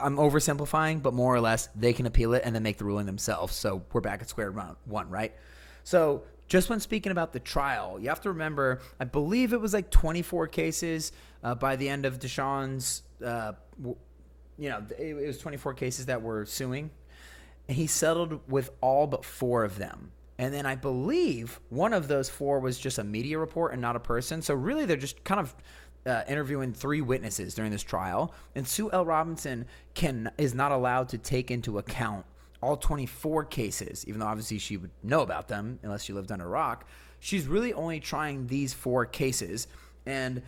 I'm 0.01 0.17
oversimplifying, 0.17 1.03
but 1.03 1.15
more 1.15 1.35
or 1.35 1.41
less 1.41 1.69
they 1.75 1.93
can 1.93 2.07
appeal 2.07 2.35
it 2.35 2.43
and 2.45 2.55
then 2.55 2.63
make 2.63 2.79
the 2.79 2.85
ruling 2.85 3.07
themselves. 3.07 3.55
So 3.57 3.83
we're 3.93 4.01
back 4.01 4.23
at 4.23 4.29
square 4.29 4.53
one, 4.85 5.11
right? 5.11 5.35
So 5.83 6.23
just 6.47 6.71
when 6.71 6.81
speaking 6.81 7.13
about 7.13 7.33
the 7.33 7.41
trial, 7.41 7.99
you 7.99 8.09
have 8.09 8.21
to 8.23 8.31
remember, 8.31 8.81
I 9.01 9.05
believe 9.05 9.53
it 9.53 9.61
was 9.61 9.75
like 9.75 9.91
24 9.91 10.49
cases 10.49 11.13
uh, 11.43 11.55
by 11.55 11.77
the 11.77 11.89
end 11.89 12.07
of 12.07 12.19
Deshaun's, 12.21 13.03
uh, 13.25 13.53
you 14.59 14.69
know, 14.69 14.85
it, 14.99 15.17
it 15.17 15.27
was 15.27 15.39
24 15.39 15.75
cases 15.75 16.07
that 16.07 16.23
were 16.23 16.47
suing. 16.47 16.91
And 17.69 17.77
he 17.77 17.87
settled 17.87 18.41
with 18.49 18.71
all 18.81 19.07
but 19.07 19.25
four 19.25 19.65
of 19.65 19.79
them. 19.79 20.13
And 20.37 20.53
then 20.53 20.67
I 20.67 20.75
believe 20.75 21.61
one 21.69 21.93
of 21.93 22.09
those 22.09 22.29
four 22.29 22.59
was 22.59 22.79
just 22.79 22.99
a 22.99 23.05
media 23.05 23.39
report 23.39 23.73
and 23.73 23.81
not 23.81 23.97
a 23.97 24.01
person. 24.01 24.43
So 24.43 24.55
really, 24.55 24.85
they're 24.85 24.97
just 24.97 25.23
kind 25.25 25.41
of 25.41 25.55
uh, 26.07 26.23
interviewing 26.29 26.73
three 26.73 27.01
witnesses 27.01 27.55
during 27.55 27.71
this 27.71 27.83
trial, 27.83 28.35
and 28.55 28.67
Sue 28.67 28.91
L. 28.93 29.05
Robinson 29.05 29.67
can 29.95 30.31
is 30.37 30.55
not 30.55 30.73
allowed 30.73 31.09
to 31.11 31.19
take 31.19 31.51
into 31.51 31.79
account 31.79 32.27
all 32.63 32.77
24 32.77 33.45
cases, 33.45 34.05
even 34.07 34.21
though 34.21 34.27
obviously 34.27 34.59
she 34.59 34.77
would 34.77 34.91
know 35.03 35.23
about 35.23 35.49
them 35.49 35.79
unless 35.83 36.03
she 36.05 36.13
lived 36.13 36.33
under 36.33 36.47
a 36.47 36.49
rock. 36.49 36.87
She's 37.21 37.47
really 37.47 37.73
only 37.73 38.01
trying 38.01 38.47
these 38.47 38.75
four 38.75 39.07
cases, 39.07 39.67
and 40.05 40.43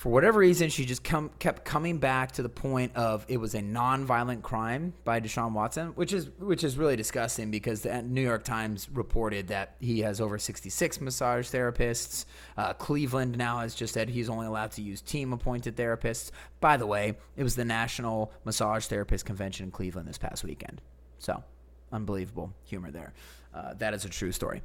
for 0.00 0.08
whatever 0.08 0.38
reason, 0.38 0.70
she 0.70 0.86
just 0.86 1.04
come, 1.04 1.30
kept 1.38 1.62
coming 1.62 1.98
back 1.98 2.32
to 2.32 2.42
the 2.42 2.48
point 2.48 2.96
of 2.96 3.26
it 3.28 3.36
was 3.36 3.54
a 3.54 3.60
non-violent 3.60 4.42
crime 4.42 4.94
by 5.04 5.20
Deshaun 5.20 5.52
Watson, 5.52 5.88
which 5.88 6.14
is 6.14 6.30
which 6.38 6.64
is 6.64 6.78
really 6.78 6.96
disgusting 6.96 7.50
because 7.50 7.82
the 7.82 8.00
New 8.00 8.22
York 8.22 8.42
Times 8.42 8.88
reported 8.94 9.48
that 9.48 9.76
he 9.78 10.00
has 10.00 10.18
over 10.18 10.38
66 10.38 11.02
massage 11.02 11.50
therapists. 11.50 12.24
Uh, 12.56 12.72
Cleveland 12.72 13.36
now 13.36 13.58
has 13.58 13.74
just 13.74 13.92
said 13.92 14.08
he's 14.08 14.30
only 14.30 14.46
allowed 14.46 14.70
to 14.70 14.80
use 14.80 15.02
team-appointed 15.02 15.76
therapists. 15.76 16.30
By 16.60 16.78
the 16.78 16.86
way, 16.86 17.18
it 17.36 17.42
was 17.42 17.54
the 17.54 17.66
National 17.66 18.32
Massage 18.46 18.86
Therapist 18.86 19.26
Convention 19.26 19.66
in 19.66 19.70
Cleveland 19.70 20.08
this 20.08 20.16
past 20.16 20.44
weekend, 20.44 20.80
so 21.18 21.44
unbelievable 21.92 22.54
humor 22.64 22.90
there. 22.90 23.12
Uh, 23.54 23.74
that 23.74 23.92
is 23.92 24.06
a 24.06 24.08
true 24.08 24.32
story. 24.32 24.62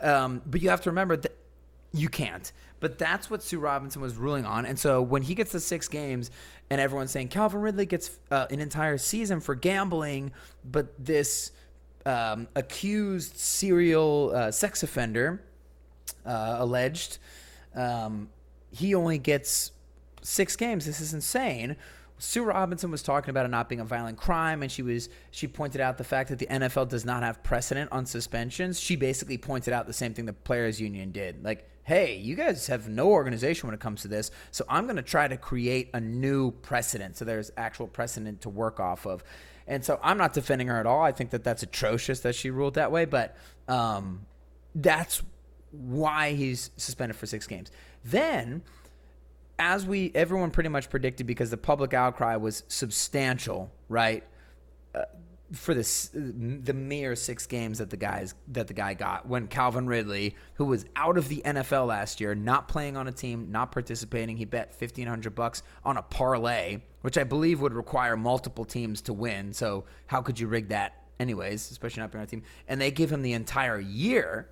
Um, 0.00 0.40
but 0.46 0.62
you 0.62 0.70
have 0.70 0.80
to 0.80 0.90
remember 0.90 1.18
that 1.18 1.36
you 1.92 2.08
can't. 2.08 2.52
But 2.80 2.98
that's 2.98 3.28
what 3.28 3.42
Sue 3.42 3.58
Robinson 3.58 4.00
was 4.00 4.16
ruling 4.16 4.46
on. 4.46 4.64
And 4.64 4.78
so 4.78 5.02
when 5.02 5.22
he 5.22 5.34
gets 5.34 5.52
the 5.52 5.60
six 5.60 5.86
games 5.86 6.30
and 6.70 6.80
everyone's 6.80 7.10
saying 7.10 7.28
Calvin 7.28 7.60
Ridley 7.60 7.86
gets 7.86 8.18
uh, 8.30 8.46
an 8.50 8.60
entire 8.60 8.96
season 8.96 9.40
for 9.40 9.54
gambling, 9.54 10.32
but 10.64 10.92
this 10.98 11.52
um, 12.06 12.48
accused 12.56 13.36
serial 13.36 14.32
uh, 14.34 14.50
sex 14.50 14.82
offender, 14.82 15.42
uh, 16.24 16.56
alleged, 16.58 17.18
um, 17.74 18.30
he 18.72 18.94
only 18.94 19.18
gets 19.18 19.72
six 20.22 20.56
games. 20.56 20.86
This 20.86 21.00
is 21.00 21.12
insane. 21.12 21.76
Sue 22.18 22.44
Robinson 22.44 22.90
was 22.90 23.02
talking 23.02 23.30
about 23.30 23.46
it 23.46 23.48
not 23.48 23.68
being 23.68 23.80
a 23.80 23.84
violent 23.84 24.18
crime, 24.18 24.62
and 24.62 24.70
she 24.70 24.82
was 24.82 25.08
she 25.30 25.48
pointed 25.48 25.80
out 25.80 25.96
the 25.96 26.04
fact 26.04 26.28
that 26.28 26.38
the 26.38 26.46
NFL 26.46 26.88
does 26.88 27.04
not 27.04 27.22
have 27.22 27.42
precedent 27.42 27.90
on 27.92 28.04
suspensions. 28.04 28.78
She 28.78 28.94
basically 28.94 29.38
pointed 29.38 29.72
out 29.72 29.86
the 29.86 29.94
same 29.94 30.12
thing 30.12 30.26
the 30.26 30.34
players' 30.34 30.80
union 30.80 31.12
did. 31.12 31.42
Like, 31.42 31.66
hey, 31.84 32.16
you 32.16 32.34
guys 32.34 32.66
have 32.66 32.88
no 32.88 33.08
organization 33.08 33.66
when 33.66 33.74
it 33.74 33.80
comes 33.80 34.02
to 34.02 34.08
this, 34.08 34.30
so 34.50 34.64
I'm 34.68 34.84
going 34.84 34.96
to 34.96 35.02
try 35.02 35.26
to 35.26 35.36
create 35.36 35.90
a 35.94 36.00
new 36.00 36.50
precedent. 36.50 37.16
So 37.16 37.24
there's 37.24 37.50
actual 37.56 37.86
precedent 37.88 38.42
to 38.42 38.48
work 38.48 38.80
off 38.80 39.06
of. 39.06 39.24
And 39.66 39.84
so 39.84 39.98
I'm 40.02 40.18
not 40.18 40.32
defending 40.32 40.68
her 40.68 40.78
at 40.78 40.86
all. 40.86 41.02
I 41.02 41.12
think 41.12 41.30
that 41.30 41.44
that's 41.44 41.62
atrocious 41.62 42.20
that 42.20 42.34
she 42.34 42.50
ruled 42.50 42.74
that 42.74 42.92
way, 42.92 43.04
but 43.04 43.36
um, 43.68 44.26
that's 44.74 45.22
why 45.70 46.32
he's 46.32 46.70
suspended 46.76 47.16
for 47.16 47.26
six 47.26 47.46
games. 47.46 47.70
Then 48.04 48.62
as 49.60 49.84
we 49.84 50.10
everyone 50.14 50.50
pretty 50.50 50.70
much 50.70 50.88
predicted 50.88 51.26
because 51.26 51.50
the 51.50 51.56
public 51.56 51.92
outcry 51.92 52.34
was 52.36 52.64
substantial, 52.68 53.70
right? 53.88 54.24
Uh, 54.94 55.02
for 55.52 55.74
this 55.74 56.10
the 56.14 56.72
mere 56.72 57.16
six 57.16 57.46
games 57.46 57.78
that 57.78 57.90
the 57.90 57.96
guys 57.96 58.34
that 58.48 58.68
the 58.68 58.74
guy 58.74 58.94
got 58.94 59.26
when 59.26 59.48
Calvin 59.48 59.86
Ridley, 59.86 60.36
who 60.54 60.64
was 60.64 60.84
out 60.94 61.18
of 61.18 61.28
the 61.28 61.42
NFL 61.44 61.88
last 61.88 62.20
year, 62.20 62.34
not 62.34 62.68
playing 62.68 62.96
on 62.96 63.08
a 63.08 63.12
team, 63.12 63.50
not 63.50 63.72
participating, 63.72 64.36
he 64.36 64.44
bet 64.44 64.74
fifteen 64.74 65.08
hundred 65.08 65.34
bucks 65.34 65.62
on 65.84 65.96
a 65.96 66.02
parlay, 66.02 66.78
which 67.02 67.18
I 67.18 67.24
believe 67.24 67.60
would 67.60 67.74
require 67.74 68.16
multiple 68.16 68.64
teams 68.64 69.00
to 69.02 69.12
win. 69.12 69.52
So 69.52 69.84
how 70.06 70.22
could 70.22 70.38
you 70.38 70.46
rig 70.46 70.68
that, 70.68 71.04
anyways, 71.18 71.70
especially 71.70 72.02
not 72.02 72.12
being 72.12 72.20
on 72.20 72.24
a 72.24 72.30
team? 72.30 72.42
And 72.68 72.80
they 72.80 72.90
give 72.90 73.10
him 73.10 73.22
the 73.22 73.32
entire 73.32 73.80
year 73.80 74.48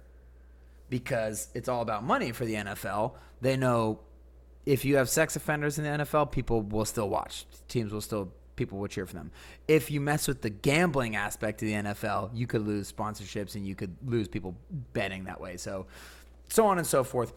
because 0.90 1.48
it's 1.54 1.68
all 1.68 1.82
about 1.82 2.02
money 2.02 2.32
for 2.32 2.44
the 2.44 2.54
NFL. 2.54 3.12
They 3.40 3.56
know 3.56 4.00
if 4.66 4.84
you 4.84 4.96
have 4.96 5.08
sex 5.08 5.36
offenders 5.36 5.78
in 5.78 5.84
the 5.84 6.04
NFL, 6.04 6.32
people 6.32 6.62
will 6.62 6.84
still 6.84 7.08
watch. 7.08 7.46
Teams 7.68 7.92
will 7.92 8.00
still 8.00 8.32
people 8.58 8.78
will 8.78 8.88
cheer 8.88 9.06
for 9.06 9.14
them. 9.14 9.30
If 9.66 9.90
you 9.90 10.00
mess 10.02 10.28
with 10.28 10.42
the 10.42 10.50
gambling 10.50 11.16
aspect 11.16 11.62
of 11.62 11.68
the 11.68 11.74
NFL, 11.74 12.30
you 12.34 12.46
could 12.46 12.66
lose 12.66 12.92
sponsorships 12.92 13.54
and 13.54 13.66
you 13.66 13.74
could 13.74 13.96
lose 14.04 14.28
people 14.28 14.54
betting 14.92 15.24
that 15.24 15.40
way. 15.40 15.56
So 15.56 15.86
so 16.48 16.66
on 16.66 16.76
and 16.76 16.86
so 16.86 17.04
forth. 17.04 17.32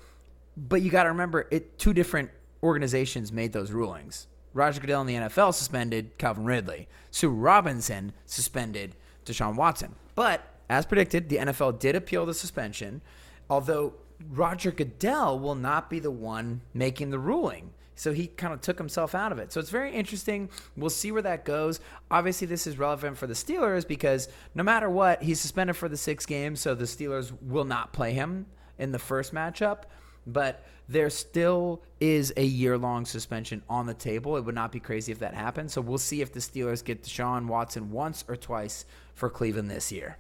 But 0.58 0.82
you 0.82 0.92
got 0.92 1.04
to 1.04 1.10
remember 1.10 1.48
it 1.52 1.78
two 1.80 1.94
different 1.94 2.30
organizations 2.62 3.32
made 3.32 3.54
those 3.54 3.72
rulings. 3.72 4.28
Roger 4.54 4.82
Goodell 4.82 5.02
in 5.02 5.08
the 5.08 5.16
NFL 5.16 5.54
suspended 5.54 6.18
Calvin 6.18 6.44
Ridley. 6.44 6.90
Sue 7.10 7.30
Robinson 7.30 8.12
suspended 8.26 8.96
Deshaun 9.26 9.56
Watson. 9.56 9.96
But 10.16 10.42
as 10.70 10.86
predicted, 10.86 11.30
the 11.30 11.38
NFL 11.38 11.80
did 11.80 11.96
appeal 11.96 12.26
the 12.26 12.34
suspension, 12.34 13.02
although 13.50 13.94
Roger 14.30 14.72
Goodell 14.72 15.40
will 15.40 15.56
not 15.56 15.90
be 15.90 16.00
the 16.00 16.12
one 16.12 16.62
making 16.74 17.12
the 17.12 17.20
ruling. 17.20 17.72
So 18.02 18.14
he 18.14 18.26
kind 18.26 18.52
of 18.52 18.62
took 18.62 18.80
himself 18.80 19.14
out 19.14 19.32
of 19.32 19.38
it. 19.38 19.52
So 19.52 19.60
it's 19.60 19.70
very 19.70 19.92
interesting. 19.94 20.50
We'll 20.76 20.90
see 20.90 21.12
where 21.12 21.22
that 21.22 21.46
goes. 21.46 21.80
Obviously, 22.10 22.48
this 22.48 22.66
is 22.66 22.80
relevant 22.80 23.16
for 23.16 23.28
the 23.28 23.36
Steelers 23.36 23.88
because 23.88 24.28
no 24.56 24.64
matter 24.64 24.90
what, 24.90 25.22
he's 25.22 25.40
suspended 25.40 25.76
for 25.76 25.88
the 25.88 25.96
six 25.96 26.26
games. 26.26 26.60
So 26.62 26.74
the 26.74 26.86
Steelers 26.86 27.32
will 27.44 27.64
not 27.64 27.94
play 27.94 28.14
him 28.14 28.48
in 28.80 28.92
the 28.92 28.98
first 28.98 29.36
matchup. 29.36 29.84
But 30.26 30.66
there 30.90 31.12
still 31.12 31.84
is 32.00 32.34
a 32.38 32.44
year 32.44 32.76
long 32.76 33.06
suspension 33.06 33.62
on 33.70 33.86
the 33.86 33.94
table. 33.94 34.36
It 34.36 34.46
would 34.46 34.56
not 34.56 34.72
be 34.72 34.80
crazy 34.80 35.12
if 35.12 35.20
that 35.20 35.36
happened. 35.36 35.70
So 35.70 35.80
we'll 35.80 36.00
see 36.00 36.22
if 36.24 36.34
the 36.34 36.40
Steelers 36.40 36.84
get 36.84 37.04
Deshaun 37.04 37.46
Watson 37.46 37.92
once 37.92 38.26
or 38.28 38.36
twice 38.36 38.84
for 39.14 39.30
Cleveland 39.30 39.70
this 39.70 39.92
year. 39.92 40.18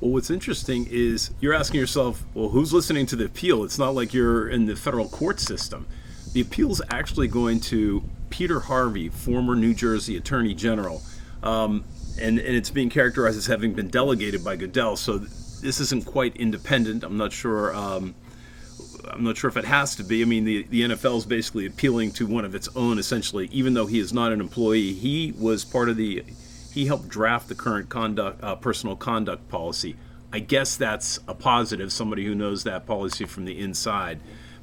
Well, 0.00 0.10
what's 0.10 0.30
interesting 0.30 0.88
is 0.90 1.30
you're 1.38 1.54
asking 1.54 1.78
yourself, 1.78 2.24
well, 2.34 2.48
who's 2.48 2.72
listening 2.72 3.06
to 3.06 3.14
the 3.14 3.26
appeal? 3.26 3.62
It's 3.62 3.78
not 3.78 3.94
like 3.94 4.12
you're 4.12 4.48
in 4.48 4.66
the 4.66 4.74
federal 4.74 5.06
court 5.08 5.38
system. 5.38 5.86
The 6.32 6.40
appeal 6.40 6.70
is 6.70 6.82
actually 6.90 7.28
going 7.28 7.60
to 7.60 8.02
Peter 8.30 8.60
Harvey, 8.60 9.08
former 9.08 9.54
New 9.54 9.74
Jersey 9.74 10.16
Attorney 10.16 10.54
General. 10.54 11.02
Um, 11.42 11.84
and, 12.20 12.38
and 12.38 12.56
it's 12.56 12.70
being 12.70 12.90
characterized 12.90 13.36
as 13.36 13.46
having 13.46 13.74
been 13.74 13.88
delegated 13.88 14.44
by 14.44 14.56
Goodell. 14.56 14.96
So 14.96 15.18
th- 15.18 15.30
this 15.60 15.80
isn't 15.80 16.06
quite 16.06 16.36
independent. 16.36 17.04
I'm 17.04 17.16
not 17.16 17.32
sure. 17.32 17.74
Um, 17.74 18.14
I'm 19.10 19.24
not 19.24 19.36
sure 19.36 19.48
if 19.48 19.56
it 19.56 19.64
has 19.64 19.96
to 19.96 20.04
be. 20.04 20.22
I 20.22 20.24
mean, 20.24 20.44
the, 20.44 20.62
the 20.64 20.82
NFL 20.82 21.18
is 21.18 21.26
basically 21.26 21.66
appealing 21.66 22.12
to 22.12 22.26
one 22.26 22.44
of 22.44 22.54
its 22.54 22.68
own, 22.74 22.98
essentially. 22.98 23.48
Even 23.52 23.74
though 23.74 23.86
he 23.86 23.98
is 23.98 24.12
not 24.12 24.32
an 24.32 24.40
employee, 24.40 24.92
he 24.92 25.32
was 25.38 25.64
part 25.64 25.88
of 25.88 25.96
the. 25.96 26.24
He 26.72 26.86
helped 26.86 27.08
draft 27.08 27.48
the 27.48 27.54
current 27.54 27.90
conduct, 27.90 28.42
uh, 28.42 28.54
personal 28.56 28.96
conduct 28.96 29.48
policy. 29.50 29.96
I 30.32 30.38
guess 30.38 30.76
that's 30.76 31.18
a 31.28 31.34
positive. 31.34 31.92
Somebody 31.92 32.24
who 32.24 32.34
knows 32.34 32.64
that 32.64 32.86
policy 32.86 33.26
from 33.26 33.44
the 33.44 33.58
inside, 33.58 34.20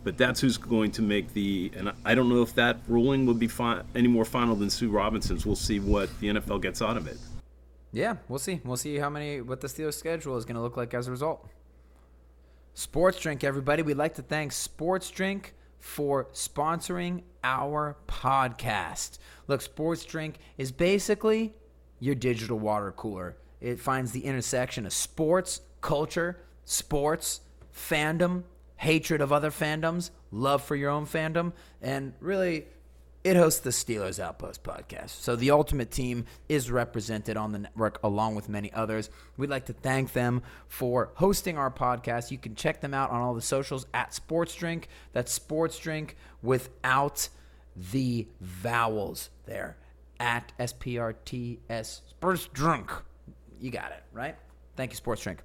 but 0.10 0.18
that's 0.18 0.40
who's 0.40 0.58
going 0.58 0.90
to 0.90 1.04
make 1.04 1.36
the. 1.36 1.72
And 1.78 1.92
I 2.04 2.16
don't 2.16 2.30
know 2.30 2.42
if 2.42 2.56
that 2.56 2.80
ruling 2.88 3.28
would 3.28 3.38
be 3.38 3.48
fi- 3.48 3.84
any 3.94 4.08
more 4.08 4.26
final 4.26 4.56
than 4.56 4.72
Sue 4.72 4.90
Robinson's. 4.90 5.46
We'll 5.46 5.56
see 5.56 5.80
what 5.80 6.10
the 6.20 6.30
NFL 6.30 6.64
gets 6.64 6.82
out 6.82 6.98
of 6.98 7.06
it. 7.06 7.16
Yeah, 7.92 8.16
we'll 8.28 8.40
see. 8.40 8.60
We'll 8.66 8.76
see 8.76 8.96
how 8.96 9.12
many 9.12 9.40
what 9.42 9.62
the 9.62 9.68
Steelers 9.68 9.94
schedule 9.94 10.36
is 10.36 10.46
going 10.46 10.56
to 10.56 10.62
look 10.62 10.76
like 10.76 10.96
as 10.96 11.08
a 11.08 11.12
result. 11.12 11.48
Sports 12.74 13.20
Drink, 13.20 13.44
everybody. 13.44 13.84
We'd 13.84 13.98
like 13.98 14.16
to 14.16 14.24
thank 14.24 14.52
Sports 14.52 15.12
Drink 15.12 15.54
for 15.78 16.26
sponsoring 16.34 17.22
our 17.44 17.96
podcast. 18.08 19.20
Look, 19.46 19.62
Sports 19.62 20.06
Drink 20.06 20.40
is 20.58 20.72
basically 20.72 21.54
your 22.00 22.16
digital 22.16 22.58
water 22.58 22.92
cooler. 22.94 23.38
It 23.62 23.80
finds 23.80 24.12
the 24.12 24.26
intersection 24.26 24.88
of 24.88 24.94
sports, 24.94 25.62
culture, 25.82 26.40
sports, 26.66 27.42
fandom, 27.72 28.46
hatred 28.80 29.20
of 29.20 29.34
other 29.34 29.52
fandoms, 29.52 30.10
love 30.32 30.64
for 30.64 30.74
your 30.74 30.90
own 30.90 31.06
fandom, 31.06 31.52
and 31.82 32.14
really 32.22 32.66
it 33.26 33.36
hosts 33.36 33.60
the 33.60 33.72
Steelers 33.72 34.18
Outpost 34.18 34.64
podcast. 34.64 35.10
So 35.10 35.36
the 35.36 35.52
Ultimate 35.52 35.92
Team 35.92 36.24
is 36.48 36.72
represented 36.72 37.36
on 37.36 37.52
the 37.52 37.60
network 37.60 38.00
along 38.02 38.36
with 38.36 38.48
many 38.48 38.72
others. 38.72 39.10
We'd 39.36 39.50
like 39.50 39.66
to 39.66 39.74
thank 39.74 40.14
them 40.14 40.42
for 40.70 41.12
hosting 41.16 41.58
our 41.58 41.70
podcast. 41.70 42.32
You 42.32 42.38
can 42.38 42.56
check 42.56 42.80
them 42.80 42.94
out 42.94 43.12
on 43.12 43.20
all 43.20 43.34
the 43.34 43.42
socials 43.42 43.86
at 43.94 44.14
Sports 44.14 44.56
Drink. 44.56 44.88
That's 45.12 45.34
Sports 45.34 45.78
Drink 45.78 46.16
without 46.42 47.28
the 47.92 48.28
vowels 48.40 49.30
there 49.46 49.76
at 50.22 50.54
S 50.58 50.72
P 50.72 50.98
R 50.98 51.12
T 51.12 51.60
S 51.70 52.02
Sports 52.08 52.48
Drink. 52.54 52.90
You 53.60 53.72
got 53.72 53.92
it, 53.92 54.04
right? 54.14 54.38
Thank 54.78 54.92
you, 54.92 54.96
Sports 54.96 55.24
Drink. 55.24 55.42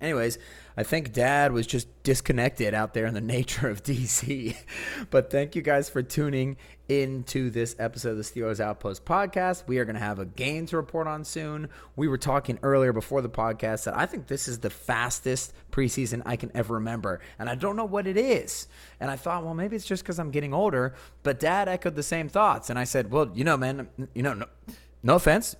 Anyways, 0.00 0.38
I 0.76 0.82
think 0.82 1.12
Dad 1.12 1.52
was 1.52 1.66
just 1.66 1.88
disconnected 2.02 2.74
out 2.74 2.94
there 2.94 3.06
in 3.06 3.14
the 3.14 3.20
nature 3.34 3.68
of 3.68 3.82
DC. 3.82 4.56
but 5.10 5.30
thank 5.30 5.54
you 5.54 5.62
guys 5.62 5.88
for 5.88 6.02
tuning 6.02 6.56
into 6.88 7.48
this 7.48 7.74
episode 7.78 8.10
of 8.10 8.16
the 8.18 8.22
Steelers 8.22 8.60
Outpost 8.60 9.04
podcast. 9.04 9.66
We 9.66 9.78
are 9.78 9.84
going 9.84 9.94
to 9.94 10.00
have 10.00 10.18
a 10.18 10.26
game 10.26 10.66
to 10.66 10.76
report 10.76 11.06
on 11.06 11.24
soon. 11.24 11.68
We 11.96 12.08
were 12.08 12.18
talking 12.18 12.58
earlier 12.62 12.92
before 12.92 13.22
the 13.22 13.28
podcast 13.28 13.84
that 13.84 13.96
I 13.96 14.04
think 14.06 14.26
this 14.26 14.48
is 14.48 14.58
the 14.58 14.70
fastest 14.70 15.54
preseason 15.72 16.22
I 16.26 16.36
can 16.36 16.50
ever 16.54 16.74
remember. 16.74 17.20
And 17.38 17.48
I 17.48 17.54
don't 17.54 17.76
know 17.76 17.84
what 17.84 18.06
it 18.06 18.16
is. 18.16 18.66
And 19.00 19.10
I 19.10 19.16
thought, 19.16 19.44
well, 19.44 19.54
maybe 19.54 19.76
it's 19.76 19.86
just 19.86 20.02
because 20.02 20.18
I'm 20.18 20.30
getting 20.30 20.52
older. 20.52 20.94
But 21.22 21.40
Dad 21.40 21.68
echoed 21.68 21.94
the 21.94 22.02
same 22.02 22.28
thoughts. 22.28 22.68
And 22.68 22.78
I 22.78 22.84
said, 22.84 23.10
well, 23.10 23.30
you 23.34 23.44
know, 23.44 23.56
man, 23.56 23.88
you 24.14 24.22
know, 24.22 24.34
no, 24.34 24.46
no 25.02 25.14
offense 25.14 25.56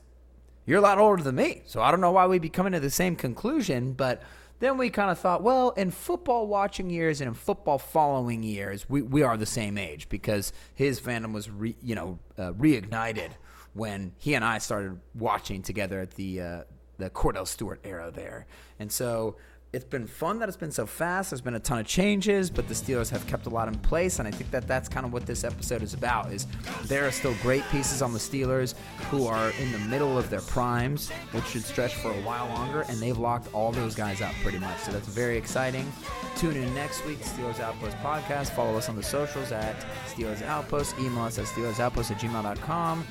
you're 0.66 0.78
a 0.78 0.82
lot 0.82 0.98
older 0.98 1.22
than 1.22 1.36
me. 1.36 1.62
So 1.66 1.82
I 1.82 1.90
don't 1.90 2.00
know 2.00 2.12
why 2.12 2.26
we'd 2.26 2.42
be 2.42 2.48
coming 2.48 2.72
to 2.72 2.80
the 2.80 2.90
same 2.90 3.16
conclusion, 3.16 3.92
but 3.92 4.22
then 4.60 4.78
we 4.78 4.88
kind 4.88 5.10
of 5.10 5.18
thought, 5.18 5.42
well, 5.42 5.70
in 5.70 5.90
football 5.90 6.46
watching 6.46 6.88
years 6.88 7.20
and 7.20 7.28
in 7.28 7.34
football 7.34 7.78
following 7.78 8.42
years, 8.42 8.88
we, 8.88 9.02
we 9.02 9.22
are 9.22 9.36
the 9.36 9.46
same 9.46 9.76
age 9.76 10.08
because 10.08 10.52
his 10.74 11.00
fandom 11.00 11.32
was, 11.32 11.50
re, 11.50 11.76
you 11.82 11.94
know, 11.94 12.18
uh, 12.38 12.52
reignited 12.52 13.30
when 13.74 14.12
he 14.18 14.34
and 14.34 14.44
I 14.44 14.58
started 14.58 14.98
watching 15.14 15.62
together 15.62 16.00
at 16.00 16.12
the 16.12 16.40
uh, 16.40 16.62
the 16.96 17.10
Kordell 17.10 17.46
Stewart 17.46 17.80
era 17.84 18.10
there. 18.14 18.46
And 18.78 18.90
so 18.90 19.36
it's 19.75 19.85
been 19.85 20.07
fun 20.07 20.39
that 20.39 20.49
it's 20.49 20.57
been 20.57 20.70
so 20.70 20.87
fast. 20.87 21.31
There's 21.31 21.41
been 21.41 21.57
a 21.57 21.61
ton 21.61 21.81
of 21.81 21.87
changes, 21.87 22.49
but 22.49 22.68
the 22.68 22.75
Steelers 22.75 23.11
have 23.11 23.27
kept 23.27 23.47
a 23.47 23.51
lot 23.51 23.66
in 23.66 23.75
place, 23.81 24.20
and 24.20 24.29
I 24.29 24.31
think 24.31 24.53
that 24.53 24.68
that's 24.68 24.89
kind 24.89 25.05
of 25.05 25.12
what 25.12 25.27
this 25.27 25.43
episode 25.43 25.83
is 25.83 25.95
about. 25.95 26.33
Is 26.33 26.47
there 26.85 27.07
are 27.07 27.11
still 27.11 27.35
great 27.43 27.64
pieces 27.70 28.01
on 28.01 28.12
the 28.12 28.18
Steelers 28.18 28.75
who 29.11 29.27
are 29.27 29.51
in 29.61 29.72
the 29.72 29.79
middle 29.81 30.16
of 30.16 30.31
their 30.31 30.43
primes, 30.43 31.11
which 31.33 31.45
should 31.47 31.64
stretch 31.64 31.95
for 31.95 32.12
a 32.12 32.22
while 32.22 32.47
longer, 32.49 32.85
and 32.89 32.99
they've 32.99 33.18
locked 33.18 33.53
all 33.53 33.72
those 33.72 33.97
guys 33.97 34.22
up 34.22 34.33
pretty 34.43 34.59
much. 34.59 34.79
So 34.79 34.93
that's 34.93 35.09
very 35.09 35.37
exciting. 35.37 35.93
Tune 36.37 36.57
in 36.57 36.72
next 36.75 37.05
week, 37.05 37.18
Steelers 37.20 37.59
Outpost 37.59 37.97
podcast. 37.99 38.51
Follow 38.51 38.77
us 38.77 38.89
on 38.89 38.95
the 38.95 39.03
socials 39.03 39.51
at 39.51 39.85
Steelers 40.07 40.43
Outpost. 40.43 40.97
Email 41.01 41.25
us 41.25 41.39
at 41.39 41.47
SteelersOutpost 41.47 42.12
at 42.12 42.20
gmail.com. 42.20 43.05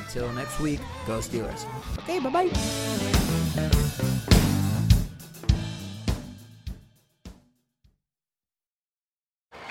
Until 0.00 0.30
next 0.32 0.60
week, 0.60 0.80
go 1.06 1.20
Steelers. 1.20 1.66
Okay, 2.00 2.18
bye 2.20 2.28
bye. 2.30 2.50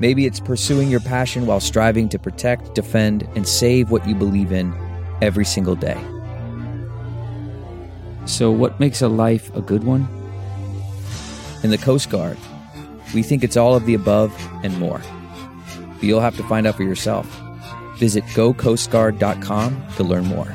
Maybe 0.00 0.26
it's 0.26 0.40
pursuing 0.40 0.90
your 0.90 1.00
passion 1.00 1.46
while 1.46 1.60
striving 1.60 2.08
to 2.10 2.18
protect, 2.18 2.74
defend, 2.74 3.28
and 3.36 3.46
save 3.46 3.90
what 3.90 4.06
you 4.06 4.14
believe 4.14 4.52
in 4.52 4.74
every 5.22 5.44
single 5.44 5.76
day. 5.76 6.00
So, 8.26 8.50
what 8.50 8.80
makes 8.80 9.02
a 9.02 9.08
life 9.08 9.54
a 9.54 9.60
good 9.60 9.84
one? 9.84 10.08
In 11.62 11.70
the 11.70 11.78
Coast 11.78 12.10
Guard, 12.10 12.38
we 13.14 13.22
think 13.22 13.44
it's 13.44 13.56
all 13.56 13.74
of 13.74 13.86
the 13.86 13.94
above 13.94 14.34
and 14.62 14.76
more. 14.78 15.00
But 15.94 16.02
you'll 16.02 16.20
have 16.20 16.36
to 16.36 16.42
find 16.44 16.66
out 16.66 16.74
for 16.74 16.82
yourself. 16.82 17.26
Visit 17.98 18.24
gocoastguard.com 18.34 19.86
to 19.96 20.02
learn 20.02 20.26
more. 20.26 20.52